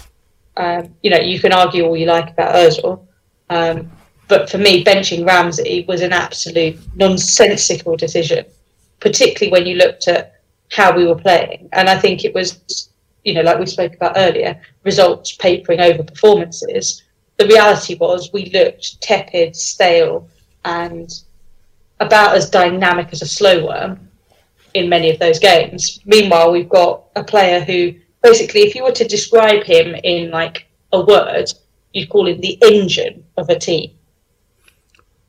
Um, 0.57 0.94
you 1.02 1.11
know, 1.11 1.18
you 1.18 1.40
can 1.40 1.52
argue 1.52 1.84
all 1.84 1.96
you 1.96 2.07
like 2.07 2.30
about 2.30 2.55
Ozil, 2.55 3.05
um, 3.50 3.90
but 4.28 4.48
for 4.48 4.59
me, 4.59 4.84
benching 4.84 5.26
Ramsey 5.26 5.84
was 5.86 6.00
an 6.00 6.12
absolute 6.12 6.78
nonsensical 6.96 7.96
decision, 7.96 8.46
particularly 9.00 9.50
when 9.52 9.66
you 9.66 9.76
looked 9.76 10.09
at 10.09 10.40
how 10.70 10.96
we 10.96 11.07
were 11.07 11.16
playing. 11.16 11.68
And 11.72 11.88
I 11.88 11.98
think 11.98 12.24
it 12.24 12.34
was, 12.34 12.90
you 13.24 13.34
know, 13.34 13.42
like 13.42 13.59
we 13.59 13.66
spoke 13.66 13.94
about 13.94 14.14
earlier, 14.16 14.61
results 14.84 15.36
papering 15.36 15.80
over 15.80 16.02
performances. 16.02 17.02
The 17.36 17.46
reality 17.46 17.96
was 17.96 18.32
we 18.32 18.50
looked 18.50 19.00
tepid, 19.02 19.57
stale, 19.57 20.28
and 20.64 21.11
about 22.00 22.36
as 22.36 22.48
dynamic 22.48 23.09
as 23.12 23.22
a 23.22 23.26
slow 23.26 23.66
worm 23.66 24.09
in 24.74 24.88
many 24.88 25.11
of 25.11 25.18
those 25.18 25.38
games. 25.38 26.00
Meanwhile, 26.05 26.50
we've 26.50 26.68
got 26.68 27.05
a 27.14 27.24
player 27.24 27.61
who 27.61 27.94
basically, 28.25 28.62
if 28.62 28.75
you 28.75 28.83
were 28.83 28.93
to 28.93 29.07
describe 29.07 29.62
him 29.62 29.95
in 30.03 30.31
like 30.31 30.66
a 30.93 31.01
word, 31.05 31.47
you'd 31.93 32.09
call 32.09 32.27
him 32.27 32.41
the 32.41 32.59
engine 32.62 33.22
of 33.37 33.49
a 33.51 33.59
team. 33.59 33.91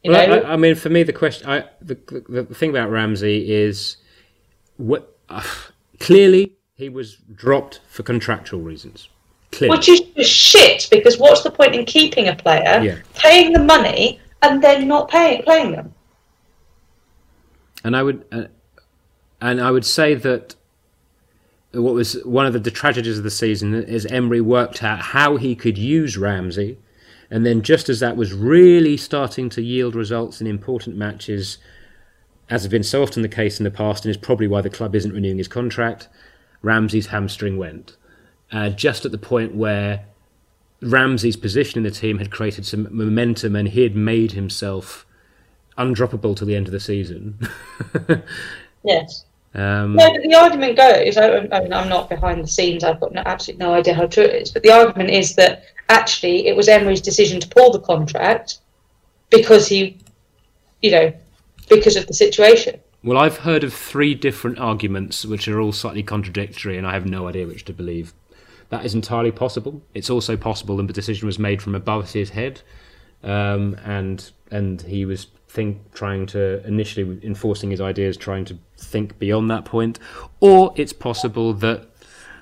You 0.01 0.11
Well, 0.11 0.27
know? 0.27 0.39
I, 0.41 0.53
I 0.53 0.55
mean, 0.55 0.75
for 0.75 0.89
me, 0.89 1.03
the 1.03 1.13
question, 1.13 1.47
I, 1.47 1.65
the, 1.81 1.95
the, 2.29 2.43
the 2.43 2.55
thing 2.55 2.69
about 2.69 2.89
Ramsey 2.89 3.51
is, 3.53 3.97
what 4.77 5.15
uh, 5.29 5.43
clearly 5.99 6.53
he 6.75 6.89
was 6.89 7.17
dropped 7.33 7.81
for 7.87 8.03
contractual 8.03 8.61
reasons. 8.61 9.09
Clearly, 9.51 9.77
Which 9.77 9.89
is 9.89 10.27
shit 10.27 10.87
because 10.89 11.17
what's 11.17 11.43
the 11.43 11.51
point 11.51 11.75
in 11.75 11.85
keeping 11.85 12.27
a 12.27 12.35
player, 12.35 12.81
Yeah. 12.81 12.97
paying 13.15 13.53
the 13.53 13.59
money, 13.63 14.19
and 14.41 14.63
then 14.63 14.87
not 14.87 15.09
paying 15.09 15.43
playing 15.43 15.71
them? 15.73 15.93
and 17.83 17.95
I 17.95 18.01
would, 18.01 18.25
uh, 18.31 18.45
and 19.41 19.61
I 19.61 19.69
would 19.69 19.85
say 19.85 20.15
that 20.15 20.55
what 21.81 21.93
was 21.93 22.23
one 22.23 22.45
of 22.45 22.53
the, 22.53 22.59
the 22.59 22.71
tragedies 22.71 23.17
of 23.17 23.23
the 23.23 23.31
season 23.31 23.73
is 23.73 24.05
Emery 24.07 24.41
worked 24.41 24.83
out 24.83 24.99
how 24.99 25.37
he 25.37 25.55
could 25.55 25.77
use 25.77 26.17
Ramsey, 26.17 26.77
and 27.29 27.45
then 27.45 27.61
just 27.61 27.89
as 27.89 27.99
that 27.99 28.17
was 28.17 28.33
really 28.33 28.97
starting 28.97 29.49
to 29.49 29.61
yield 29.61 29.95
results 29.95 30.41
in 30.41 30.47
important 30.47 30.95
matches, 30.95 31.57
as 32.49 32.63
has 32.63 32.71
been 32.71 32.83
so 32.83 33.01
often 33.01 33.21
the 33.21 33.29
case 33.29 33.59
in 33.59 33.63
the 33.63 33.71
past, 33.71 34.05
and 34.05 34.11
is 34.11 34.17
probably 34.17 34.47
why 34.47 34.61
the 34.61 34.69
club 34.69 34.95
isn't 34.95 35.13
renewing 35.13 35.37
his 35.37 35.47
contract, 35.47 36.07
Ramsey's 36.61 37.07
hamstring 37.07 37.57
went. 37.57 37.97
Uh, 38.51 38.69
just 38.69 39.05
at 39.05 39.11
the 39.11 39.17
point 39.17 39.55
where 39.55 40.05
Ramsey's 40.81 41.35
position 41.35 41.79
in 41.79 41.83
the 41.83 41.91
team 41.91 42.19
had 42.19 42.31
created 42.31 42.65
some 42.65 42.87
momentum 42.91 43.55
and 43.55 43.69
he 43.69 43.81
had 43.81 43.95
made 43.95 44.33
himself 44.33 45.05
undroppable 45.77 46.35
to 46.35 46.45
the 46.45 46.55
end 46.55 46.67
of 46.67 46.71
the 46.71 46.79
season. 46.79 47.39
Yes. 48.85 49.25
Um, 49.55 49.95
No, 49.95 50.11
but 50.11 50.21
the 50.21 50.35
argument 50.35 50.77
goes. 50.77 51.17
I, 51.17 51.37
I 51.51 51.61
mean, 51.61 51.73
I'm 51.73 51.89
not 51.89 52.09
behind 52.09 52.43
the 52.43 52.47
scenes. 52.47 52.83
I've 52.83 52.99
got 52.99 53.13
no, 53.13 53.23
absolutely 53.25 53.65
no 53.65 53.73
idea 53.73 53.93
how 53.93 54.05
true 54.07 54.23
it 54.23 54.41
is. 54.41 54.51
But 54.51 54.63
the 54.63 54.71
argument 54.71 55.09
is 55.11 55.35
that 55.35 55.63
actually 55.89 56.47
it 56.47 56.55
was 56.55 56.67
Emery's 56.67 57.01
decision 57.01 57.39
to 57.39 57.47
pull 57.47 57.71
the 57.71 57.79
contract 57.79 58.59
because 59.29 59.67
he, 59.67 59.97
you 60.81 60.91
know, 60.91 61.13
because 61.69 61.95
of 61.95 62.07
the 62.07 62.13
situation. 62.13 62.79
Well, 63.03 63.17
I've 63.17 63.37
heard 63.37 63.63
of 63.63 63.73
three 63.73 64.15
different 64.15 64.59
arguments 64.59 65.25
which 65.25 65.47
are 65.47 65.61
all 65.61 65.71
slightly 65.71 66.03
contradictory, 66.03 66.77
and 66.77 66.87
I 66.87 66.93
have 66.93 67.05
no 67.05 67.27
idea 67.27 67.47
which 67.47 67.65
to 67.65 67.73
believe. 67.73 68.13
That 68.69 68.83
is 68.83 68.95
entirely 68.95 69.31
possible. 69.31 69.81
It's 69.93 70.09
also 70.09 70.35
possible 70.35 70.77
that 70.77 70.87
the 70.87 70.93
decision 70.93 71.27
was 71.27 71.37
made 71.37 71.61
from 71.61 71.75
above 71.75 72.11
his 72.11 72.31
head, 72.31 72.61
um, 73.23 73.77
and 73.85 74.31
and 74.49 74.81
he 74.81 75.05
was 75.05 75.27
think 75.55 75.93
trying 75.93 76.25
to 76.27 76.63
initially 76.67 77.19
enforcing 77.23 77.71
his 77.71 77.81
ideas, 77.81 78.17
trying 78.17 78.45
to 78.45 78.57
think 78.77 79.17
beyond 79.17 79.49
that 79.49 79.65
point, 79.65 79.97
or 80.41 80.73
it's 80.75 80.93
possible 80.93 81.53
that 81.53 81.87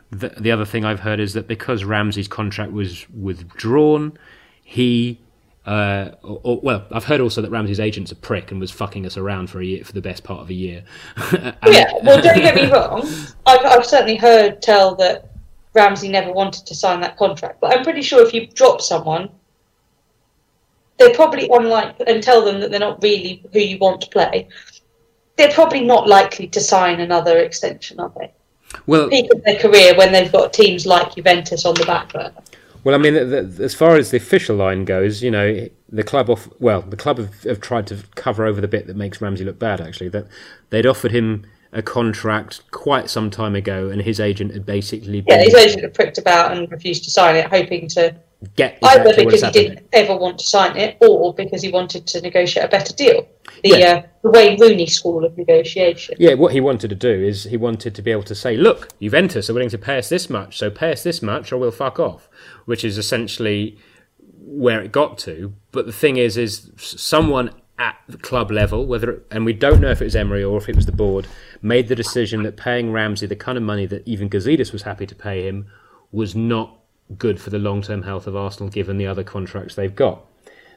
the, 0.10 0.30
the 0.30 0.52
other 0.52 0.66
thing 0.66 0.84
I've 0.84 1.00
heard 1.00 1.20
is 1.20 1.34
that 1.34 1.48
because 1.48 1.84
Ramsey's 1.84 2.28
contract 2.28 2.72
was 2.72 3.08
withdrawn, 3.10 4.18
he. 4.64 5.20
Uh, 5.66 6.12
or, 6.24 6.42
or, 6.44 6.60
well, 6.60 6.86
I've 6.92 7.06
heard 7.06 7.22
also 7.22 7.42
that 7.42 7.50
Ramsey's 7.50 7.80
agent's 7.80 8.12
a 8.12 8.18
prick 8.18 8.52
and 8.52 8.60
was 8.60 8.70
fucking 8.70 9.06
us 9.06 9.16
around 9.16 9.50
for 9.50 9.62
a 9.62 9.66
year, 9.66 9.86
for 9.86 9.94
the 9.94 10.02
best 10.02 10.26
part 10.26 10.42
of 10.42 10.50
a 10.50 10.54
year. 10.54 10.84
Yeah. 11.66 11.90
Well, 12.04 12.22
don't 12.22 12.36
get 12.36 12.56
me 12.56 12.70
wrong. 12.70 13.08
I've, 13.46 13.66
I've 13.66 13.86
certainly 13.86 14.18
heard 14.18 14.62
tell 14.62 14.94
that 14.96 15.30
Ramsey 15.74 16.10
never 16.10 16.34
wanted 16.34 16.66
to 16.66 16.76
sign 16.76 17.00
that 17.00 17.16
contract. 17.16 17.62
But 17.62 17.74
I'm 17.74 17.84
pretty 17.84 18.02
sure 18.02 18.26
if 18.26 18.34
you 18.34 18.48
drop 18.48 18.82
someone, 18.82 19.30
they're 20.98 21.14
probably 21.14 21.50
unlike 21.52 21.96
and 22.08 22.22
tell 22.22 22.44
them 22.46 22.60
that 22.62 22.72
they're 22.72 22.80
not 22.80 23.02
really 23.02 23.44
who 23.52 23.60
you 23.60 23.78
want 23.78 24.02
to 24.02 24.10
play. 24.10 24.48
They're 25.36 25.52
probably 25.52 25.82
not 25.82 26.08
likely 26.08 26.48
to 26.48 26.60
sign 26.60 27.00
another 27.00 27.40
extension, 27.40 28.00
are 28.00 28.12
they? 28.18 28.32
well, 28.86 29.10
peak 29.10 29.32
of 29.34 29.44
their 29.44 29.58
career 29.60 29.96
when 29.96 30.12
they've 30.12 30.32
got 30.32 30.54
teams 30.54 30.86
like 30.86 31.16
Juventus 31.16 31.66
on 31.66 31.76
the 31.76 31.86
back 31.86 32.12
burner. 32.14 32.34
Well, 32.84 32.96
I 32.96 32.98
mean, 32.98 33.14
the, 33.14 33.44
the, 33.44 33.64
as 33.64 33.74
far 33.74 33.96
as 33.96 34.12
the 34.12 34.18
official 34.18 34.58
line 34.58 34.84
goes, 34.84 35.24
you 35.24 35.32
know, 35.32 35.68
the 35.90 36.04
club 36.04 36.30
off. 36.30 36.50
Well, 36.60 36.82
the 36.82 36.98
club 36.98 37.18
have, 37.18 37.44
have 37.44 37.62
tried 37.62 37.88
to 37.88 38.04
cover 38.16 38.46
over 38.46 38.60
the 38.60 38.68
bit 38.68 38.88
that 38.88 38.98
makes 38.98 39.22
Ramsey 39.22 39.46
look 39.46 39.58
bad. 39.58 39.80
Actually, 39.80 40.10
that 40.10 40.28
they'd 40.70 40.86
offered 40.86 41.12
him 41.12 41.46
a 41.72 41.82
contract 41.82 42.62
quite 42.72 43.10
some 43.10 43.30
time 43.30 43.56
ago, 43.56 43.90
and 43.90 44.02
his 44.02 44.20
agent 44.20 44.52
had 44.52 44.66
basically 44.66 45.24
Yeah, 45.28 45.38
been 45.38 45.46
his 45.46 45.54
agent 45.54 45.84
had 45.84 45.94
pricked 45.94 46.18
about 46.18 46.56
and 46.56 46.70
refused 46.70 47.06
to 47.06 47.10
sign 47.10 47.38
it, 47.38 47.48
hoping 47.48 47.88
to 47.90 48.16
get 48.56 48.78
either 48.84 49.02
exactly 49.10 49.26
because 49.26 49.42
he 49.44 49.52
didn't 49.52 49.88
ever 49.94 50.16
want 50.16 50.40
to 50.40 50.46
sign 50.46 50.78
it, 50.78 50.98
or 51.02 51.34
because 51.34 51.62
he 51.62 51.72
wanted 51.72 52.06
to 52.08 52.22
negotiate 52.22 52.66
a 52.66 52.68
better 52.68 52.94
deal. 52.94 53.28
The 53.64 53.70
Yeah. 53.70 53.94
uh, 53.94 54.02
the 54.24 54.30
Wayne 54.32 54.60
Rooney 54.60 54.88
school 54.88 55.24
of 55.26 55.38
negotiation. 55.38 56.16
Yeah, 56.20 56.34
what 56.34 56.54
he 56.54 56.62
wanted 56.62 56.90
to 56.90 56.96
do 56.96 57.10
is 57.12 57.46
he 57.46 57.58
wanted 57.58 57.96
to 57.96 58.02
be 58.02 58.12
able 58.12 58.24
to 58.24 58.36
say, 58.36 58.56
"Look, 58.58 58.90
Juventus 59.02 59.50
are 59.50 59.54
willing 59.54 59.70
to 59.70 59.78
pay 59.78 59.98
us 59.98 60.10
this 60.10 60.30
much, 60.30 60.58
so 60.58 60.70
pay 60.70 60.92
us 60.92 61.04
this 61.04 61.22
much, 61.22 61.52
or 61.52 61.58
we'll 61.58 61.72
fuck 61.72 62.00
off," 62.00 62.30
which 62.66 62.84
is 62.84 62.98
essentially 62.98 63.78
where 64.46 64.82
it 64.82 64.92
got 64.92 65.18
to. 65.20 65.54
But 65.72 65.86
the 65.86 65.94
thing 65.94 66.18
is, 66.18 66.38
is 66.38 66.72
someone 66.78 67.52
at 67.80 67.96
the 68.08 68.18
club 68.18 68.52
level, 68.52 68.86
whether 68.86 69.12
it, 69.12 69.26
and 69.32 69.46
we 69.46 69.54
don't 69.54 69.82
know 69.82 69.90
if 69.90 70.02
it 70.02 70.06
was 70.06 70.16
Emery 70.16 70.44
or 70.44 70.58
if 70.58 70.70
it 70.70 70.76
was 70.76 70.86
the 70.86 70.92
board, 70.92 71.28
made 71.62 71.88
the 71.88 71.96
decision 71.96 72.44
that 72.44 72.56
paying 72.56 72.92
Ramsey 72.92 73.26
the 73.26 73.36
kind 73.36 73.58
of 73.58 73.64
money 73.64 73.86
that 73.88 74.08
Ivan 74.08 74.30
Gazidis 74.30 74.72
was 74.72 74.84
happy 74.84 75.08
to 75.08 75.16
pay 75.16 75.48
him 75.48 75.66
was 76.12 76.36
not 76.36 76.78
good 77.18 77.40
for 77.40 77.50
the 77.50 77.60
long-term 77.60 78.04
health 78.04 78.28
of 78.28 78.36
Arsenal, 78.36 78.70
given 78.70 78.98
the 78.98 79.08
other 79.08 79.24
contracts 79.24 79.76
they've 79.76 79.96
got. 79.96 80.26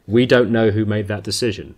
We 0.07 0.27
don't 0.27 0.51
know 0.51 0.71
who 0.71 0.85
made 0.85 1.09
that 1.09 1.23
decision, 1.25 1.77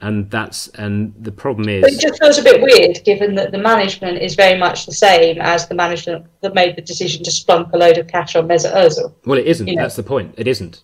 and 0.00 0.30
that's 0.30 0.68
and 0.68 1.14
the 1.18 1.32
problem 1.32 1.68
is. 1.68 1.82
But 1.82 1.92
it 1.92 2.00
just 2.00 2.20
feels 2.20 2.38
a 2.38 2.42
bit 2.42 2.62
weird, 2.62 3.04
given 3.04 3.34
that 3.34 3.50
the 3.50 3.58
management 3.58 4.18
is 4.18 4.34
very 4.34 4.58
much 4.58 4.86
the 4.86 4.92
same 4.92 5.40
as 5.40 5.66
the 5.66 5.74
management 5.74 6.26
that 6.40 6.54
made 6.54 6.76
the 6.76 6.82
decision 6.82 7.24
to 7.24 7.30
splunk 7.30 7.72
a 7.72 7.76
load 7.76 7.98
of 7.98 8.06
cash 8.06 8.36
on 8.36 8.46
Mesut 8.46 8.72
Ozil. 8.74 9.12
Well, 9.24 9.38
it 9.38 9.46
isn't. 9.46 9.66
You 9.66 9.76
know. 9.76 9.82
That's 9.82 9.96
the 9.96 10.02
point. 10.02 10.34
It 10.36 10.46
isn't. 10.46 10.82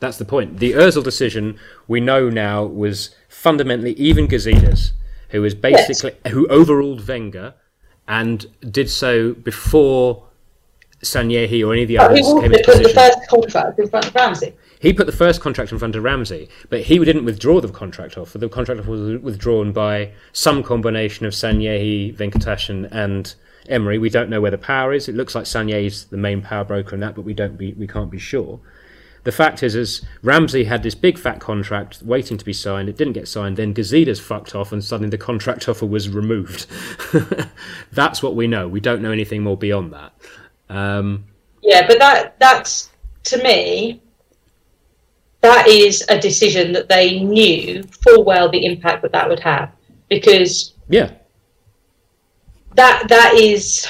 That's 0.00 0.18
the 0.18 0.24
point. 0.24 0.58
The 0.58 0.72
Ozil 0.72 1.02
decision 1.02 1.58
we 1.86 2.00
know 2.00 2.28
now 2.28 2.64
was 2.64 3.14
fundamentally 3.28 3.96
Ivan 4.10 4.28
Gazidis, 4.28 4.92
who 5.30 5.40
was 5.42 5.54
basically 5.54 6.12
who 6.30 6.46
overruled 6.48 7.06
Wenger 7.06 7.54
and 8.06 8.46
did 8.70 8.90
so 8.90 9.34
before 9.34 10.27
Sanllehi 11.02 11.66
or 11.66 11.72
any 11.72 11.82
of 11.82 11.88
the 11.88 11.98
others 11.98 12.26
came 12.26 12.52
into 12.52 12.64
put 12.64 12.82
the 12.82 12.88
first 12.88 13.28
contract 13.28 13.78
in 13.78 13.88
front 13.88 14.06
of 14.06 14.14
Ramsey? 14.14 14.54
He 14.80 14.92
put 14.92 15.06
the 15.06 15.12
first 15.12 15.40
contract 15.40 15.72
in 15.72 15.78
front 15.78 15.96
of 15.96 16.02
Ramsey, 16.02 16.48
but 16.68 16.82
he 16.82 16.98
didn't 16.98 17.24
withdraw 17.24 17.60
the 17.60 17.68
contract 17.68 18.16
offer. 18.16 18.38
The 18.38 18.48
contract 18.48 18.80
offer 18.80 18.90
was 18.90 19.20
withdrawn 19.20 19.72
by 19.72 20.12
some 20.32 20.62
combination 20.62 21.26
of 21.26 21.32
Sanllehi, 21.32 22.16
Venkatesham, 22.16 22.88
and 22.92 23.34
Emery. 23.68 23.98
We 23.98 24.10
don't 24.10 24.30
know 24.30 24.40
where 24.40 24.50
the 24.50 24.58
power 24.58 24.92
is. 24.92 25.08
It 25.08 25.14
looks 25.14 25.34
like 25.34 25.44
Sanllehi's 25.44 26.06
the 26.06 26.16
main 26.16 26.42
power 26.42 26.64
broker 26.64 26.94
in 26.94 27.00
that, 27.00 27.14
but 27.14 27.22
we 27.22 27.34
don't 27.34 27.56
be, 27.56 27.72
we 27.74 27.86
can't 27.86 28.10
be 28.10 28.18
sure. 28.18 28.60
The 29.24 29.32
fact 29.32 29.62
is, 29.62 29.74
is 29.74 30.06
Ramsey 30.22 30.64
had 30.64 30.82
this 30.82 30.94
big 30.94 31.18
fat 31.18 31.40
contract 31.40 32.02
waiting 32.02 32.38
to 32.38 32.44
be 32.44 32.52
signed. 32.52 32.88
It 32.88 32.96
didn't 32.96 33.12
get 33.12 33.28
signed. 33.28 33.56
Then 33.56 33.74
Gazidis 33.74 34.20
fucked 34.20 34.54
off, 34.54 34.72
and 34.72 34.82
suddenly 34.82 35.10
the 35.10 35.18
contract 35.18 35.68
offer 35.68 35.86
was 35.86 36.08
removed. 36.08 36.66
That's 37.92 38.22
what 38.22 38.36
we 38.36 38.46
know. 38.46 38.68
We 38.68 38.80
don't 38.80 39.02
know 39.02 39.12
anything 39.12 39.42
more 39.42 39.56
beyond 39.56 39.92
that. 39.92 40.12
Um, 40.68 41.24
Yeah, 41.62 41.86
but 41.86 41.98
that 41.98 42.38
that's 42.38 42.90
to 43.24 43.42
me 43.42 44.00
that 45.40 45.68
is 45.68 46.04
a 46.08 46.18
decision 46.18 46.72
that 46.72 46.88
they 46.88 47.20
knew 47.20 47.82
full 48.02 48.24
well 48.24 48.48
the 48.48 48.64
impact 48.64 49.02
that 49.02 49.12
that 49.12 49.28
would 49.28 49.40
have 49.40 49.70
because 50.08 50.74
yeah, 50.88 51.12
that 52.74 53.08
that 53.08 53.34
is 53.34 53.86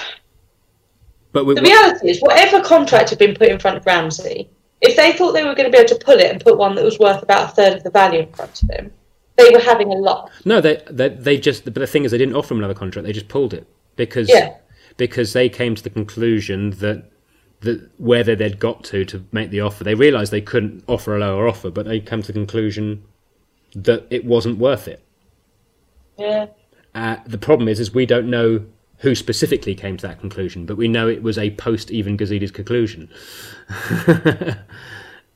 But 1.32 1.46
we, 1.46 1.54
the 1.54 1.62
reality 1.62 2.10
is 2.10 2.20
whatever 2.20 2.60
contract 2.62 3.10
had 3.10 3.18
been 3.18 3.34
put 3.34 3.48
in 3.48 3.58
front 3.58 3.76
of 3.76 3.86
Ramsey, 3.86 4.48
if 4.80 4.96
they 4.96 5.12
thought 5.12 5.32
they 5.32 5.44
were 5.44 5.54
going 5.54 5.70
to 5.70 5.72
be 5.72 5.78
able 5.78 5.88
to 5.88 6.04
pull 6.04 6.18
it 6.18 6.30
and 6.30 6.42
put 6.42 6.58
one 6.58 6.74
that 6.74 6.84
was 6.84 6.98
worth 6.98 7.22
about 7.22 7.52
a 7.52 7.54
third 7.54 7.72
of 7.74 7.82
the 7.84 7.90
value 7.90 8.20
in 8.20 8.32
front 8.32 8.62
of 8.62 8.70
him, 8.70 8.92
they 9.36 9.50
were 9.50 9.60
having 9.60 9.88
a 9.92 9.96
lot. 9.96 10.30
no, 10.44 10.60
they, 10.60 10.82
they 10.90 11.08
they 11.08 11.36
just. 11.38 11.64
But 11.64 11.74
the 11.74 11.86
thing 11.86 12.04
is, 12.04 12.10
they 12.10 12.18
didn't 12.18 12.34
offer 12.34 12.54
him 12.54 12.58
another 12.58 12.74
contract. 12.74 13.06
They 13.06 13.12
just 13.12 13.28
pulled 13.28 13.54
it 13.54 13.66
because 13.96 14.28
Yeah. 14.28 14.54
Because 14.98 15.32
they 15.32 15.48
came 15.48 15.74
to 15.74 15.82
the 15.82 15.90
conclusion 15.90 16.70
that 16.72 17.10
that 17.60 17.90
whether 17.98 18.36
they'd 18.36 18.60
got 18.60 18.84
to 18.84 19.04
to 19.06 19.24
make 19.32 19.50
the 19.50 19.60
offer, 19.60 19.82
they 19.82 19.94
realised 19.94 20.30
they 20.30 20.40
couldn't 20.40 20.84
offer 20.86 21.16
a 21.16 21.20
lower 21.20 21.48
offer, 21.48 21.70
but 21.70 21.86
they 21.86 21.98
come 21.98 22.20
to 22.22 22.28
the 22.28 22.32
conclusion 22.32 23.02
that 23.74 24.06
it 24.10 24.24
wasn't 24.24 24.58
worth 24.58 24.86
it. 24.86 25.02
Yeah. 26.16 26.46
Uh, 26.94 27.16
the 27.26 27.38
problem 27.38 27.68
is, 27.68 27.80
is 27.80 27.94
we 27.94 28.06
don't 28.06 28.28
know 28.28 28.64
who 28.98 29.14
specifically 29.14 29.74
came 29.74 29.96
to 29.96 30.06
that 30.06 30.20
conclusion, 30.20 30.66
but 30.66 30.76
we 30.76 30.88
know 30.88 31.08
it 31.08 31.22
was 31.22 31.38
a 31.38 31.50
post 31.52 31.90
Ivan 31.92 32.16
Gazidis 32.16 32.52
conclusion. 32.52 33.08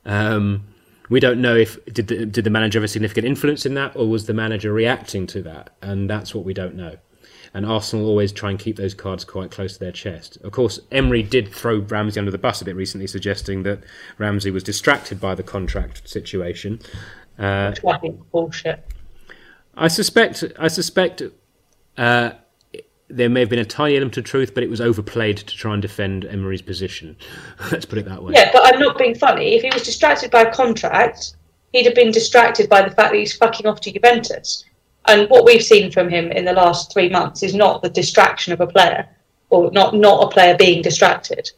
um, 0.05 0.65
we 1.09 1.19
don't 1.19 1.41
know 1.41 1.55
if 1.55 1.83
did 1.85 2.07
the, 2.07 2.25
did 2.25 2.43
the 2.43 2.49
manager 2.49 2.79
have 2.79 2.85
a 2.85 2.87
significant 2.89 3.25
influence 3.25 3.65
in 3.65 3.73
that, 3.75 3.95
or 3.95 4.09
was 4.09 4.25
the 4.25 4.33
manager 4.33 4.73
reacting 4.73 5.27
to 5.27 5.41
that, 5.43 5.69
and 5.81 6.09
that's 6.09 6.35
what 6.35 6.43
we 6.43 6.53
don't 6.53 6.75
know. 6.75 6.97
And 7.55 7.65
Arsenal 7.65 8.07
always 8.07 8.31
try 8.31 8.49
and 8.49 8.57
keep 8.57 8.77
those 8.77 8.95
cards 8.95 9.23
quite 9.23 9.51
close 9.51 9.73
to 9.73 9.79
their 9.79 9.91
chest. 9.91 10.37
Of 10.43 10.51
course, 10.51 10.79
Emery 10.91 11.21
did 11.21 11.53
throw 11.53 11.79
Ramsey 11.79 12.19
under 12.19 12.31
the 12.31 12.39
bus 12.39 12.61
a 12.61 12.65
bit 12.65 12.75
recently, 12.75 13.05
suggesting 13.05 13.61
that 13.63 13.83
Ramsey 14.17 14.49
was 14.49 14.63
distracted 14.63 15.19
by 15.19 15.35
the 15.35 15.43
contract 15.43 16.09
situation. 16.09 16.79
Uh, 17.37 17.69
Which 17.69 17.85
I 17.85 17.97
think 17.99 18.31
bullshit. 18.31 18.83
I 19.75 19.87
suspect. 19.87 20.43
I 20.57 20.67
suspect 20.67 21.21
uh, 21.97 22.31
there 23.07 23.29
may 23.29 23.41
have 23.41 23.49
been 23.49 23.59
a 23.59 23.65
tiny 23.65 23.95
element 23.95 24.17
of 24.17 24.23
truth, 24.23 24.53
but 24.53 24.63
it 24.63 24.69
was 24.69 24.81
overplayed 24.81 25.37
to 25.37 25.55
try 25.55 25.73
and 25.73 25.81
defend 25.81 26.25
Emery's 26.25 26.61
position. 26.61 27.15
Let's 27.71 27.85
put 27.85 27.99
it 27.99 28.05
that 28.05 28.23
way. 28.23 28.33
Yeah, 28.33 28.49
but 28.51 28.73
I'm 28.73 28.79
not 28.79 28.97
being 28.97 29.15
funny. 29.15 29.55
If 29.55 29.61
he 29.61 29.69
was 29.71 29.83
distracted 29.83 30.31
by 30.31 30.41
a 30.41 30.53
contract, 30.53 31.35
he'd 31.71 31.85
have 31.85 31.95
been 31.95 32.11
distracted 32.11 32.69
by 32.69 32.81
the 32.81 32.95
fact 32.95 33.11
that 33.11 33.19
he's 33.19 33.35
fucking 33.35 33.67
off 33.67 33.81
to 33.81 33.91
Juventus. 33.91 34.65
And 35.07 35.29
what 35.29 35.45
we've 35.45 35.63
seen 35.63 35.91
from 35.91 36.09
him 36.09 36.31
in 36.31 36.45
the 36.45 36.53
last 36.53 36.93
three 36.93 37.09
months 37.09 37.43
is 37.43 37.53
not 37.53 37.81
the 37.81 37.89
distraction 37.89 38.53
of 38.53 38.61
a 38.61 38.67
player, 38.67 39.07
or 39.49 39.71
not 39.71 39.95
not 39.95 40.23
a 40.23 40.27
player 40.29 40.55
being 40.55 40.81
distracted. 40.81 41.51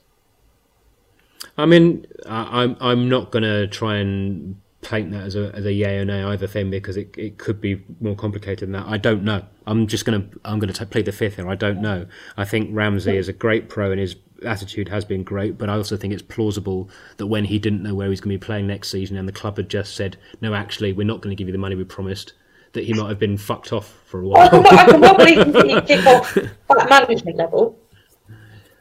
I 1.57 1.65
mean, 1.65 2.05
I'm 2.25 2.75
I'm 2.79 3.07
not 3.07 3.31
going 3.31 3.43
to 3.43 3.67
try 3.67 3.97
and 3.97 4.59
paint 4.81 5.11
that 5.11 5.23
as 5.23 5.35
a 5.35 5.51
as 5.55 5.65
a 5.65 5.73
yay 5.73 5.97
or 5.97 6.05
nay 6.05 6.23
either 6.23 6.45
thing 6.47 6.69
because 6.69 6.95
it, 6.95 7.15
it 7.17 7.37
could 7.37 7.59
be 7.59 7.81
more 7.99 8.15
complicated 8.15 8.67
than 8.67 8.73
that. 8.73 8.85
I 8.87 8.97
don't 8.97 9.23
know. 9.23 9.43
I'm 9.65 9.87
just 9.87 10.05
going 10.05 10.21
to 10.21 10.39
I'm 10.45 10.59
to 10.59 10.85
play 10.85 11.01
the 11.01 11.11
fifth 11.11 11.35
here. 11.35 11.49
I 11.49 11.55
don't 11.55 11.81
know. 11.81 12.05
I 12.37 12.45
think 12.45 12.69
Ramsey 12.71 13.17
is 13.17 13.27
a 13.27 13.33
great 13.33 13.69
pro 13.69 13.91
and 13.91 13.99
his 13.99 14.15
attitude 14.43 14.89
has 14.89 15.05
been 15.05 15.23
great, 15.23 15.57
but 15.57 15.69
I 15.69 15.73
also 15.73 15.97
think 15.97 16.13
it's 16.13 16.21
plausible 16.21 16.89
that 17.17 17.27
when 17.27 17.45
he 17.45 17.59
didn't 17.59 17.83
know 17.83 17.95
where 17.95 18.09
he's 18.09 18.21
going 18.21 18.33
to 18.33 18.39
be 18.39 18.45
playing 18.45 18.67
next 18.67 18.89
season 18.89 19.17
and 19.17 19.27
the 19.27 19.33
club 19.33 19.57
had 19.57 19.69
just 19.69 19.95
said, 19.95 20.17
no, 20.41 20.53
actually, 20.53 20.93
we're 20.93 21.07
not 21.07 21.21
going 21.21 21.35
to 21.35 21.39
give 21.39 21.47
you 21.47 21.51
the 21.51 21.57
money 21.57 21.75
we 21.75 21.83
promised, 21.83 22.33
that 22.75 22.83
he 22.83 22.93
might 22.93 23.09
have 23.09 23.19
been 23.19 23.37
fucked 23.37 23.73
off 23.73 23.93
for 24.05 24.21
a 24.21 24.27
while. 24.27 24.65
I 24.67 24.85
can 24.85 25.01
well 25.01 25.17
believe 25.17 25.45
he 25.47 25.81
kick 25.87 26.05
off 26.05 26.37
at 26.37 26.89
management 26.89 27.37
level, 27.37 27.79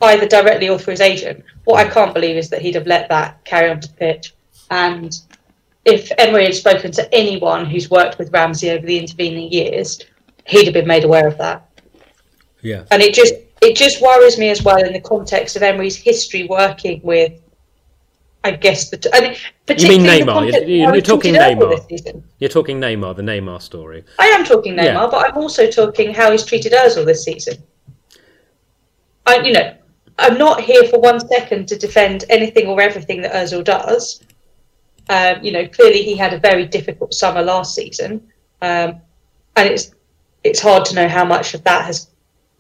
either 0.02 0.26
directly 0.26 0.68
or 0.68 0.78
through 0.78 0.92
his 0.92 1.00
agent. 1.00 1.42
What 1.64 1.84
I 1.84 1.88
can't 1.88 2.12
believe 2.12 2.36
is 2.36 2.50
that 2.50 2.60
he'd 2.60 2.74
have 2.74 2.86
let 2.86 3.08
that 3.08 3.44
carry 3.44 3.70
on 3.70 3.80
to 3.80 3.88
the 3.88 3.94
pitch. 3.94 4.34
And 4.70 5.18
if 5.84 6.10
Emery 6.18 6.44
had 6.44 6.54
spoken 6.54 6.92
to 6.92 7.14
anyone 7.14 7.66
who's 7.66 7.90
worked 7.90 8.18
with 8.18 8.32
Ramsey 8.32 8.70
over 8.70 8.84
the 8.84 8.98
intervening 8.98 9.50
years, 9.50 10.00
he'd 10.46 10.64
have 10.64 10.74
been 10.74 10.86
made 10.86 11.04
aware 11.04 11.26
of 11.26 11.38
that. 11.38 11.68
yeah. 12.60 12.84
And 12.90 13.02
it 13.02 13.14
just 13.14 13.34
it 13.60 13.76
just 13.76 14.02
worries 14.02 14.38
me 14.38 14.50
as 14.50 14.62
well 14.62 14.84
in 14.84 14.92
the 14.92 15.00
context 15.00 15.56
of 15.56 15.62
Emery's 15.62 15.96
history 15.96 16.46
working 16.46 17.00
with, 17.02 17.40
I 18.44 18.50
guess 18.52 18.90
the. 18.90 19.10
I 19.14 19.20
mean, 19.22 19.32
You 19.32 19.38
particularly 19.66 20.02
mean 20.04 20.26
Neymar? 20.26 20.66
You're- 20.66 20.80
how 20.84 20.92
you're 20.92 21.00
talking 21.02 21.34
Neymar. 21.34 22.22
You're 22.38 22.50
talking 22.50 22.78
Neymar, 22.78 23.16
the 23.16 23.22
Neymar 23.22 23.60
story. 23.62 24.04
I 24.18 24.26
am 24.26 24.44
talking 24.44 24.74
Neymar, 24.74 24.84
Yeah. 24.84 25.08
but 25.10 25.26
I'm 25.26 25.36
also 25.38 25.70
talking 25.70 26.12
how 26.12 26.30
he's 26.30 26.44
treated 26.44 26.72
Özil 26.72 27.06
this 27.06 27.24
season. 27.24 27.56
I, 29.26 29.38
you 29.38 29.52
know, 29.54 29.74
I'm 30.18 30.36
not 30.36 30.60
here 30.60 30.84
for 30.84 31.00
one 31.00 31.26
second 31.26 31.68
to 31.68 31.78
defend 31.78 32.26
anything 32.28 32.66
or 32.66 32.80
everything 32.82 33.22
that 33.22 33.32
Özil 33.32 33.64
does. 33.64 34.22
Um, 35.08 35.42
you 35.42 35.50
know, 35.50 35.66
clearly 35.66 36.02
he 36.02 36.14
had 36.14 36.34
a 36.34 36.38
very 36.38 36.66
difficult 36.66 37.14
summer 37.14 37.42
last 37.42 37.74
season, 37.74 38.22
um, 38.60 39.00
and 39.56 39.68
it's 39.70 39.94
it's 40.44 40.60
hard 40.60 40.84
to 40.86 40.94
know 40.94 41.08
how 41.08 41.24
much 41.24 41.54
of 41.54 41.64
that 41.64 41.86
has 41.86 42.08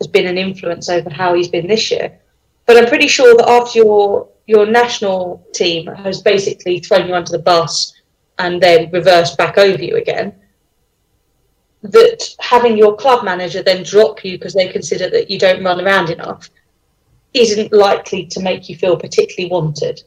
has 0.00 0.06
been 0.08 0.26
an 0.26 0.38
influence 0.38 0.88
over 0.88 1.10
how 1.10 1.34
he's 1.34 1.48
been 1.48 1.66
this 1.66 1.90
year. 1.90 2.18
But 2.66 2.76
I'm 2.76 2.86
pretty 2.86 3.08
sure 3.08 3.36
that 3.36 3.48
after 3.48 3.78
your 3.78 4.28
your 4.46 4.66
national 4.66 5.46
team 5.54 5.86
has 5.86 6.20
basically 6.20 6.78
thrown 6.78 7.08
you 7.08 7.14
under 7.14 7.32
the 7.32 7.38
bus 7.38 7.94
and 8.38 8.62
then 8.62 8.90
reversed 8.90 9.38
back 9.38 9.56
over 9.56 9.82
you 9.82 9.96
again, 9.96 10.34
that 11.82 12.34
having 12.40 12.76
your 12.76 12.96
club 12.96 13.24
manager 13.24 13.62
then 13.62 13.82
drop 13.82 14.24
you 14.24 14.38
because 14.38 14.54
they 14.54 14.68
consider 14.68 15.08
that 15.10 15.30
you 15.30 15.38
don't 15.38 15.64
run 15.64 15.80
around 15.80 16.10
enough 16.10 16.50
isn't 17.32 17.72
likely 17.72 18.26
to 18.26 18.40
make 18.40 18.68
you 18.68 18.76
feel 18.76 18.96
particularly 18.96 19.50
wanted. 19.50 20.02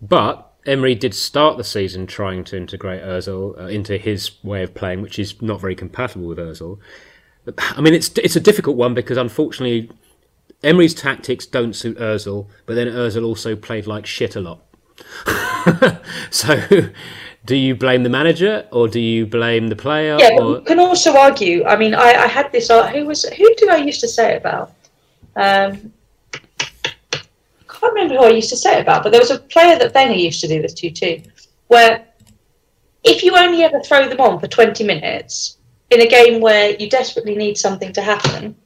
But 0.00 0.50
Emery 0.64 0.94
did 0.94 1.14
start 1.14 1.56
the 1.56 1.64
season 1.64 2.06
trying 2.06 2.44
to 2.44 2.56
integrate 2.56 3.02
Özil 3.02 3.58
uh, 3.58 3.66
into 3.66 3.96
his 3.98 4.42
way 4.44 4.62
of 4.62 4.74
playing, 4.74 5.02
which 5.02 5.18
is 5.18 5.40
not 5.42 5.60
very 5.60 5.74
compatible 5.74 6.28
with 6.28 6.38
Özil. 6.38 6.78
I 7.58 7.80
mean, 7.80 7.94
it's 7.94 8.10
it's 8.18 8.36
a 8.36 8.40
difficult 8.40 8.76
one 8.76 8.94
because 8.94 9.16
unfortunately, 9.16 9.90
Emery's 10.62 10.94
tactics 10.94 11.46
don't 11.46 11.74
suit 11.74 11.98
Özil, 11.98 12.46
but 12.66 12.74
then 12.74 12.88
Özil 12.88 13.24
also 13.24 13.54
played 13.54 13.86
like 13.86 14.06
shit 14.06 14.34
a 14.34 14.40
lot. 14.40 14.64
so, 16.30 16.60
do 17.44 17.56
you 17.56 17.76
blame 17.76 18.02
the 18.02 18.08
manager 18.08 18.66
or 18.72 18.88
do 18.88 18.98
you 18.98 19.26
blame 19.26 19.68
the 19.68 19.76
player? 19.76 20.16
Yeah, 20.18 20.36
or... 20.40 20.56
you 20.56 20.60
can 20.62 20.80
also 20.80 21.16
argue. 21.16 21.64
I 21.64 21.76
mean, 21.76 21.94
I, 21.94 22.12
I 22.12 22.26
had 22.26 22.50
this. 22.50 22.70
Uh, 22.70 22.88
who 22.88 23.06
was 23.06 23.24
who 23.24 23.54
did 23.54 23.68
I 23.68 23.76
used 23.76 24.00
to 24.00 24.08
say 24.08 24.34
it 24.34 24.38
about? 24.38 24.72
Um, 25.36 25.92
I 26.50 27.20
can't 27.68 27.94
remember 27.94 28.16
who 28.16 28.24
I 28.24 28.30
used 28.30 28.50
to 28.50 28.56
say 28.56 28.78
it 28.78 28.82
about, 28.82 29.04
but 29.04 29.10
there 29.10 29.20
was 29.20 29.30
a 29.30 29.38
player 29.38 29.78
that 29.78 29.94
Wenger 29.94 30.14
used 30.14 30.40
to 30.40 30.48
do 30.48 30.60
this 30.60 30.74
to 30.74 30.90
too, 30.90 31.22
where 31.68 32.04
if 33.04 33.22
you 33.22 33.36
only 33.36 33.62
ever 33.62 33.80
throw 33.80 34.08
them 34.08 34.20
on 34.20 34.40
for 34.40 34.48
twenty 34.48 34.82
minutes 34.82 35.58
in 35.90 36.00
a 36.00 36.06
game 36.06 36.40
where 36.40 36.74
you 36.76 36.90
desperately 36.90 37.36
need 37.36 37.56
something 37.56 37.92
to 37.92 38.02
happen, 38.02 38.56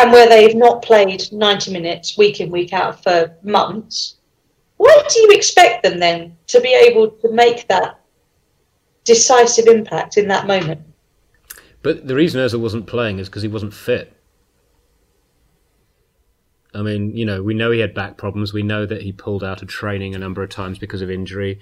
and 0.00 0.12
where 0.12 0.28
they've 0.28 0.56
not 0.56 0.82
played 0.82 1.22
ninety 1.32 1.72
minutes 1.72 2.16
week 2.16 2.40
in 2.40 2.50
week 2.50 2.72
out 2.72 3.02
for 3.02 3.36
months, 3.42 4.16
why 4.78 5.02
do 5.08 5.20
you 5.20 5.30
expect 5.32 5.82
them 5.82 5.98
then 5.98 6.36
to 6.46 6.60
be 6.60 6.74
able 6.74 7.10
to 7.10 7.30
make 7.32 7.68
that 7.68 8.00
decisive 9.04 9.66
impact 9.66 10.16
in 10.16 10.28
that 10.28 10.46
moment? 10.46 10.80
But 11.82 12.06
the 12.06 12.14
reason 12.14 12.40
Özil 12.40 12.60
wasn't 12.60 12.86
playing 12.86 13.18
is 13.18 13.28
because 13.28 13.42
he 13.42 13.48
wasn't 13.48 13.74
fit. 13.74 14.16
I 16.74 16.82
mean, 16.82 17.16
you 17.16 17.24
know, 17.24 17.42
we 17.42 17.54
know 17.54 17.70
he 17.70 17.80
had 17.80 17.94
back 17.94 18.16
problems. 18.16 18.52
We 18.52 18.62
know 18.62 18.86
that 18.86 19.02
he 19.02 19.12
pulled 19.12 19.42
out 19.42 19.60
of 19.60 19.68
training 19.68 20.14
a 20.14 20.18
number 20.18 20.42
of 20.42 20.50
times 20.50 20.78
because 20.78 21.02
of 21.02 21.10
injury. 21.10 21.58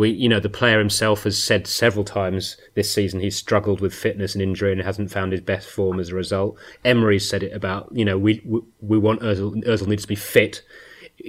We, 0.00 0.12
you 0.12 0.30
know, 0.30 0.40
the 0.40 0.48
player 0.48 0.78
himself 0.78 1.24
has 1.24 1.36
said 1.42 1.66
several 1.66 2.06
times 2.06 2.56
this 2.74 2.90
season 2.90 3.20
he's 3.20 3.36
struggled 3.36 3.82
with 3.82 3.92
fitness 3.92 4.34
and 4.34 4.40
injury 4.40 4.72
and 4.72 4.80
hasn't 4.80 5.10
found 5.10 5.32
his 5.32 5.42
best 5.42 5.68
form 5.68 6.00
as 6.00 6.08
a 6.08 6.14
result. 6.14 6.56
Emery 6.86 7.18
said 7.18 7.42
it 7.42 7.52
about, 7.52 7.90
you 7.92 8.06
know, 8.06 8.16
we 8.16 8.40
we, 8.46 8.60
we 8.80 8.96
want 8.96 9.20
Özil. 9.20 9.62
Özil 9.66 9.88
needs 9.88 10.04
to 10.04 10.08
be 10.08 10.14
fit. 10.14 10.62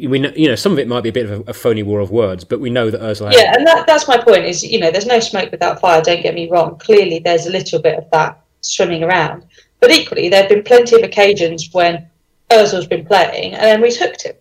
We 0.07 0.19
know, 0.19 0.31
you 0.37 0.47
know, 0.47 0.55
some 0.55 0.71
of 0.71 0.79
it 0.79 0.87
might 0.87 1.01
be 1.01 1.09
a 1.09 1.11
bit 1.11 1.29
of 1.29 1.41
a, 1.41 1.49
a 1.49 1.53
phony 1.53 1.83
war 1.83 1.99
of 1.99 2.11
words, 2.11 2.45
but 2.45 2.61
we 2.61 2.69
know 2.69 2.89
that 2.89 3.01
Özil. 3.01 3.33
Yeah, 3.33 3.53
and 3.57 3.67
that, 3.67 3.87
that's 3.87 4.07
my 4.07 4.17
point. 4.17 4.45
Is 4.45 4.63
you 4.63 4.79
know, 4.79 4.89
there's 4.89 5.05
no 5.05 5.19
smoke 5.19 5.51
without 5.51 5.81
fire. 5.81 6.01
Don't 6.01 6.23
get 6.23 6.33
me 6.33 6.49
wrong. 6.49 6.79
Clearly, 6.79 7.19
there's 7.19 7.47
a 7.47 7.51
little 7.51 7.81
bit 7.81 7.97
of 7.97 8.09
that 8.11 8.41
swimming 8.61 9.03
around, 9.03 9.45
but 9.81 9.91
equally, 9.91 10.29
there 10.29 10.43
have 10.43 10.49
been 10.49 10.63
plenty 10.63 10.95
of 10.95 11.03
occasions 11.03 11.67
when 11.73 12.09
Özil's 12.49 12.87
been 12.87 13.05
playing 13.05 13.53
and 13.53 13.65
Emery's 13.65 13.99
hooked 13.99 14.23
him. 14.23 14.35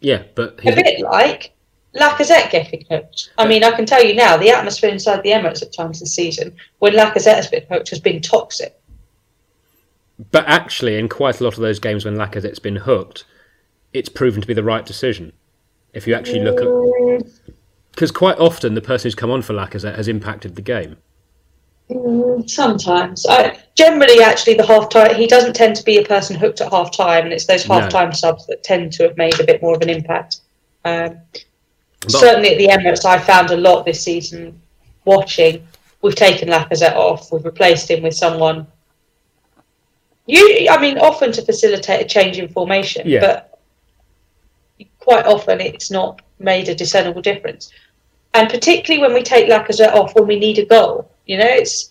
yeah, 0.00 0.24
but 0.34 0.60
A 0.66 0.74
bit 0.74 1.00
like 1.00 1.53
Lacazette 1.94 2.50
getting 2.50 2.84
hooked. 2.90 3.32
I 3.38 3.46
mean, 3.46 3.62
I 3.62 3.70
can 3.70 3.86
tell 3.86 4.02
you 4.02 4.14
now, 4.14 4.36
the 4.36 4.50
atmosphere 4.50 4.90
inside 4.90 5.22
the 5.22 5.30
Emirates 5.30 5.62
at 5.62 5.72
times 5.72 6.00
this 6.00 6.14
season, 6.14 6.54
when 6.80 6.94
Lacazette 6.94 7.36
has 7.36 7.46
been 7.46 7.64
hooked, 7.70 7.90
has 7.90 8.00
been 8.00 8.20
toxic. 8.20 8.78
But 10.30 10.46
actually, 10.46 10.98
in 10.98 11.08
quite 11.08 11.40
a 11.40 11.44
lot 11.44 11.54
of 11.54 11.60
those 11.60 11.78
games 11.78 12.04
when 12.04 12.16
Lacazette's 12.16 12.58
been 12.58 12.76
hooked, 12.76 13.24
it's 13.92 14.08
proven 14.08 14.40
to 14.40 14.46
be 14.46 14.54
the 14.54 14.62
right 14.62 14.84
decision. 14.84 15.32
If 15.92 16.06
you 16.06 16.14
actually 16.14 16.40
look 16.40 16.60
at. 16.60 17.26
Because 17.92 18.10
quite 18.10 18.38
often 18.38 18.74
the 18.74 18.80
person 18.80 19.06
who's 19.06 19.14
come 19.14 19.30
on 19.30 19.42
for 19.42 19.52
Lacazette 19.52 19.96
has 19.96 20.08
impacted 20.08 20.56
the 20.56 20.62
game. 20.62 20.96
Mm, 21.88 22.48
Sometimes, 22.48 23.24
I, 23.26 23.60
generally, 23.76 24.20
actually, 24.20 24.54
the 24.54 24.66
half 24.66 24.88
time 24.88 25.14
he 25.14 25.28
doesn't 25.28 25.54
tend 25.54 25.76
to 25.76 25.84
be 25.84 25.98
a 25.98 26.04
person 26.04 26.34
hooked 26.34 26.60
at 26.60 26.72
half 26.72 26.90
time, 26.90 27.24
and 27.24 27.32
it's 27.32 27.46
those 27.46 27.64
half 27.64 27.88
time 27.88 28.12
subs 28.12 28.46
that 28.46 28.64
tend 28.64 28.92
to 28.94 29.04
have 29.04 29.16
made 29.16 29.38
a 29.38 29.44
bit 29.44 29.62
more 29.62 29.74
of 29.74 29.82
an 29.82 29.90
impact. 29.90 30.40
Um, 30.84 31.18
But- 32.04 32.12
certainly 32.12 32.50
at 32.50 32.58
the 32.58 32.68
Emirates, 32.68 33.04
I 33.04 33.18
found 33.18 33.50
a 33.50 33.56
lot 33.56 33.84
this 33.84 34.02
season 34.02 34.60
watching. 35.04 35.66
We've 36.02 36.14
taken 36.14 36.48
Lacazette 36.48 36.94
off. 36.96 37.32
We've 37.32 37.44
replaced 37.44 37.90
him 37.90 38.02
with 38.02 38.14
someone 38.14 38.66
You, 40.26 40.68
I 40.70 40.80
mean, 40.80 40.96
often 40.98 41.32
to 41.32 41.42
facilitate 41.44 42.00
a 42.00 42.08
change 42.08 42.38
in 42.38 42.48
formation, 42.48 43.02
Yeah. 43.06 43.20
but 43.20 43.58
quite 44.98 45.26
often 45.26 45.60
it's 45.60 45.90
not 45.90 46.22
made 46.38 46.68
a 46.70 46.74
discernible 46.74 47.20
difference. 47.20 47.70
And 48.32 48.48
particularly 48.48 49.02
when 49.06 49.12
we 49.12 49.22
take 49.22 49.50
Lacazette 49.50 49.92
off 49.92 50.14
when 50.14 50.26
we 50.26 50.38
need 50.38 50.58
a 50.58 50.64
goal, 50.64 51.10
you 51.26 51.36
know, 51.36 51.44
it's 51.46 51.90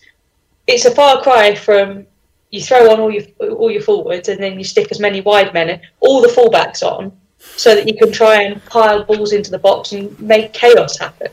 it's 0.66 0.84
a 0.84 0.90
far 0.90 1.22
cry 1.22 1.54
from 1.54 2.06
you 2.50 2.60
throw 2.60 2.90
on 2.90 2.98
all 3.00 3.12
your 3.12 3.22
all 3.56 3.70
your 3.70 3.82
forwards 3.82 4.28
and 4.28 4.42
then 4.42 4.58
you 4.58 4.64
stick 4.64 4.88
as 4.90 4.98
many 4.98 5.20
wide 5.20 5.54
men, 5.54 5.80
all 6.00 6.20
the 6.20 6.28
fullbacks 6.28 6.82
on, 6.82 7.12
so 7.56 7.74
that 7.74 7.86
you 7.86 7.96
can 7.96 8.10
try 8.10 8.42
and 8.42 8.64
pile 8.66 9.04
balls 9.04 9.32
into 9.32 9.50
the 9.50 9.58
box 9.58 9.92
and 9.92 10.18
make 10.20 10.52
chaos 10.52 10.98
happen. 10.98 11.28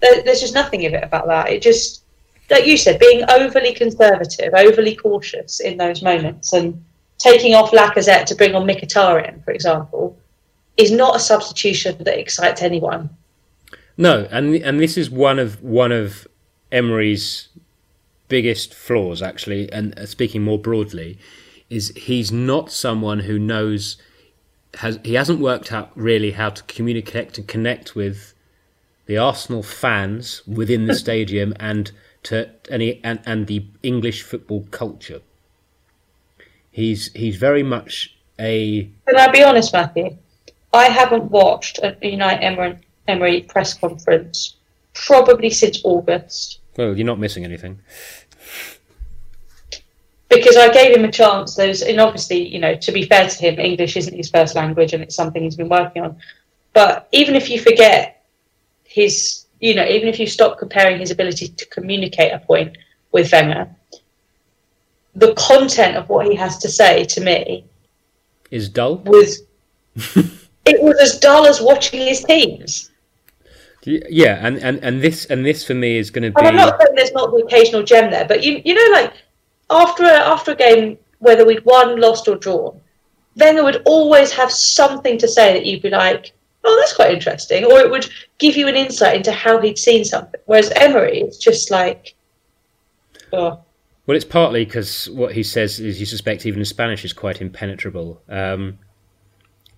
There, 0.00 0.22
there's 0.22 0.40
just 0.40 0.54
nothing 0.54 0.86
of 0.86 0.94
it 0.94 1.04
about 1.04 1.26
that. 1.26 1.50
It 1.50 1.62
just, 1.62 2.02
like 2.50 2.66
you 2.66 2.76
said, 2.76 2.98
being 2.98 3.24
overly 3.30 3.74
conservative, 3.74 4.54
overly 4.54 4.96
cautious 4.96 5.60
in 5.60 5.76
those 5.76 6.02
moments, 6.02 6.52
and 6.52 6.82
taking 7.18 7.54
off 7.54 7.72
Lacazette 7.72 8.24
to 8.26 8.34
bring 8.34 8.54
on 8.54 8.66
Mkhitaryan, 8.66 9.44
for 9.44 9.50
example, 9.50 10.16
is 10.76 10.90
not 10.90 11.16
a 11.16 11.20
substitution 11.20 11.96
that 12.04 12.18
excites 12.18 12.62
anyone. 12.62 13.10
No, 13.96 14.28
and 14.30 14.54
and 14.54 14.80
this 14.80 14.96
is 14.96 15.10
one 15.10 15.40
of 15.40 15.60
one 15.62 15.90
of 15.90 16.28
Emery's 16.70 17.48
biggest 18.28 18.72
flaws, 18.72 19.20
actually. 19.20 19.70
And 19.72 19.98
uh, 19.98 20.06
speaking 20.06 20.42
more 20.42 20.58
broadly, 20.58 21.18
is 21.68 21.92
he's 21.96 22.30
not 22.30 22.70
someone 22.70 23.20
who 23.20 23.38
knows 23.38 23.96
has 24.74 24.98
he 25.04 25.14
hasn't 25.14 25.40
worked 25.40 25.72
out 25.72 25.90
really 25.94 26.32
how 26.32 26.50
to 26.50 26.62
communicate 26.64 27.38
and 27.38 27.46
connect 27.46 27.94
with 27.94 28.34
the 29.06 29.16
Arsenal 29.18 29.62
fans 29.62 30.42
within 30.46 30.86
the 30.86 30.94
stadium 31.04 31.54
and 31.58 31.90
to 32.24 32.50
and, 32.70 32.82
he, 32.82 33.00
and 33.02 33.20
and 33.26 33.46
the 33.46 33.64
English 33.82 34.22
football 34.22 34.66
culture. 34.70 35.20
He's 36.70 37.12
he's 37.12 37.36
very 37.36 37.62
much 37.62 38.16
a 38.38 38.90
Can 39.06 39.16
I 39.16 39.30
be 39.30 39.42
honest, 39.42 39.72
Matthew? 39.72 40.16
I 40.72 40.84
haven't 40.84 41.30
watched 41.30 41.78
a 41.78 41.92
Unai 42.02 42.42
Emery, 42.42 42.78
Emery 43.08 43.42
press 43.42 43.74
conference 43.74 44.56
probably 44.92 45.50
since 45.50 45.80
August 45.84 46.58
well, 46.78 46.96
you're 46.96 47.04
not 47.04 47.18
missing 47.18 47.44
anything. 47.44 47.80
Because 50.28 50.56
I 50.56 50.72
gave 50.72 50.96
him 50.96 51.04
a 51.04 51.12
chance. 51.12 51.54
There's, 51.54 51.82
and 51.82 52.00
obviously, 52.00 52.46
you 52.46 52.58
know, 52.58 52.74
to 52.74 52.92
be 52.92 53.04
fair 53.04 53.28
to 53.28 53.36
him, 53.36 53.58
English 53.58 53.96
isn't 53.96 54.14
his 54.14 54.30
first 54.30 54.54
language 54.54 54.92
and 54.92 55.02
it's 55.02 55.14
something 55.14 55.42
he's 55.42 55.56
been 55.56 55.68
working 55.68 56.02
on. 56.02 56.16
But 56.74 57.08
even 57.12 57.34
if 57.34 57.50
you 57.50 57.60
forget 57.60 58.24
his, 58.84 59.46
you 59.60 59.74
know, 59.74 59.86
even 59.86 60.08
if 60.08 60.18
you 60.18 60.26
stop 60.26 60.58
comparing 60.58 60.98
his 60.98 61.10
ability 61.10 61.48
to 61.48 61.66
communicate 61.66 62.32
a 62.32 62.38
point 62.38 62.76
with 63.12 63.32
Wenger, 63.32 63.74
the 65.14 65.34
content 65.34 65.96
of 65.96 66.08
what 66.08 66.26
he 66.26 66.34
has 66.36 66.58
to 66.58 66.68
say 66.68 67.04
to 67.04 67.20
me 67.20 67.64
Is 68.50 68.68
dull. 68.68 68.98
was 68.98 69.42
it 69.96 70.82
was 70.82 70.96
as 71.00 71.18
dull 71.18 71.46
as 71.46 71.60
watching 71.60 72.00
his 72.00 72.22
teams. 72.22 72.90
Yeah, 73.84 74.46
and, 74.46 74.58
and, 74.58 74.78
and 74.84 75.00
this 75.00 75.24
and 75.26 75.46
this 75.46 75.64
for 75.64 75.72
me 75.72 75.96
is 75.96 76.10
going 76.10 76.24
to 76.24 76.30
be. 76.30 76.34
And 76.38 76.48
I'm 76.48 76.56
not 76.56 76.78
saying 76.80 76.94
there's 76.94 77.12
not 77.12 77.30
the 77.30 77.38
occasional 77.38 77.82
gem 77.82 78.10
there, 78.10 78.26
but 78.26 78.44
you 78.44 78.60
you 78.64 78.74
know, 78.74 79.00
like 79.00 79.14
after 79.70 80.04
a, 80.04 80.12
after 80.12 80.52
a 80.52 80.56
game, 80.56 80.98
whether 81.18 81.44
we'd 81.44 81.64
won, 81.64 82.00
lost, 82.00 82.28
or 82.28 82.36
drawn, 82.36 82.80
Wenger 83.36 83.64
would 83.64 83.82
always 83.84 84.32
have 84.32 84.50
something 84.50 85.18
to 85.18 85.28
say 85.28 85.52
that 85.52 85.64
you'd 85.64 85.82
be 85.82 85.90
like, 85.90 86.32
"Oh, 86.64 86.76
that's 86.80 86.94
quite 86.94 87.12
interesting," 87.12 87.64
or 87.64 87.80
it 87.80 87.90
would 87.90 88.08
give 88.38 88.56
you 88.56 88.68
an 88.68 88.76
insight 88.76 89.16
into 89.16 89.32
how 89.32 89.60
he'd 89.60 89.78
seen 89.78 90.04
something. 90.04 90.40
Whereas 90.46 90.72
Emery, 90.76 91.20
it's 91.20 91.38
just 91.38 91.70
like, 91.70 92.14
oh, 93.32 93.60
Well, 94.06 94.16
it's 94.16 94.24
partly 94.24 94.64
because 94.64 95.10
what 95.10 95.34
he 95.34 95.42
says 95.42 95.80
is 95.80 96.00
you 96.00 96.06
suspect 96.06 96.46
even 96.46 96.60
in 96.60 96.64
Spanish 96.64 97.04
is 97.04 97.12
quite 97.12 97.40
impenetrable. 97.40 98.22
Um, 98.28 98.78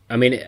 I 0.08 0.16
mean, 0.16 0.42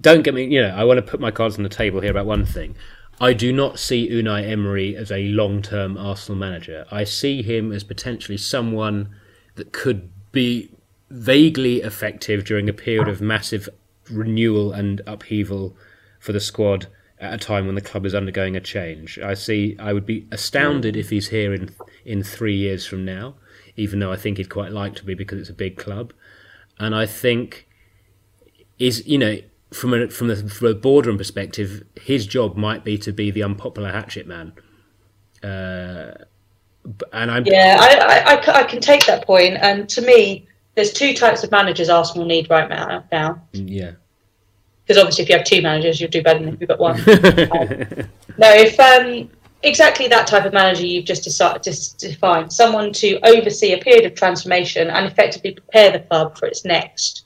don't 0.00 0.22
get 0.22 0.34
me. 0.34 0.44
You 0.44 0.62
know, 0.62 0.74
I 0.74 0.84
want 0.84 0.98
to 0.98 1.02
put 1.02 1.20
my 1.20 1.30
cards 1.30 1.56
on 1.56 1.62
the 1.62 1.68
table 1.68 2.00
here 2.00 2.10
about 2.10 2.26
one 2.26 2.44
thing. 2.44 2.74
I 3.20 3.32
do 3.32 3.52
not 3.52 3.78
see 3.78 4.08
Unai 4.08 4.48
Emery 4.48 4.96
as 4.96 5.10
a 5.10 5.28
long-term 5.28 5.96
Arsenal 5.96 6.38
manager. 6.38 6.86
I 6.90 7.04
see 7.04 7.42
him 7.42 7.72
as 7.72 7.82
potentially 7.82 8.38
someone 8.38 9.14
that 9.56 9.72
could 9.72 10.10
be 10.30 10.70
vaguely 11.10 11.82
effective 11.82 12.44
during 12.44 12.68
a 12.68 12.72
period 12.72 13.08
of 13.08 13.20
massive 13.20 13.68
renewal 14.10 14.72
and 14.72 15.00
upheaval 15.06 15.76
for 16.20 16.32
the 16.32 16.40
squad 16.40 16.86
at 17.20 17.34
a 17.34 17.38
time 17.38 17.66
when 17.66 17.74
the 17.74 17.80
club 17.80 18.06
is 18.06 18.14
undergoing 18.14 18.56
a 18.56 18.60
change. 18.60 19.18
I 19.18 19.34
see. 19.34 19.76
I 19.78 19.92
would 19.92 20.06
be 20.06 20.26
astounded 20.30 20.96
if 20.96 21.10
he's 21.10 21.28
here 21.28 21.52
in 21.52 21.70
in 22.04 22.22
three 22.22 22.56
years 22.56 22.86
from 22.86 23.04
now, 23.04 23.34
even 23.76 23.98
though 23.98 24.12
I 24.12 24.16
think 24.16 24.36
he'd 24.36 24.48
quite 24.48 24.72
like 24.72 24.94
to 24.96 25.04
be 25.04 25.14
because 25.14 25.40
it's 25.40 25.50
a 25.50 25.54
big 25.54 25.76
club, 25.76 26.12
and 26.78 26.94
I 26.94 27.06
think 27.06 27.68
is 28.78 29.04
you 29.06 29.18
know 29.18 29.38
from 29.72 29.94
a 29.94 30.08
from 30.08 30.28
the 30.28 30.36
from 30.36 30.68
a 30.68 30.74
boardroom 30.74 31.18
perspective, 31.18 31.84
his 32.00 32.26
job 32.26 32.56
might 32.56 32.84
be 32.84 32.98
to 32.98 33.12
be 33.12 33.30
the 33.30 33.42
unpopular 33.42 33.92
hatchet 33.92 34.26
man. 34.26 34.52
Uh, 35.42 36.14
and 37.12 37.30
I'm 37.30 37.44
yeah, 37.46 37.76
I, 37.78 37.96
I, 37.96 38.34
I, 38.34 38.60
I 38.60 38.62
can 38.64 38.80
take 38.80 39.06
that 39.06 39.26
point. 39.26 39.58
And 39.60 39.88
to 39.90 40.00
me, 40.00 40.46
there's 40.74 40.92
two 40.92 41.14
types 41.14 41.44
of 41.44 41.50
managers 41.50 41.88
Arsenal 41.88 42.26
need 42.26 42.48
right 42.48 42.68
now. 42.68 43.04
Now, 43.12 43.42
yeah. 43.52 43.92
because 44.86 45.00
obviously, 45.00 45.24
if 45.24 45.28
you 45.30 45.36
have 45.36 45.44
two 45.44 45.60
managers, 45.60 46.00
you'll 46.00 46.10
do 46.10 46.22
better 46.22 46.38
than 46.38 46.54
if 46.54 46.60
you've 46.60 46.68
got 46.68 46.80
one. 46.80 46.98
No, 48.38 48.48
if 48.52 48.78
um, 48.78 49.28
exactly 49.64 50.06
that 50.06 50.28
type 50.28 50.44
of 50.44 50.52
manager 50.52 50.86
you've 50.86 51.04
just 51.04 51.24
decided 51.24 51.62
to 51.64 51.96
defined, 51.98 52.52
someone 52.52 52.92
to 52.92 53.18
oversee 53.26 53.72
a 53.72 53.78
period 53.78 54.04
of 54.04 54.14
transformation 54.14 54.88
and 54.88 55.06
effectively 55.06 55.52
prepare 55.52 55.90
the 55.90 55.98
club 55.98 56.38
for 56.38 56.46
its 56.46 56.64
next 56.64 57.24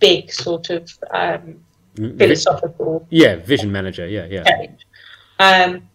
big 0.00 0.30
sort 0.30 0.68
of 0.68 0.92
um, 1.12 1.58
philosophical 1.96 3.06
yeah, 3.10 3.36
vision 3.36 3.70
manager. 3.70 4.06
Yeah, 4.06 4.26
yeah. 4.26 4.44
change. 4.44 4.86
Um, 5.38 5.88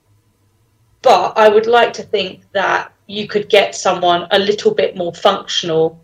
but 1.01 1.37
I 1.37 1.49
would 1.49 1.67
like 1.67 1.93
to 1.93 2.03
think 2.03 2.41
that 2.53 2.91
you 3.07 3.27
could 3.27 3.49
get 3.49 3.75
someone 3.75 4.27
a 4.31 4.39
little 4.39 4.73
bit 4.73 4.97
more 4.97 5.13
functional, 5.13 5.99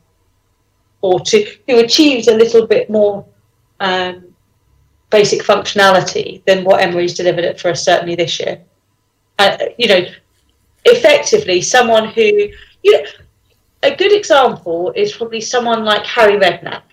or 1.02 1.20
to 1.20 1.58
who 1.68 1.80
achieves 1.80 2.28
a 2.28 2.36
little 2.36 2.68
bit 2.68 2.90
more 2.90 3.26
um, 3.80 4.26
basic 5.10 5.42
functionality 5.42 6.44
than 6.46 6.64
what 6.64 6.82
Emery's 6.82 7.16
delivered 7.16 7.44
it 7.46 7.60
for 7.60 7.70
us 7.70 7.84
certainly 7.84 8.16
this 8.16 8.40
year. 8.40 8.62
Uh, 9.40 9.58
you 9.78 9.88
know, 9.88 10.06
effectively 10.86 11.62
someone 11.62 12.10
who 12.10 12.50
you 12.84 12.92
know, 12.92 13.04
a 13.84 13.96
good 13.96 14.12
example 14.12 14.92
is 14.96 15.14
probably 15.14 15.42
someone 15.42 15.84
like 15.84 16.06
Harry 16.06 16.38
Redknapp. 16.38 16.84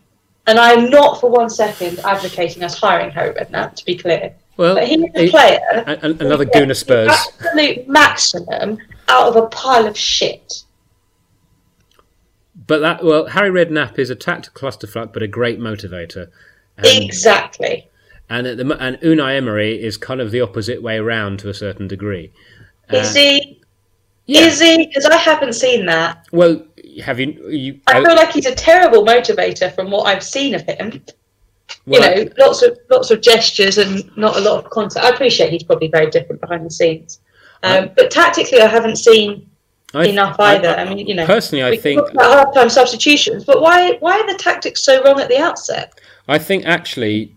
And 0.49 0.59
I'm 0.59 0.89
not 0.89 1.21
for 1.21 1.29
one 1.31 1.51
second 1.51 2.01
advocating 2.01 2.65
us 2.65 2.79
hiring 2.79 3.11
Harry 3.11 3.35
Redknapp, 3.35 3.75
to 3.75 3.85
be 3.85 3.99
clear. 3.99 4.35
Well, 4.57 4.77
But 4.77 4.89
he 4.89 4.95
is 4.95 5.11
a 5.15 5.31
player 5.31 5.61
another 6.03 6.47
gets 6.47 6.81
Spurs. 6.81 7.11
absolute 7.11 7.87
maximum 7.87 8.79
out 9.09 9.29
of 9.29 9.37
a 9.37 9.47
pile 9.49 9.87
of 9.87 9.97
shit. 9.97 10.65
But 12.67 12.79
that 12.79 13.05
well, 13.05 13.27
Harry 13.27 13.51
Redknapp 13.51 13.99
is 13.99 14.09
a 14.09 14.15
tactical 14.15 14.71
clusterfuck, 14.71 15.13
but 15.13 15.23
a 15.23 15.29
great 15.29 15.61
motivator. 15.61 16.31
And, 16.79 17.05
exactly. 17.05 17.87
and 18.31 18.47
at 18.47 18.57
the 18.57 18.65
and 18.81 18.97
Unai 19.01 19.37
Emery 19.37 19.83
is 19.83 19.99
kind 19.99 20.21
of 20.21 20.31
the 20.31 20.41
opposite 20.41 20.83
way 20.83 20.97
around 20.97 21.41
to 21.41 21.51
a 21.51 21.55
certain 21.55 21.89
degree. 21.89 22.33
Is 22.89 23.15
uh, 23.15 23.21
he? 23.21 23.63
yeah. 24.25 24.47
Is 24.47 24.61
he? 24.61 24.87
Because 24.87 25.05
I 25.05 25.17
haven't 25.17 25.53
seen 25.53 25.85
that. 25.87 26.27
Well, 26.33 26.63
have 27.03 27.21
you 27.21 27.49
you? 27.49 27.81
I 27.87 28.03
feel 28.03 28.15
like 28.17 28.33
he's 28.33 28.47
a 28.47 28.55
terrible 28.55 29.05
motivator 29.05 29.75
from 29.75 29.91
what 29.91 30.07
I've 30.07 30.23
seen 30.23 30.55
of 30.55 30.63
him. 30.63 31.03
well, 31.87 32.17
you 32.17 32.25
know, 32.25 32.31
lots 32.39 32.63
of 32.63 32.79
lots 32.91 33.11
of 33.11 33.21
gestures 33.21 33.79
and 33.79 34.11
not 34.17 34.37
a 34.37 34.41
lot 34.41 34.65
of 34.65 34.71
contact. 34.71 35.05
I 35.05 35.11
appreciate 35.11 35.51
he's 35.51 35.63
probably 35.63 35.89
very 35.89 36.11
different 36.11 36.41
behind 36.41 36.65
the 36.65 36.71
scenes, 36.71 37.21
um, 37.63 37.91
but 37.97 38.11
tactically, 38.11 38.61
I 38.61 38.67
haven't 38.67 38.97
seen 38.97 39.49
I- 39.95 40.07
enough 40.07 40.39
I- 40.41 40.57
either. 40.57 40.71
I, 40.71 40.85
mean, 40.93 41.07
you 41.07 41.15
know, 41.15 41.27
personally, 41.27 41.65
I 41.65 41.77
think 41.77 42.01
talk 42.01 42.13
about 42.13 42.47
half-time 42.47 42.71
substitutions, 42.71 43.45
but 43.45 43.61
why 43.61 43.97
why 44.01 44.19
are 44.19 44.27
the 44.27 44.39
tactics 44.39 44.83
so 44.83 45.03
wrong 45.03 45.21
at 45.21 45.29
the 45.29 45.39
outset? 45.39 45.99
I 46.27 46.39
think 46.39 46.67
actually, 46.67 47.35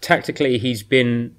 tactically, 0.00 0.58
he's 0.58 0.82
been 0.82 1.36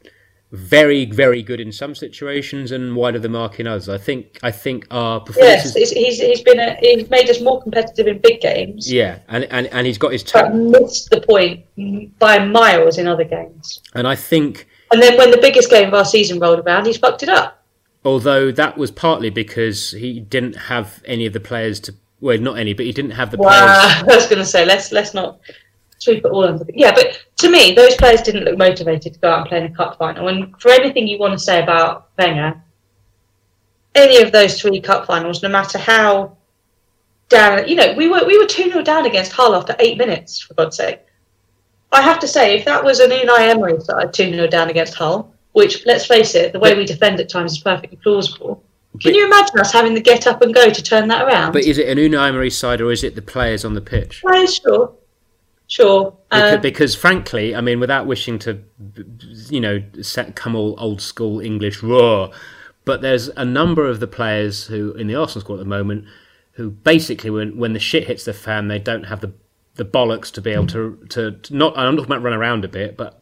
very, 0.56 1.06
very 1.06 1.44
good 1.44 1.60
in 1.60 1.72
some 1.72 1.94
situations 1.96 2.72
and 2.72 2.96
wide 2.96 3.16
of 3.16 3.22
the 3.22 3.30
mark 3.30 3.60
in 3.60 3.68
others. 3.68 3.90
I 3.90 3.98
think. 3.98 4.40
I 4.44 4.52
think 4.52 4.88
our 4.92 5.18
Yes, 5.20 5.26
performances. 5.28 5.74
he's, 5.76 5.92
he's, 5.92 6.20
he's 6.20 6.42
been 6.42 6.60
a, 6.60 6.76
he's 6.80 7.10
made 7.10 7.30
us 7.30 7.42
more 7.42 7.62
competitive 7.62 8.08
in 8.08 8.20
big 8.20 8.42
games, 8.42 8.92
Yeah, 8.92 9.20
and, 9.28 9.44
and, 9.46 9.68
and 9.68 9.86
he's 9.86 9.98
got 9.98 10.12
his 10.12 10.24
but 10.24 10.54
missed 10.56 11.10
the 11.10 11.22
point 11.22 11.66
by 12.20 12.40
miles 12.46 12.98
in 12.98 13.08
other 13.08 13.24
games. 13.24 13.82
And 13.94 14.08
I 14.08 14.16
think, 14.16 14.68
And 14.92 15.02
then 15.02 15.18
when 15.18 15.32
the 15.32 15.38
biggest 15.38 15.70
game 15.70 15.88
of 15.88 15.94
our 15.94 16.06
season 16.06 16.40
rolled 16.40 16.60
around, 16.60 16.86
he's 16.86 16.98
fucked 16.98 17.24
it 17.24 17.30
up. 17.30 17.64
although 18.04 18.52
that 18.52 18.78
was 18.78 18.92
partly 18.92 19.30
because 19.30 19.92
he 19.92 20.20
didn't 20.20 20.56
have 20.56 21.02
any 21.06 21.26
of 21.26 21.34
the 21.34 21.40
players 21.40 21.80
to. 21.82 21.94
Well, 22.22 22.38
not 22.40 22.58
any, 22.58 22.74
but 22.74 22.86
he 22.86 22.92
didn't 22.94 23.12
have 23.12 23.30
the 23.32 23.38
Wow, 23.38 23.50
players. 23.50 24.10
I 24.14 24.16
was 24.16 24.26
going 24.28 24.40
to 24.40 24.46
say 24.46 24.66
let's 24.66 24.92
let's 24.92 25.14
not 25.14 25.40
sweep 26.00 26.24
it 26.26 26.32
all 26.32 26.46
under. 26.46 26.64
The, 26.64 26.72
yeah, 26.76 26.94
but 26.96 27.25
to 27.38 27.50
me, 27.50 27.74
those 27.74 27.96
players 27.96 28.22
didn't 28.22 28.46
look 28.46 28.58
motivated 28.58 29.14
to 29.14 29.20
go 29.20 29.30
out 29.30 29.40
and 29.40 29.48
play 29.48 29.58
in 29.60 29.66
a 29.66 29.76
cup 29.76 29.98
final. 29.98 30.28
And 30.30 30.60
for 30.60 30.72
anything 30.72 31.08
you 31.08 31.20
want 31.20 31.34
to 31.34 31.40
say 31.40 31.62
about 31.62 32.10
Wenger, 32.18 32.62
any 33.94 34.22
of 34.22 34.32
those 34.32 34.60
three 34.60 34.80
cup 34.80 35.06
finals, 35.06 35.44
no 35.44 35.50
matter 35.50 35.78
how 35.78 36.38
down. 37.30 37.68
You 37.68 37.76
know, 37.76 37.94
we 37.94 38.08
were 38.08 38.26
we 38.26 38.38
were 38.38 38.46
two 38.46 38.70
0 38.70 38.84
down 38.84 39.06
against 39.06 39.32
Hull 39.32 39.56
after 39.56 39.76
eight 39.80 39.98
minutes. 39.98 40.40
For 40.42 40.54
God's 40.54 40.78
sake, 40.78 41.02
I 41.92 42.02
have 42.02 42.20
to 42.20 42.28
say, 42.28 42.58
if 42.58 42.66
that 42.66 42.84
was 42.84 43.00
an 43.00 43.10
Unai 43.12 43.50
Emery 43.50 43.80
side 43.82 44.14
two 44.14 44.30
0 44.32 44.48
down 44.48 44.70
against 44.70 44.94
Hull, 44.96 45.34
which 45.54 45.86
let's 45.86 46.06
face 46.06 46.36
it, 46.36 46.54
the 46.54 46.60
way 46.60 46.76
we 46.76 46.86
defend 46.86 47.20
at 47.20 47.30
times 47.30 47.54
is 47.54 47.60
perfectly 47.60 47.98
plausible. 48.02 48.64
Can 49.02 49.12
But- 49.12 49.16
you 49.16 49.26
imagine 49.26 49.60
us 49.60 49.74
having 49.74 49.94
the 49.94 50.02
get 50.02 50.26
up 50.26 50.42
and 50.42 50.54
go 50.54 50.70
to 50.70 50.84
turn 50.84 51.08
that 51.10 51.24
around? 51.24 51.52
But 51.52 51.64
is 51.66 51.78
it 51.78 51.88
an 51.90 51.98
Unai 51.98 52.30
Emery 52.30 52.50
side 52.50 52.80
or 52.80 52.92
is 52.92 53.04
it 53.04 53.16
the 53.16 53.22
players 53.22 53.66
on 53.66 53.74
the 53.74 53.82
pitch? 53.82 54.22
Well, 54.24 54.48
sure, 54.48 54.94
sure. 55.68 56.18
Because, 56.30 56.54
Um, 56.56 56.62
because 56.62 56.96
frankly, 56.96 57.56
I 57.56 57.62
mean, 57.62 57.80
without 57.80 58.06
wishing 58.08 58.40
to, 58.40 58.62
you 59.50 59.62
know, 59.62 59.84
set, 60.02 60.36
come 60.36 60.56
all 60.56 60.76
old 60.78 61.02
school 61.02 61.40
English 61.40 61.84
raw, 61.84 62.30
but 62.84 63.02
there's 63.02 63.30
a 63.30 63.46
number 63.46 63.88
of 63.88 64.00
the 64.00 64.08
players 64.08 64.68
who 64.68 64.94
in 64.94 65.08
the 65.08 65.16
Arsenal 65.16 65.42
squad 65.42 65.56
at 65.56 65.60
the 65.60 65.66
moment 65.66 66.06
who 66.56 66.70
basically, 66.70 67.30
when 67.30 67.58
when 67.58 67.74
the 67.74 67.80
shit 67.80 68.08
hits 68.08 68.26
the 68.26 68.34
fan, 68.34 68.68
they 68.68 68.80
don't 68.80 69.04
have 69.06 69.22
the 69.22 69.34
the 69.76 69.86
bollocks 69.86 70.32
to 70.32 70.42
be 70.42 70.52
able 70.52 70.68
to 70.68 70.98
to, 71.10 71.32
to 71.32 71.56
not. 71.56 71.78
I'm 71.78 71.96
not 71.96 72.02
talking 72.02 72.12
about 72.12 72.24
run 72.24 72.34
around 72.34 72.64
a 72.64 72.70
bit, 72.70 72.96
but 72.96 73.22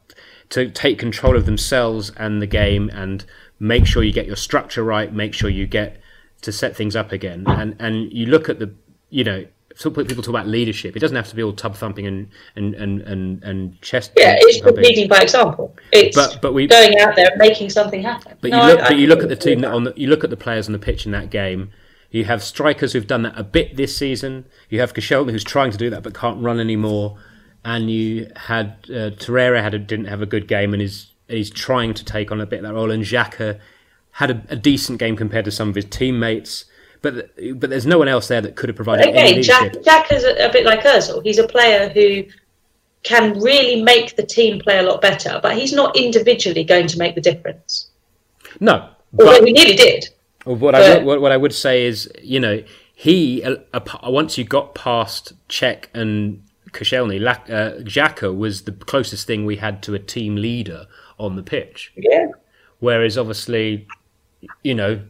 to 0.50 0.70
take 0.70 1.00
control 1.00 1.36
of 1.36 1.46
themselves 1.46 2.12
and 2.16 2.42
the 2.42 2.48
game 2.48 2.90
and 2.94 3.26
make 3.60 3.88
sure 3.88 4.04
you 4.04 4.14
get 4.14 4.28
your 4.28 4.36
structure 4.36 4.84
right, 4.84 5.12
make 5.12 5.34
sure 5.34 5.50
you 5.50 5.66
get 5.66 6.00
to 6.42 6.52
set 6.52 6.76
things 6.76 6.96
up 6.96 7.12
again. 7.12 7.46
And 7.48 7.76
and 7.80 8.14
you 8.14 8.28
look 8.28 8.50
at 8.50 8.60
the, 8.60 8.72
you 9.10 9.24
know, 9.24 9.46
people 9.76 10.24
talk 10.24 10.28
about 10.28 10.48
leadership. 10.48 10.96
It 10.96 11.00
doesn't 11.00 11.16
have 11.16 11.28
to 11.30 11.36
be 11.36 11.44
all 11.44 11.54
tub 11.54 11.76
thumping 11.76 12.06
and 12.06 12.30
and 12.56 12.76
and 12.76 13.02
and, 13.02 13.44
and 13.44 13.82
chest. 13.82 14.12
yeah, 14.16 14.36
it's 14.38 14.64
leading 14.64 15.08
by 15.08 15.20
example. 15.20 15.76
It's 15.92 16.16
But 16.16 16.42
but 16.42 16.54
we 16.54 16.68
going 16.68 17.00
out 17.00 17.16
there 17.16 17.30
and 17.30 17.38
making 17.38 17.70
something 17.70 18.02
happen. 18.02 18.38
but 18.42 18.52
No, 18.52 18.62
you 18.62 18.74
look 18.74 18.82
I 18.82 18.88
but 18.90 18.98
you 18.98 19.08
look 19.08 19.24
at 19.24 19.30
the 19.30 19.36
team 19.36 19.60
that 19.62 19.72
on 19.72 19.86
the, 19.86 19.94
you 19.96 20.08
look 20.08 20.24
at 20.24 20.30
the 20.30 20.38
players 20.38 20.68
on 20.68 20.74
the 20.74 20.80
pitch 20.80 21.06
in 21.06 21.12
that 21.14 21.30
game. 21.30 21.72
You 22.12 22.26
have 22.26 22.44
strikers 22.44 22.94
who've 22.94 23.08
done 23.08 23.24
that 23.24 23.38
a 23.38 23.44
bit 23.44 23.76
this 23.76 23.98
season. 23.98 24.46
You 24.70 24.80
have 24.82 24.94
Koscielny 24.94 25.32
who's 25.32 25.44
trying 25.44 25.72
to 25.72 25.78
do 25.78 25.90
that 25.90 26.04
but 26.04 26.14
can't 26.14 26.42
run 26.44 26.60
anymore. 26.60 27.18
And 27.66 27.90
you 27.90 28.30
had 28.36 28.76
uh, 28.90 29.10
Torreira 29.18 29.64
had 29.64 29.74
a, 29.74 29.80
didn't 29.80 30.06
have 30.06 30.22
a 30.22 30.28
good 30.28 30.48
game 30.48 30.74
and 30.74 30.82
is 30.82 31.08
he's 31.28 31.50
trying 31.50 31.94
to 31.96 32.06
take 32.06 32.32
on 32.32 32.40
a 32.40 32.46
bit 32.46 32.58
of 32.58 32.64
that 32.64 32.74
role. 32.74 32.92
And 32.92 33.04
Xhaka 33.04 33.60
had 34.12 34.30
a, 34.30 34.44
a 34.50 34.56
decent 34.56 35.00
game 35.00 35.16
compared 35.16 35.46
to 35.46 35.52
some 35.52 35.70
of 35.70 35.76
his 35.76 35.86
teammates. 35.86 36.66
But 37.04 37.36
but 37.60 37.70
there's 37.70 37.86
no 37.86 38.00
one 38.00 38.08
else 38.08 38.28
there 38.30 38.42
that 38.42 38.56
could 38.56 38.70
have 38.70 38.76
provided 38.76 39.10
any 39.10 39.32
Again, 39.40 39.44
Jack. 39.44 39.84
Jack 39.84 40.12
is 40.12 40.24
a, 40.24 40.48
a 40.48 40.52
bit 40.52 40.66
like 40.66 40.82
Ozil. 40.84 41.22
He's 41.22 41.38
a 41.38 41.48
player 41.48 41.90
who 41.90 42.24
can 43.04 43.38
really 43.40 43.84
make 43.84 44.16
the 44.16 44.24
team 44.24 44.60
play 44.62 44.80
a 44.80 44.84
lot 44.84 45.02
better, 45.02 45.40
but 45.44 45.58
he's 45.58 45.74
not 45.74 45.96
individually 45.98 46.64
going 46.64 46.88
to 46.88 46.98
make 46.98 47.14
the 47.14 47.22
difference. 47.22 47.90
No, 48.62 48.90
Although 49.20 49.40
but 49.40 49.46
he 49.48 49.52
nearly 49.54 49.76
did. 49.76 50.06
What 50.46 50.74
I 50.76 50.80
But- 50.80 50.98
would, 51.00 51.06
what, 51.06 51.22
what 51.22 51.32
I 51.34 51.38
would 51.38 51.54
say 51.54 51.86
is, 51.86 52.10
you 52.22 52.40
know, 52.40 52.64
he 52.96 53.44
uh, 53.44 53.58
uh, 53.74 53.82
once 54.10 54.38
you 54.38 54.46
got 54.46 54.74
past 54.74 55.34
Cech 55.50 55.86
and 55.94 56.42
Koscielny, 56.72 57.22
uh, 57.26 57.84
Xhaka 57.84 58.36
was 58.36 58.64
the 58.64 58.72
closest 58.72 59.28
thing 59.28 59.46
we 59.46 59.58
had 59.58 59.84
to 59.84 59.94
a 59.94 60.00
team 60.00 60.38
leader 60.38 60.88
on 61.20 61.36
the 61.36 61.44
pitch. 61.44 61.92
Yeah. 61.98 62.28
Whereas, 62.80 63.18
obviously, 63.18 63.88
you 64.64 64.76
know, 64.76 65.02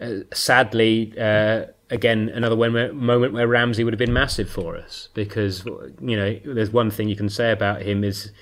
uh, 0.00 0.20
sadly, 0.32 1.12
uh, 1.18 1.66
again, 1.90 2.28
another 2.30 2.56
where, 2.56 2.92
moment 2.92 3.32
where 3.32 3.46
Ramsey 3.46 3.84
would 3.84 3.92
have 3.92 3.98
been 3.98 4.12
massive 4.12 4.48
for 4.48 4.76
us 4.76 5.08
because 5.14 5.64
you 6.00 6.16
know, 6.16 6.38
there's 6.44 6.70
one 6.70 6.90
thing 6.90 7.08
you 7.08 7.16
can 7.16 7.28
say 7.28 7.52
about 7.52 7.82
him 7.82 8.04
is 8.04 8.32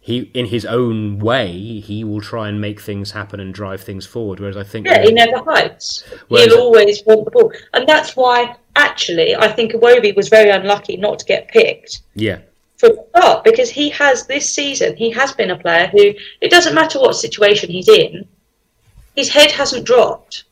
he, 0.00 0.30
in 0.32 0.46
his 0.46 0.64
own 0.64 1.18
way, 1.18 1.80
he 1.80 2.04
will 2.04 2.20
try 2.20 2.48
and 2.48 2.60
make 2.60 2.80
things 2.80 3.10
happen 3.10 3.40
and 3.40 3.52
drive 3.52 3.82
things 3.82 4.06
forward. 4.06 4.40
Whereas 4.40 4.56
I 4.56 4.62
think, 4.62 4.86
Yeah, 4.86 5.02
he 5.02 5.12
never 5.12 5.38
hides. 5.38 6.04
Whereas- 6.28 6.46
He'll 6.46 6.60
always 6.60 7.02
want 7.04 7.24
the 7.24 7.30
ball. 7.30 7.52
And 7.74 7.86
that's 7.86 8.16
why, 8.16 8.56
actually, 8.76 9.36
I 9.36 9.48
think 9.48 9.72
Iwobi 9.72 10.16
was 10.16 10.28
very 10.28 10.50
unlucky 10.50 10.96
not 10.96 11.18
to 11.18 11.24
get 11.26 11.48
picked 11.48 12.00
yeah, 12.14 12.38
from 12.78 12.96
the 12.96 13.04
start 13.18 13.44
because 13.44 13.68
he 13.70 13.90
has, 13.90 14.26
this 14.26 14.48
season, 14.54 14.96
he 14.96 15.10
has 15.10 15.32
been 15.32 15.50
a 15.50 15.58
player 15.58 15.88
who, 15.88 16.14
it 16.40 16.50
doesn't 16.50 16.74
matter 16.74 16.98
what 17.00 17.14
situation 17.16 17.68
he's 17.68 17.88
in, 17.88 18.26
his 19.14 19.28
head 19.28 19.50
hasn't 19.50 19.84
dropped. 19.84 20.44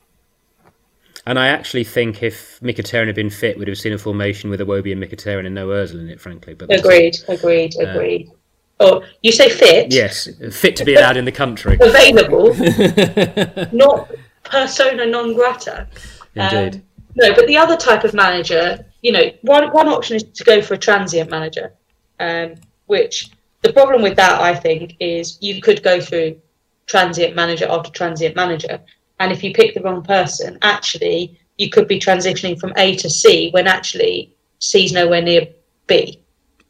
And 1.26 1.38
I 1.38 1.48
actually 1.48 1.84
think 1.84 2.22
if 2.22 2.60
Mkhitaryan 2.60 3.06
had 3.06 3.16
been 3.16 3.30
fit, 3.30 3.58
we'd 3.58 3.68
have 3.68 3.78
seen 3.78 3.92
a 3.92 3.98
formation 3.98 4.48
with 4.48 4.60
Iwobi 4.60 4.92
and 4.92 5.02
Mkhitaryan 5.02 5.46
and 5.46 5.54
no 5.54 5.68
Özil 5.68 6.00
in 6.00 6.08
it, 6.08 6.20
frankly. 6.20 6.54
But 6.54 6.72
Agreed, 6.72 7.16
agreed, 7.28 7.74
agreed. 7.80 8.30
Oh, 8.78 9.02
you 9.22 9.32
say 9.32 9.48
fit? 9.48 9.92
Yes, 9.92 10.28
fit 10.52 10.76
to 10.76 10.84
be 10.84 10.94
allowed 10.94 11.16
in 11.16 11.24
the 11.24 11.32
country. 11.32 11.78
Available, 11.80 12.54
not 13.72 14.10
persona 14.44 15.06
non 15.06 15.34
grata. 15.34 15.88
Indeed. 16.36 16.76
Um, 16.76 16.82
no, 17.16 17.34
but 17.34 17.46
the 17.46 17.56
other 17.56 17.76
type 17.76 18.04
of 18.04 18.14
manager, 18.14 18.84
you 19.02 19.10
know, 19.10 19.30
one 19.40 19.72
one 19.72 19.88
option 19.88 20.16
is 20.16 20.22
to 20.22 20.44
go 20.44 20.62
for 20.62 20.74
a 20.74 20.78
transient 20.78 21.30
manager, 21.30 21.72
um, 22.20 22.54
which 22.86 23.30
the 23.62 23.72
problem 23.72 24.02
with 24.02 24.14
that, 24.16 24.40
I 24.40 24.54
think, 24.54 24.94
is 25.00 25.38
you 25.40 25.60
could 25.60 25.82
go 25.82 26.00
through 26.00 26.40
transient 26.86 27.34
manager 27.34 27.66
after 27.68 27.90
transient 27.90 28.36
manager, 28.36 28.78
and 29.18 29.32
if 29.32 29.42
you 29.42 29.52
pick 29.52 29.74
the 29.74 29.80
wrong 29.80 30.02
person, 30.02 30.58
actually, 30.62 31.38
you 31.58 31.70
could 31.70 31.88
be 31.88 31.98
transitioning 31.98 32.58
from 32.58 32.72
A 32.76 32.94
to 32.96 33.08
C 33.08 33.50
when 33.50 33.66
actually 33.66 34.34
C's 34.58 34.92
nowhere 34.92 35.22
near 35.22 35.48
B, 35.86 36.20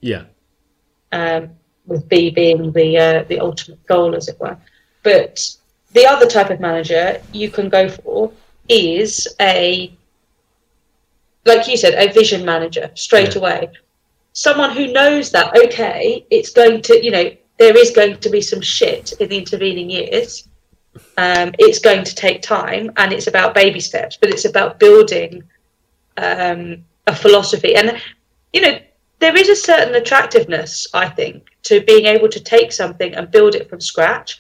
yeah, 0.01 0.25
um, 1.13 1.51
with 1.87 2.09
B 2.09 2.31
being 2.31 2.73
the 2.73 2.99
uh, 2.99 3.25
the 3.25 3.41
ultimate 3.41 3.85
goal, 3.87 4.15
as 4.15 4.29
it 4.29 4.39
were. 4.41 4.57
But 5.03 5.57
the 5.93 6.07
other 6.07 6.27
type 6.27 6.51
of 6.51 6.61
manager 6.61 7.21
you 7.33 7.51
can 7.51 7.69
go 7.69 7.89
for 7.89 8.33
is 8.69 9.27
a 9.41 9.93
like 11.47 11.69
you 11.69 11.77
said, 11.77 11.95
a 11.95 12.13
vision 12.13 12.45
manager 12.45 12.91
straight 12.95 13.35
Yeah. 13.35 13.41
away. 13.41 13.71
Someone 14.33 14.73
who 14.73 14.93
knows 14.93 15.31
that, 15.31 15.57
okay, 15.57 16.27
it's 16.29 16.51
going 16.51 16.83
to, 16.83 17.03
you 17.03 17.11
know, 17.11 17.31
there 17.59 17.77
is 17.77 17.93
going 17.93 18.19
to 18.19 18.29
be 18.29 18.41
some 18.43 18.61
shit 18.61 19.13
in 19.21 19.29
the 19.29 19.39
intervening 19.39 19.89
years. 19.89 20.49
Um, 21.19 21.53
it's 21.59 21.79
going 21.79 22.05
to 22.05 22.15
take 22.15 22.43
time 22.43 22.93
and 22.97 23.13
it's 23.13 23.27
about 23.27 23.55
baby 23.55 23.81
steps, 23.81 24.17
but 24.17 24.31
it's 24.31 24.45
about 24.45 24.79
building 24.79 25.43
um, 26.17 26.85
a 27.07 27.15
philosophy. 27.15 27.77
And, 27.77 28.01
you 28.53 28.61
know, 28.61 28.79
there 29.19 29.37
is 29.37 29.49
a 29.49 29.57
certain 29.57 29.95
attractiveness, 29.95 30.87
I 30.93 31.09
think, 31.09 31.47
to 31.63 31.81
being 31.83 32.07
able 32.07 32.29
to 32.29 32.41
take 32.41 32.73
something 32.73 33.15
and 33.15 33.31
build 33.31 33.55
it 33.55 33.69
from 33.69 33.81
scratch. 33.81 34.39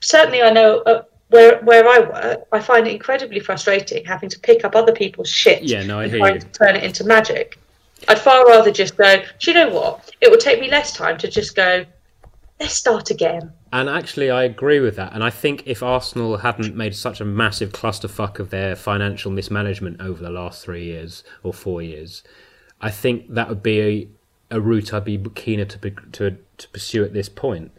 Certainly, 0.00 0.42
I 0.42 0.50
know 0.50 0.80
uh, 0.80 1.02
where 1.28 1.60
where 1.62 1.88
I 1.88 2.00
work, 2.00 2.46
I 2.52 2.58
find 2.60 2.86
it 2.86 2.92
incredibly 2.92 3.40
frustrating 3.40 4.04
having 4.04 4.28
to 4.28 4.38
pick 4.40 4.64
up 4.64 4.74
other 4.74 4.92
people's 4.92 5.28
shit 5.28 5.62
Yeah, 5.62 5.84
no, 5.84 6.00
I 6.00 6.04
and 6.04 6.12
hear 6.12 6.32
you. 6.34 6.40
to 6.40 6.46
turn 6.48 6.76
it 6.76 6.82
into 6.82 7.04
magic. 7.04 7.58
I'd 8.08 8.18
far 8.18 8.44
rather 8.46 8.72
just 8.72 8.96
go. 8.96 9.22
Do 9.38 9.50
you 9.50 9.54
know 9.54 9.68
what? 9.68 10.10
It 10.20 10.30
would 10.30 10.40
take 10.40 10.60
me 10.60 10.68
less 10.68 10.92
time 10.92 11.16
to 11.18 11.28
just 11.28 11.54
go. 11.54 11.84
Let's 12.62 12.74
start 12.74 13.10
again. 13.10 13.52
And 13.72 13.88
actually, 13.88 14.30
I 14.30 14.44
agree 14.44 14.78
with 14.78 14.94
that. 14.94 15.12
And 15.14 15.24
I 15.24 15.30
think 15.30 15.64
if 15.66 15.82
Arsenal 15.82 16.36
hadn't 16.36 16.76
made 16.76 16.94
such 16.94 17.20
a 17.20 17.24
massive 17.24 17.72
clusterfuck 17.72 18.38
of 18.38 18.50
their 18.50 18.76
financial 18.76 19.32
mismanagement 19.32 20.00
over 20.00 20.22
the 20.22 20.30
last 20.30 20.62
three 20.62 20.84
years 20.84 21.24
or 21.42 21.52
four 21.52 21.82
years, 21.82 22.22
I 22.80 22.88
think 22.88 23.34
that 23.34 23.48
would 23.48 23.64
be 23.64 23.80
a, 23.80 24.08
a 24.52 24.60
route 24.60 24.94
I'd 24.94 25.04
be 25.04 25.18
keener 25.34 25.64
to, 25.64 25.90
to 25.90 26.36
to 26.58 26.68
pursue 26.68 27.02
at 27.02 27.12
this 27.12 27.28
point. 27.28 27.72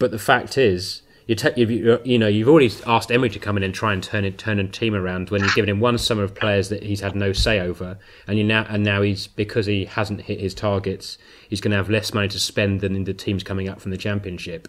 But 0.00 0.10
the 0.10 0.18
fact 0.18 0.58
is, 0.58 1.02
you, 1.26 1.34
te- 1.34 1.60
you 1.60 2.00
you 2.04 2.18
know 2.18 2.28
you've 2.28 2.48
already 2.48 2.70
asked 2.86 3.10
Emery 3.10 3.30
to 3.30 3.38
come 3.38 3.56
in 3.56 3.62
and 3.62 3.74
try 3.74 3.92
and 3.92 4.02
turn 4.02 4.24
it 4.24 4.38
turn 4.38 4.58
a 4.60 4.68
team 4.68 4.94
around 4.94 5.30
when 5.30 5.42
you've 5.42 5.54
given 5.54 5.68
him 5.68 5.80
one 5.80 5.98
summer 5.98 6.22
of 6.22 6.34
players 6.34 6.68
that 6.68 6.84
he's 6.84 7.00
had 7.00 7.16
no 7.16 7.32
say 7.32 7.58
over, 7.58 7.98
and 8.28 8.38
you 8.38 8.44
now 8.44 8.64
and 8.68 8.84
now 8.84 9.02
he's 9.02 9.26
because 9.26 9.66
he 9.66 9.84
hasn't 9.86 10.22
hit 10.22 10.40
his 10.40 10.54
targets, 10.54 11.18
he's 11.48 11.60
going 11.60 11.72
to 11.72 11.76
have 11.76 11.90
less 11.90 12.14
money 12.14 12.28
to 12.28 12.38
spend 12.38 12.80
than 12.80 13.02
the 13.04 13.14
teams 13.14 13.42
coming 13.42 13.68
up 13.68 13.80
from 13.80 13.90
the 13.90 13.96
championship, 13.96 14.68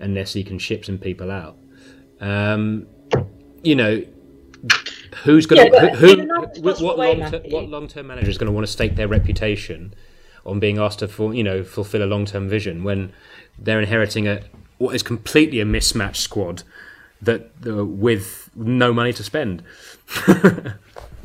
unless 0.00 0.32
he 0.32 0.42
can 0.42 0.58
ship 0.58 0.84
some 0.84 0.98
people 0.98 1.30
out. 1.30 1.56
Um, 2.20 2.86
you 3.62 3.76
know, 3.76 4.02
who's 5.22 5.46
going 5.46 5.72
Yeah, 5.72 5.90
to 5.90 5.96
who, 5.96 6.12
in 6.20 6.28
what 6.28 6.98
long 6.98 7.18
Matthew. 7.20 7.52
what 7.54 7.68
long 7.68 7.86
term 7.86 8.08
manager 8.08 8.28
is 8.30 8.38
going 8.38 8.46
to 8.46 8.52
want 8.52 8.66
to 8.66 8.72
stake 8.72 8.96
their 8.96 9.08
reputation 9.08 9.94
on 10.44 10.58
being 10.60 10.78
asked 10.78 11.00
to 11.00 11.08
for, 11.08 11.34
you 11.34 11.44
know 11.44 11.62
fulfill 11.62 12.02
a 12.02 12.06
long 12.06 12.24
term 12.24 12.48
vision 12.48 12.82
when 12.84 13.12
they're 13.58 13.80
inheriting 13.80 14.26
a 14.28 14.40
what 14.78 14.94
is 14.94 15.02
completely 15.02 15.60
a 15.60 15.64
mismatched 15.64 16.22
squad 16.22 16.62
that 17.22 17.50
uh, 17.66 17.84
with 17.84 18.50
no 18.54 18.92
money 18.92 19.12
to 19.12 19.22
spend. 19.22 19.62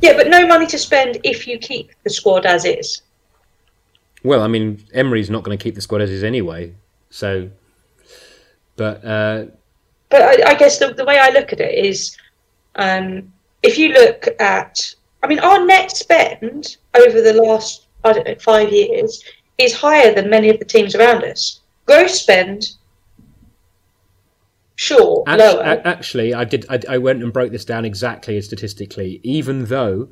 Yeah, 0.02 0.16
but 0.16 0.26
no 0.26 0.46
money 0.46 0.66
to 0.66 0.78
spend 0.78 1.18
if 1.22 1.46
you 1.46 1.58
keep 1.58 1.92
the 2.02 2.10
squad 2.10 2.44
as 2.44 2.64
is. 2.64 3.02
Well, 4.24 4.42
I 4.42 4.48
mean, 4.48 4.84
Emery's 4.92 5.30
not 5.30 5.44
going 5.44 5.56
to 5.56 5.62
keep 5.62 5.76
the 5.76 5.80
squad 5.80 6.00
as 6.00 6.10
is 6.10 6.24
anyway. 6.24 6.74
So, 7.10 7.48
but 8.76 9.04
uh, 9.04 9.44
But 10.10 10.22
I, 10.22 10.50
I 10.50 10.54
guess 10.54 10.78
the, 10.80 10.92
the 10.92 11.04
way 11.04 11.18
I 11.18 11.30
look 11.30 11.52
at 11.52 11.60
it 11.60 11.72
is, 11.72 12.16
um, 12.74 13.32
if 13.62 13.78
you 13.78 13.90
look 13.90 14.26
at, 14.40 14.92
I 15.22 15.28
mean, 15.28 15.38
our 15.38 15.64
net 15.64 15.92
spend 15.92 16.78
over 16.94 17.22
the 17.22 17.34
last 17.34 17.86
I 18.04 18.12
don't 18.12 18.26
know 18.26 18.34
five 18.34 18.72
years 18.72 19.22
is 19.58 19.72
higher 19.72 20.12
than 20.12 20.28
many 20.28 20.48
of 20.48 20.58
the 20.58 20.64
teams 20.64 20.96
around 20.96 21.22
us. 21.22 21.60
Gross 21.86 22.20
spend, 22.20 22.72
sure, 24.74 25.24
act- 25.26 25.40
lower. 25.40 25.82
actually, 25.84 26.34
I 26.34 26.44
did. 26.44 26.66
I, 26.68 26.80
I 26.88 26.98
went 26.98 27.22
and 27.22 27.32
broke 27.32 27.52
this 27.52 27.64
down 27.64 27.84
exactly 27.84 28.40
statistically. 28.40 29.20
Even 29.22 29.66
though 29.66 30.08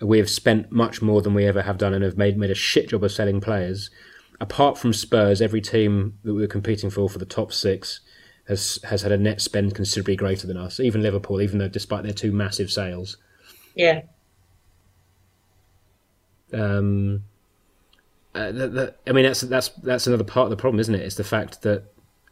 we 0.00 0.18
have 0.18 0.30
spent 0.30 0.72
much 0.72 1.00
more 1.00 1.22
than 1.22 1.34
we 1.34 1.46
ever 1.46 1.62
have 1.62 1.78
done 1.78 1.94
and 1.94 2.04
have 2.04 2.18
made 2.18 2.36
made 2.36 2.50
a 2.50 2.54
shit 2.54 2.88
job 2.88 3.04
of 3.04 3.12
selling 3.12 3.40
players. 3.40 3.90
Apart 4.40 4.76
from 4.76 4.92
Spurs, 4.92 5.40
every 5.40 5.60
team 5.60 6.18
that 6.24 6.34
we 6.34 6.40
were 6.40 6.48
competing 6.48 6.90
for 6.90 7.08
for 7.08 7.18
the 7.18 7.24
top 7.24 7.52
six 7.52 8.00
has 8.48 8.78
has 8.84 9.02
had 9.02 9.12
a 9.12 9.16
net 9.16 9.40
spend 9.40 9.74
considerably 9.74 10.16
greater 10.16 10.46
than 10.46 10.56
us. 10.56 10.80
Even 10.80 11.02
Liverpool, 11.02 11.40
even 11.40 11.58
though 11.58 11.68
despite 11.68 12.02
their 12.02 12.12
two 12.12 12.32
massive 12.32 12.70
sales. 12.70 13.16
Yeah. 13.74 14.02
Um, 16.52 17.24
uh, 18.34 18.88
I 19.06 19.12
mean, 19.12 19.24
that's 19.24 19.42
that's 19.42 19.68
that's 19.68 20.06
another 20.06 20.24
part 20.24 20.46
of 20.46 20.50
the 20.50 20.56
problem, 20.56 20.80
isn't 20.80 20.94
it? 20.94 21.02
It's 21.02 21.16
the 21.16 21.24
fact 21.24 21.62
that 21.62 21.84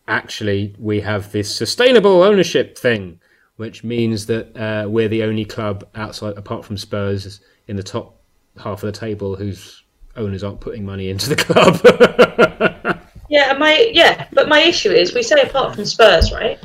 actually 0.08 0.74
we 0.78 1.00
have 1.00 1.32
this 1.32 1.54
sustainable 1.54 2.22
ownership 2.22 2.76
thing, 2.76 3.20
which 3.56 3.84
means 3.84 4.26
that 4.26 4.56
uh, 4.56 4.88
we're 4.88 5.08
the 5.08 5.22
only 5.22 5.44
club 5.44 5.88
outside, 5.94 6.36
apart 6.36 6.64
from 6.64 6.76
Spurs, 6.76 7.40
in 7.68 7.76
the 7.76 7.82
top 7.82 8.18
half 8.58 8.82
of 8.82 8.92
the 8.92 8.98
table 8.98 9.36
whose 9.36 9.84
owners 10.16 10.44
aren't 10.44 10.60
putting 10.60 10.84
money 10.84 11.08
into 11.08 11.28
the 11.28 11.36
club. 12.96 13.08
yeah, 13.30 13.52
my 13.54 13.90
yeah, 13.92 14.26
but 14.32 14.48
my 14.48 14.60
issue 14.60 14.90
is 14.90 15.14
we 15.14 15.22
say 15.22 15.40
apart 15.40 15.74
from 15.74 15.84
Spurs, 15.84 16.32
right? 16.32 16.58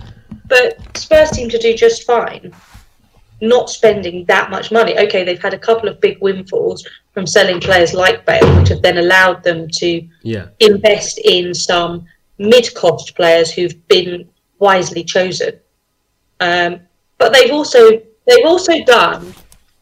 But 0.48 0.98
Spurs 0.98 1.30
seem 1.30 1.50
to 1.50 1.58
do 1.58 1.76
just 1.76 2.04
fine 2.04 2.54
not 3.42 3.70
spending 3.70 4.26
that 4.26 4.50
much 4.50 4.72
money. 4.72 4.98
Okay, 4.98 5.24
they've 5.24 5.42
had 5.42 5.54
a 5.54 5.60
couple 5.60 5.88
of 5.88 6.00
big 6.02 6.18
windfalls 6.22 6.88
from 7.14 7.28
selling 7.28 7.60
players 7.60 7.94
like 7.94 8.26
Bale, 8.26 8.60
which 8.60 8.70
have 8.70 8.82
then 8.82 8.98
allowed 8.98 9.44
them 9.44 9.68
to 9.74 10.08
yeah. 10.24 10.48
invest 10.60 11.20
in 11.20 11.54
some 11.54 12.06
mid-cost 12.38 13.16
players 13.16 13.52
who've 13.52 13.88
been 13.88 14.28
wisely 14.60 15.04
chosen. 15.04 15.60
Um, 16.40 16.82
but 17.18 17.34
they've 17.34 17.52
also 17.52 18.02
they've 18.26 18.46
also 18.46 18.84
done, 18.86 19.34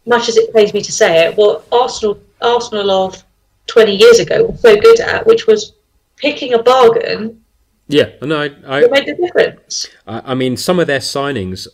much 0.05 0.29
as 0.29 0.37
it 0.37 0.53
pains 0.53 0.73
me 0.73 0.81
to 0.81 0.91
say 0.91 1.25
it, 1.25 1.37
what 1.37 1.65
Arsenal 1.71 2.19
Arsenal 2.41 2.91
of 2.91 3.23
twenty 3.67 3.95
years 3.95 4.19
ago 4.19 4.45
were 4.45 4.57
so 4.57 4.75
good 4.79 4.99
at, 4.99 5.25
which 5.25 5.47
was 5.47 5.73
picking 6.15 6.53
a 6.53 6.63
bargain. 6.63 7.41
Yeah, 7.87 8.11
no, 8.21 8.41
I, 8.41 8.45
I 8.65 8.87
made 8.87 9.05
the 9.05 9.15
difference. 9.15 9.87
I, 10.07 10.31
I 10.31 10.33
mean, 10.33 10.57
some 10.57 10.79
of 10.79 10.87
their 10.87 10.99
signings 10.99 11.67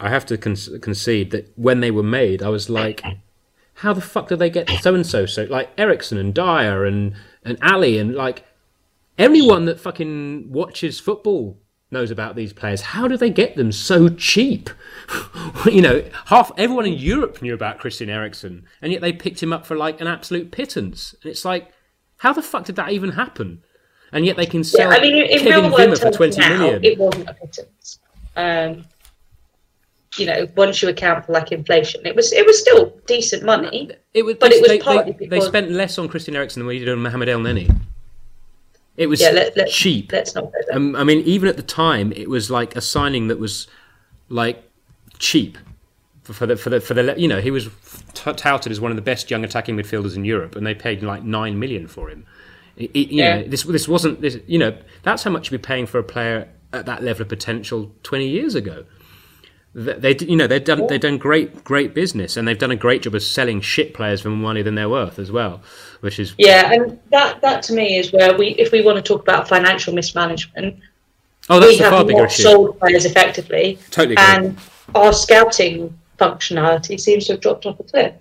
I 0.00 0.08
have 0.08 0.24
to 0.26 0.38
con- 0.38 0.80
concede 0.80 1.30
that 1.32 1.52
when 1.56 1.80
they 1.80 1.90
were 1.90 2.02
made, 2.02 2.42
I 2.42 2.48
was 2.48 2.70
like, 2.70 3.02
how 3.74 3.92
the 3.92 4.00
fuck 4.00 4.28
did 4.28 4.38
they 4.38 4.50
get 4.50 4.70
so 4.82 4.94
and 4.94 5.06
so? 5.06 5.26
So 5.26 5.44
like 5.44 5.70
Eriksen 5.76 6.18
and 6.18 6.32
Dier 6.32 6.84
and 6.84 7.14
and 7.44 7.58
Alli 7.62 7.98
and 7.98 8.14
like 8.14 8.44
anyone 9.18 9.66
that 9.66 9.80
fucking 9.80 10.50
watches 10.50 11.00
football 11.00 11.60
knows 11.90 12.10
about 12.10 12.36
these 12.36 12.52
players. 12.52 12.80
How 12.80 13.08
do 13.08 13.16
they 13.16 13.30
get 13.30 13.56
them 13.56 13.72
so 13.72 14.08
cheap? 14.08 14.70
you 15.66 15.82
know, 15.82 16.04
half 16.26 16.52
everyone 16.56 16.86
in 16.86 16.94
Europe 16.94 17.40
knew 17.42 17.54
about 17.54 17.78
Christian 17.78 18.10
Eriksen, 18.10 18.66
and 18.82 18.92
yet 18.92 19.00
they 19.00 19.12
picked 19.12 19.42
him 19.42 19.52
up 19.52 19.66
for 19.66 19.76
like 19.76 20.00
an 20.00 20.06
absolute 20.06 20.50
pittance. 20.50 21.14
And 21.22 21.30
it's 21.30 21.44
like, 21.44 21.70
how 22.18 22.32
the 22.32 22.42
fuck 22.42 22.64
did 22.64 22.76
that 22.76 22.92
even 22.92 23.12
happen? 23.12 23.62
And 24.12 24.24
yet 24.24 24.36
they 24.36 24.46
can 24.46 24.64
sell 24.64 24.90
yeah, 24.90 24.96
I 24.96 25.00
mean, 25.00 25.16
in 25.16 25.38
Kevin 25.40 25.70
Wimmer 25.70 26.00
for 26.00 26.10
twenty 26.10 26.40
now, 26.40 26.58
million. 26.58 26.84
It 26.84 26.98
wasn't 26.98 27.28
a 27.28 27.34
pittance. 27.34 27.98
Um, 28.36 28.86
you 30.16 30.24
know, 30.26 30.48
once 30.56 30.80
you 30.80 30.88
account 30.88 31.26
for 31.26 31.32
like 31.32 31.52
inflation, 31.52 32.06
it 32.06 32.16
was 32.16 32.32
it 32.32 32.46
was 32.46 32.58
still 32.58 32.98
decent 33.06 33.44
money. 33.44 33.90
It 34.14 34.24
was, 34.24 34.36
but 34.36 34.52
it 34.52 34.62
was 34.62 34.70
they, 34.70 34.78
partly 34.78 35.12
they, 35.12 35.18
because 35.26 35.44
they 35.44 35.46
spent 35.46 35.70
less 35.70 35.98
on 35.98 36.08
Christian 36.08 36.36
Eriksen 36.36 36.60
than 36.60 36.66
we 36.66 36.78
did 36.78 36.88
on 36.88 37.00
Mohamed 37.00 37.28
El 37.28 37.40
Elneny. 37.40 37.70
It 38.98 39.06
was 39.06 39.20
yeah, 39.20 39.30
let, 39.30 39.56
let, 39.56 39.68
cheap. 39.68 40.10
Let's 40.10 40.34
not 40.34 40.52
um, 40.72 40.96
I 40.96 41.04
mean, 41.04 41.20
even 41.20 41.48
at 41.48 41.56
the 41.56 41.62
time, 41.62 42.12
it 42.12 42.28
was 42.28 42.50
like 42.50 42.74
a 42.74 42.80
signing 42.80 43.28
that 43.28 43.38
was 43.38 43.68
like 44.28 44.62
cheap 45.20 45.56
for, 46.24 46.32
for 46.32 46.46
the 46.46 46.56
for 46.56 46.68
the 46.68 46.80
for 46.80 46.94
the 46.94 47.14
you 47.16 47.28
know 47.28 47.40
he 47.40 47.52
was 47.52 47.68
t- 48.12 48.32
touted 48.32 48.72
as 48.72 48.80
one 48.80 48.90
of 48.90 48.96
the 48.96 49.02
best 49.02 49.30
young 49.30 49.44
attacking 49.44 49.76
midfielders 49.76 50.16
in 50.16 50.24
Europe, 50.24 50.56
and 50.56 50.66
they 50.66 50.74
paid 50.74 51.02
like 51.04 51.22
nine 51.22 51.60
million 51.60 51.86
for 51.86 52.10
him. 52.10 52.26
It, 52.76 52.90
it, 52.92 53.08
you 53.10 53.22
yeah. 53.22 53.36
know, 53.36 53.44
this 53.44 53.62
this 53.62 53.86
wasn't 53.86 54.20
this. 54.20 54.38
You 54.48 54.58
know, 54.58 54.76
that's 55.04 55.22
how 55.22 55.30
much 55.30 55.50
you'd 55.50 55.62
be 55.62 55.64
paying 55.64 55.86
for 55.86 56.00
a 56.00 56.04
player 56.04 56.48
at 56.72 56.86
that 56.86 57.00
level 57.04 57.22
of 57.22 57.28
potential 57.28 57.92
twenty 58.02 58.28
years 58.28 58.56
ago 58.56 58.84
they 59.78 60.16
you 60.16 60.34
know 60.34 60.46
they've 60.46 60.64
done 60.64 60.86
they've 60.88 61.00
done 61.00 61.18
great 61.18 61.62
great 61.62 61.94
business 61.94 62.36
and 62.36 62.48
they've 62.48 62.58
done 62.58 62.72
a 62.72 62.76
great 62.76 63.02
job 63.02 63.14
of 63.14 63.22
selling 63.22 63.60
shit 63.60 63.94
players 63.94 64.20
for 64.20 64.30
more 64.30 64.38
money 64.38 64.60
than 64.62 64.74
they're 64.74 64.88
worth 64.88 65.18
as 65.18 65.30
well 65.30 65.62
which 66.00 66.18
is 66.18 66.34
yeah 66.36 66.72
and 66.72 66.98
that 67.10 67.40
that 67.40 67.62
to 67.62 67.72
me 67.72 67.96
is 67.96 68.12
where 68.12 68.36
we 68.36 68.48
if 68.56 68.72
we 68.72 68.82
want 68.82 68.96
to 68.96 69.02
talk 69.02 69.22
about 69.22 69.48
financial 69.48 69.94
mismanagement 69.94 70.76
oh 71.48 71.60
that's 71.60 71.78
we 71.78 71.84
a 71.84 71.90
far 71.90 72.04
bigger 72.04 72.26
issue. 72.26 72.42
sold 72.42 72.78
players 72.80 73.04
effectively. 73.04 73.78
Totally 73.90 74.16
and 74.18 74.58
our 74.94 75.12
scouting 75.12 75.96
functionality 76.18 76.98
seems 76.98 77.26
to 77.26 77.34
have 77.34 77.40
dropped 77.40 77.64
off 77.64 77.78
a 77.78 77.84
cliff. 77.84 78.14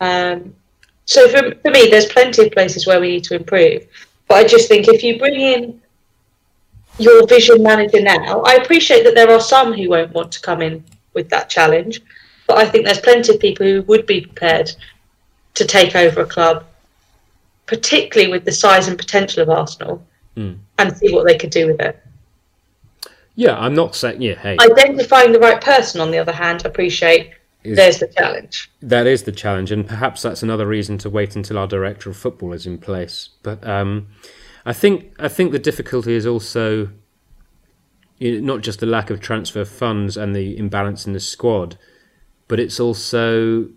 Um, 0.00 0.54
so 1.06 1.28
for, 1.28 1.54
for 1.62 1.70
me 1.70 1.88
there's 1.88 2.06
plenty 2.06 2.46
of 2.46 2.52
places 2.52 2.86
where 2.86 3.00
we 3.00 3.08
need 3.08 3.24
to 3.24 3.36
improve 3.36 3.86
but 4.28 4.34
I 4.36 4.44
just 4.44 4.68
think 4.68 4.88
if 4.88 5.02
you 5.02 5.18
bring 5.18 5.40
in 5.40 5.80
your 6.98 7.26
vision 7.26 7.62
manager 7.62 8.00
now. 8.00 8.42
I 8.42 8.54
appreciate 8.54 9.04
that 9.04 9.14
there 9.14 9.30
are 9.30 9.40
some 9.40 9.72
who 9.72 9.90
won't 9.90 10.12
want 10.12 10.32
to 10.32 10.40
come 10.40 10.62
in 10.62 10.84
with 11.12 11.28
that 11.30 11.48
challenge, 11.48 12.00
but 12.46 12.58
I 12.58 12.66
think 12.66 12.84
there's 12.84 13.00
plenty 13.00 13.34
of 13.34 13.40
people 13.40 13.66
who 13.66 13.82
would 13.82 14.06
be 14.06 14.20
prepared 14.22 14.70
to 15.54 15.64
take 15.64 15.94
over 15.94 16.20
a 16.20 16.26
club, 16.26 16.64
particularly 17.66 18.30
with 18.30 18.44
the 18.44 18.52
size 18.52 18.88
and 18.88 18.98
potential 18.98 19.42
of 19.42 19.50
Arsenal, 19.50 20.04
mm. 20.36 20.58
and 20.78 20.96
see 20.96 21.12
what 21.12 21.26
they 21.26 21.38
could 21.38 21.50
do 21.50 21.66
with 21.66 21.80
it. 21.80 22.00
Yeah, 23.36 23.58
I'm 23.58 23.74
not 23.74 23.94
saying. 23.94 24.22
Yeah, 24.22 24.34
hey. 24.34 24.56
Identifying 24.60 25.32
the 25.32 25.40
right 25.40 25.60
person, 25.60 26.00
on 26.00 26.10
the 26.10 26.18
other 26.18 26.32
hand, 26.32 26.62
I 26.64 26.68
appreciate 26.68 27.32
is, 27.64 27.76
there's 27.76 27.98
the 27.98 28.06
challenge. 28.08 28.70
That 28.82 29.06
is 29.06 29.24
the 29.24 29.32
challenge, 29.32 29.72
and 29.72 29.86
perhaps 29.86 30.22
that's 30.22 30.42
another 30.42 30.66
reason 30.66 30.98
to 30.98 31.10
wait 31.10 31.34
until 31.34 31.58
our 31.58 31.66
director 31.66 32.10
of 32.10 32.16
football 32.16 32.52
is 32.52 32.66
in 32.66 32.78
place. 32.78 33.30
But 33.42 33.66
um, 33.66 34.08
I 34.66 34.72
think 34.72 35.14
I 35.18 35.28
think 35.28 35.52
the 35.52 35.58
difficulty 35.58 36.14
is 36.14 36.26
also 36.26 36.90
you 38.18 38.40
know, 38.40 38.54
not 38.54 38.62
just 38.62 38.80
the 38.80 38.86
lack 38.86 39.10
of 39.10 39.20
transfer 39.20 39.64
funds 39.64 40.16
and 40.16 40.34
the 40.34 40.56
imbalance 40.56 41.06
in 41.06 41.12
the 41.12 41.20
squad, 41.20 41.76
but 42.48 42.60
it's 42.60 42.80
also. 42.80 43.68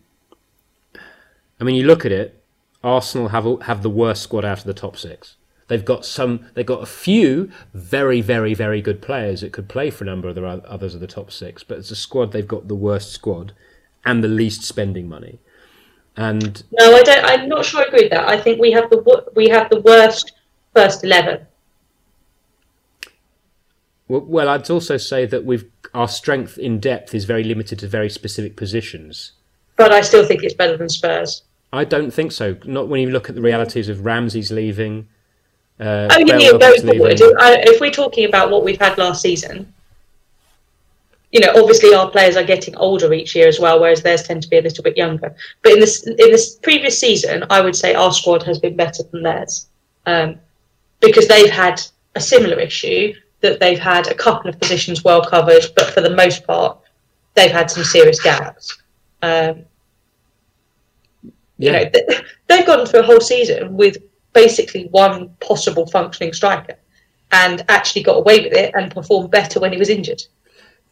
I 1.59 1.63
mean, 1.63 1.75
you 1.75 1.85
look 1.85 2.05
at 2.05 2.11
it. 2.11 2.43
Arsenal 2.83 3.29
have 3.29 3.61
have 3.63 3.81
the 3.81 3.89
worst 3.89 4.23
squad 4.23 4.45
out 4.45 4.59
of 4.59 4.65
the 4.65 4.73
top 4.73 4.95
six. 4.95 5.35
They've 5.67 5.83
got 5.83 6.05
some. 6.05 6.45
They've 6.53 6.65
got 6.65 6.83
a 6.83 6.85
few 6.85 7.51
very, 7.73 8.21
very, 8.21 8.53
very 8.53 8.81
good 8.81 9.01
players 9.01 9.41
that 9.41 9.51
could 9.51 9.67
play 9.67 9.89
for 9.89 10.03
a 10.03 10.07
number 10.07 10.29
of 10.29 10.35
the 10.35 10.45
others 10.45 10.95
of 10.95 11.01
the 11.01 11.07
top 11.07 11.31
six. 11.31 11.63
But 11.63 11.79
it's 11.79 11.91
a 11.91 11.95
squad. 11.95 12.31
They've 12.31 12.47
got 12.47 12.67
the 12.67 12.75
worst 12.75 13.11
squad 13.11 13.53
and 14.05 14.23
the 14.23 14.29
least 14.29 14.63
spending 14.63 15.09
money. 15.09 15.39
And 16.15 16.63
no, 16.71 16.95
I 16.95 17.01
don't. 17.01 17.25
I'm 17.25 17.49
not 17.49 17.65
sure 17.65 17.81
I 17.81 17.85
agree 17.85 18.03
with 18.03 18.11
that. 18.11 18.29
I 18.29 18.39
think 18.39 18.61
we 18.61 18.71
have 18.71 18.89
the 18.89 19.31
we 19.35 19.49
have 19.49 19.69
the 19.69 19.81
worst 19.81 20.31
first 20.77 21.03
11. 21.03 21.45
Well, 24.07 24.47
I'd 24.47 24.69
also 24.69 24.97
say 24.97 25.25
that 25.25 25.43
we've 25.43 25.65
our 25.93 26.07
strength 26.07 26.57
in 26.57 26.79
depth 26.79 27.15
is 27.15 27.25
very 27.25 27.43
limited 27.43 27.79
to 27.79 27.87
very 27.87 28.09
specific 28.09 28.55
positions. 28.55 29.31
But 29.75 29.91
I 29.91 30.01
still 30.01 30.25
think 30.25 30.43
it's 30.43 30.53
better 30.53 30.77
than 30.77 30.89
Spurs. 30.89 31.43
I 31.73 31.83
don't 31.83 32.11
think 32.11 32.31
so. 32.31 32.55
Not 32.65 32.87
when 32.87 33.01
you 33.01 33.09
look 33.09 33.29
at 33.29 33.35
the 33.35 33.41
realities 33.41 33.89
of 33.89 34.05
Ramsey's 34.05 34.51
leaving. 34.51 35.07
Uh, 35.79 36.07
oh, 36.11 36.19
you 36.19 36.25
mean 36.25 36.59
going 36.59 36.81
forward? 36.81 37.17
If 37.19 37.81
we're 37.81 37.91
talking 37.91 38.25
about 38.25 38.49
what 38.49 38.63
we've 38.63 38.79
had 38.79 38.97
last 38.97 39.21
season, 39.21 39.73
you 41.31 41.39
know, 41.39 41.51
obviously 41.55 41.93
our 41.93 42.09
players 42.09 42.37
are 42.37 42.43
getting 42.43 42.75
older 42.77 43.11
each 43.13 43.35
year 43.35 43.47
as 43.47 43.59
well, 43.59 43.79
whereas 43.79 44.01
theirs 44.03 44.23
tend 44.23 44.43
to 44.43 44.49
be 44.49 44.57
a 44.57 44.61
little 44.61 44.83
bit 44.83 44.95
younger. 44.95 45.35
But 45.61 45.73
in 45.73 45.79
this 45.79 46.05
in 46.05 46.15
this 46.15 46.55
previous 46.55 46.97
season, 46.99 47.43
I 47.49 47.59
would 47.61 47.75
say 47.75 47.93
our 47.93 48.13
squad 48.13 48.43
has 48.43 48.59
been 48.59 48.75
better 48.75 49.03
than 49.11 49.23
theirs. 49.23 49.67
Um, 50.05 50.39
because 50.99 51.27
they've 51.27 51.49
had 51.49 51.81
a 52.15 52.19
similar 52.19 52.59
issue 52.59 53.13
that 53.41 53.59
they've 53.59 53.79
had 53.79 54.07
a 54.07 54.15
couple 54.15 54.49
of 54.49 54.59
positions 54.59 55.03
well 55.03 55.23
covered, 55.23 55.63
but 55.75 55.91
for 55.91 56.01
the 56.01 56.09
most 56.09 56.45
part, 56.45 56.77
they've 57.35 57.51
had 57.51 57.69
some 57.69 57.83
serious 57.83 58.19
gaps. 58.21 58.77
Um, 59.21 59.65
yeah. 61.21 61.31
You 61.57 61.71
know, 61.71 61.91
they've 62.47 62.65
gone 62.65 62.85
through 62.85 63.01
a 63.01 63.03
whole 63.03 63.21
season 63.21 63.77
with 63.77 63.97
basically 64.33 64.87
one 64.91 65.29
possible 65.39 65.87
functioning 65.87 66.33
striker, 66.33 66.75
and 67.31 67.63
actually 67.69 68.03
got 68.03 68.17
away 68.17 68.41
with 68.41 68.53
it 68.53 68.73
and 68.75 68.91
performed 68.91 69.31
better 69.31 69.59
when 69.59 69.71
he 69.71 69.77
was 69.77 69.89
injured. 69.89 70.23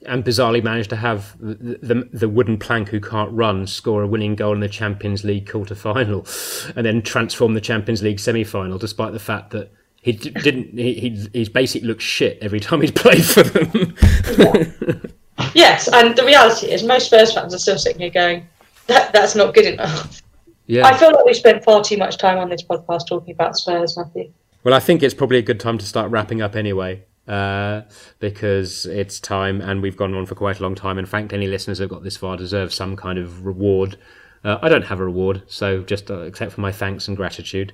And 0.06 0.24
bizarrely 0.24 0.64
managed 0.64 0.90
to 0.92 0.96
have 0.98 1.36
the, 1.40 1.80
the, 1.82 2.10
the 2.12 2.30
wooden 2.30 2.58
plank 2.60 2.90
who 2.90 3.00
can't 3.00 3.32
run 3.32 3.66
score 3.66 4.04
a 4.04 4.08
winning 4.08 4.36
goal 4.36 4.54
in 4.54 4.60
the 4.60 4.70
Champions 4.70 5.24
League 5.24 5.50
quarter 5.50 5.76
final, 5.76 6.28
and 6.76 6.86
then 6.86 7.02
transform 7.02 7.54
the 7.54 7.62
Champions 7.62 8.04
League 8.04 8.20
semi 8.20 8.44
final, 8.44 8.78
despite 8.78 9.14
the 9.14 9.20
fact 9.20 9.52
that 9.52 9.72
he 10.06 10.30
didn't. 10.30 10.78
He, 10.78 10.94
he 10.94 11.28
he's 11.34 11.50
basically 11.50 11.88
looked 11.88 12.04
shit 12.04 12.38
every 12.40 12.60
time 12.60 12.82
he's 12.82 12.92
played 12.92 13.26
for 13.26 13.42
them. 13.44 13.96
yeah. 14.38 14.94
Yes, 15.54 15.90
and 15.92 16.16
the 16.16 16.24
reality 16.24 16.72
is 16.72 16.82
most 16.82 17.08
Spurs 17.08 17.34
fans 17.34 17.54
are 17.54 17.58
still 17.58 17.78
sitting 17.78 18.00
here 18.00 18.10
going, 18.10 18.48
"That 18.88 19.12
that's 19.12 19.36
not 19.36 19.54
good 19.54 19.66
enough." 19.66 20.22
Yeah. 20.68 20.86
I 20.88 20.96
feel 20.96 21.12
like 21.12 21.26
we 21.26 21.34
spent 21.34 21.64
far 21.64 21.84
too 21.84 21.98
much 21.98 22.18
time 22.18 22.38
on 22.38 22.50
this 22.50 22.64
podcast 22.64 23.08
talking 23.08 23.34
about 23.34 23.58
Spurs, 23.58 23.98
Matthew. 23.98 24.32
Well, 24.64 24.74
I 24.74 24.80
think 24.80 25.04
it's 25.04 25.14
probably 25.14 25.38
a 25.38 25.42
good 25.42 25.60
time 25.60 25.78
to 25.78 25.86
start 25.86 26.10
wrapping 26.10 26.42
up 26.42 26.56
anyway, 26.56 27.04
uh, 27.28 27.82
because 28.20 28.86
it's 28.86 29.20
time 29.20 29.60
and 29.60 29.82
we've 29.82 29.98
gone 29.98 30.14
on 30.14 30.26
for 30.26 30.36
quite 30.36 30.60
a 30.60 30.64
long 30.64 30.74
time. 30.76 30.98
And 30.98 31.08
frankly, 31.10 31.38
any 31.38 31.48
listeners 31.48 31.80
who 31.80 31.88
got 31.88 32.04
this 32.04 32.16
far 32.16 32.38
deserve 32.38 32.74
some 32.74 32.96
kind 32.96 33.20
of 33.20 33.46
reward 33.46 33.98
Uh, 34.46 34.60
I 34.62 34.70
don't 34.70 34.84
have 34.84 35.00
a 35.00 35.04
reward, 35.04 35.42
so 35.48 35.82
just 35.82 36.12
uh, 36.12 36.20
except 36.22 36.52
for 36.54 36.62
my 36.62 36.72
thanks 36.72 37.08
and 37.08 37.18
gratitude. 37.18 37.74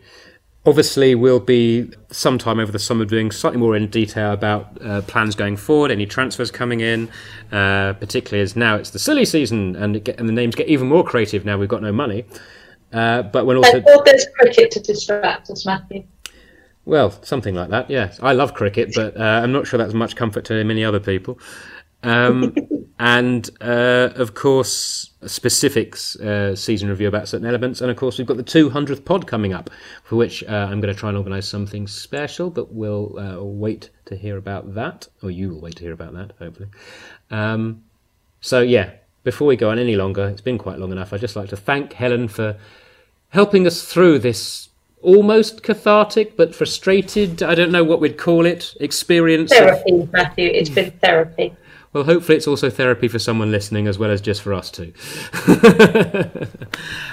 Obviously, 0.63 1.15
we'll 1.15 1.39
be 1.39 1.89
sometime 2.11 2.59
over 2.59 2.71
the 2.71 2.77
summer 2.77 3.03
doing 3.03 3.31
slightly 3.31 3.57
more 3.57 3.75
in 3.75 3.87
detail 3.87 4.31
about 4.31 4.79
uh, 4.85 5.01
plans 5.01 5.33
going 5.33 5.57
forward, 5.57 5.89
any 5.89 6.05
transfers 6.05 6.51
coming 6.51 6.81
in, 6.81 7.09
uh, 7.51 7.93
particularly 7.93 8.43
as 8.43 8.55
now 8.55 8.75
it's 8.75 8.91
the 8.91 8.99
silly 8.99 9.25
season 9.25 9.75
and, 9.75 10.03
get, 10.03 10.19
and 10.19 10.29
the 10.29 10.33
names 10.33 10.53
get 10.53 10.67
even 10.67 10.87
more 10.87 11.03
creative 11.03 11.45
now 11.45 11.57
we've 11.57 11.67
got 11.67 11.81
no 11.81 11.91
money. 11.91 12.25
Uh, 12.93 13.23
but 13.23 13.47
we'll 13.47 13.57
also. 13.57 13.81
There's 14.05 14.27
cricket 14.37 14.69
to 14.71 14.79
distract 14.81 15.49
us, 15.49 15.65
Matthew. 15.65 16.03
Well, 16.85 17.11
something 17.23 17.55
like 17.55 17.69
that, 17.69 17.89
yes. 17.89 18.19
I 18.21 18.33
love 18.33 18.53
cricket, 18.53 18.91
but 18.95 19.15
uh, 19.17 19.23
I'm 19.23 19.51
not 19.51 19.65
sure 19.65 19.77
that's 19.79 19.93
much 19.93 20.15
comfort 20.15 20.45
to 20.45 20.63
many 20.63 20.83
other 20.83 20.99
people. 20.99 21.39
Um, 22.03 22.55
and 22.99 23.49
uh, 23.61 24.09
of 24.15 24.33
course, 24.33 25.11
specifics 25.25 26.15
uh, 26.17 26.55
season 26.55 26.89
review 26.89 27.07
about 27.07 27.27
certain 27.27 27.47
elements. 27.47 27.81
And 27.81 27.89
of 27.89 27.97
course, 27.97 28.17
we've 28.17 28.27
got 28.27 28.37
the 28.37 28.43
200th 28.43 29.05
pod 29.05 29.27
coming 29.27 29.53
up, 29.53 29.69
for 30.03 30.15
which 30.15 30.43
uh, 30.43 30.67
I'm 30.69 30.81
going 30.81 30.93
to 30.93 30.99
try 30.99 31.09
and 31.09 31.17
organise 31.17 31.47
something 31.47 31.87
special, 31.87 32.49
but 32.49 32.73
we'll 32.73 33.17
uh, 33.17 33.43
wait 33.43 33.89
to 34.05 34.15
hear 34.15 34.37
about 34.37 34.73
that, 34.75 35.07
or 35.23 35.31
you 35.31 35.49
will 35.49 35.61
wait 35.61 35.75
to 35.77 35.83
hear 35.83 35.93
about 35.93 36.13
that, 36.13 36.33
hopefully. 36.39 36.69
Um, 37.29 37.83
so, 38.41 38.61
yeah, 38.61 38.91
before 39.23 39.47
we 39.47 39.55
go 39.55 39.69
on 39.69 39.79
any 39.79 39.95
longer, 39.95 40.27
it's 40.27 40.41
been 40.41 40.57
quite 40.57 40.79
long 40.79 40.91
enough. 40.91 41.13
I'd 41.13 41.21
just 41.21 41.35
like 41.35 41.49
to 41.49 41.57
thank 41.57 41.93
Helen 41.93 42.27
for 42.27 42.57
helping 43.29 43.65
us 43.65 43.83
through 43.83 44.19
this 44.19 44.69
almost 45.01 45.63
cathartic 45.63 46.37
but 46.37 46.53
frustrated, 46.53 47.41
I 47.41 47.55
don't 47.55 47.71
know 47.71 47.83
what 47.83 47.99
we'd 47.99 48.17
call 48.17 48.45
it, 48.45 48.75
experience. 48.79 49.51
Therapy, 49.51 50.01
of... 50.01 50.13
Matthew. 50.13 50.47
It's 50.47 50.69
been 50.69 50.91
therapy. 50.91 51.55
Well, 51.93 52.05
hopefully, 52.05 52.37
it's 52.37 52.47
also 52.47 52.69
therapy 52.69 53.09
for 53.09 53.19
someone 53.19 53.51
listening 53.51 53.85
as 53.85 53.99
well 53.99 54.11
as 54.11 54.21
just 54.21 54.41
for 54.41 54.53
us 54.53 54.71
too. 54.71 54.93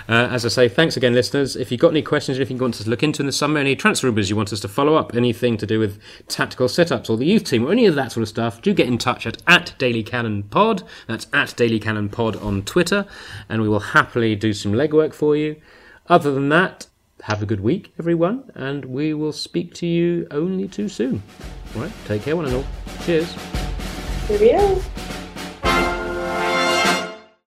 uh, 0.09 0.29
as 0.31 0.47
I 0.47 0.49
say, 0.49 0.69
thanks 0.69 0.97
again, 0.97 1.15
listeners. 1.15 1.57
If 1.57 1.73
you've 1.73 1.81
got 1.81 1.91
any 1.91 2.03
questions, 2.03 2.39
or 2.39 2.43
anything 2.43 2.59
you 2.59 2.63
want 2.63 2.77
us 2.77 2.85
to 2.85 2.91
look 2.91 3.03
into 3.03 3.21
in 3.21 3.27
the 3.27 3.33
summer, 3.33 3.59
any 3.59 3.75
transfer 3.75 4.07
rumours 4.07 4.31
you 4.31 4.37
want 4.37 4.53
us 4.53 4.61
to 4.61 4.69
follow 4.69 4.95
up, 4.95 5.17
anything 5.17 5.57
to 5.57 5.67
do 5.67 5.81
with 5.81 6.01
tactical 6.29 6.69
setups 6.69 7.11
or 7.11 7.17
the 7.17 7.27
youth 7.27 7.43
team 7.43 7.67
or 7.67 7.73
any 7.73 7.87
of 7.87 7.97
that 7.97 8.13
sort 8.13 8.23
of 8.23 8.29
stuff, 8.29 8.63
do 8.63 8.73
get 8.73 8.87
in 8.87 8.99
touch 8.99 9.27
at, 9.27 9.43
at 9.49 9.75
Daily 9.79 10.05
Cannon 10.05 10.45
Pod. 10.45 10.85
That's 11.09 11.27
at 11.33 11.57
Daily 11.57 11.81
Cannon 11.81 12.09
Pod 12.09 12.37
on 12.37 12.63
Twitter, 12.63 13.05
and 13.49 13.61
we 13.63 13.69
will 13.69 13.81
happily 13.81 14.37
do 14.37 14.53
some 14.53 14.73
legwork 14.73 15.13
for 15.13 15.35
you. 15.35 15.57
Other 16.07 16.33
than 16.33 16.51
that, 16.51 16.87
have 17.23 17.43
a 17.43 17.47
good 17.47 17.61
week, 17.61 17.93
everyone, 17.99 18.51
and 18.55 18.85
we 18.85 19.13
will 19.13 19.33
speak 19.33 19.75
to 19.75 19.87
you 19.89 20.29
only 20.31 20.69
too 20.69 20.89
soon. 20.89 21.21
All 21.75 21.83
right, 21.83 21.93
take 22.07 22.23
care, 22.23 22.37
one 22.37 22.45
and 22.45 22.55
all. 22.55 22.65
Cheers. 23.05 23.35
Here 24.29 24.39
we 24.39 24.53
go. 24.53 25.98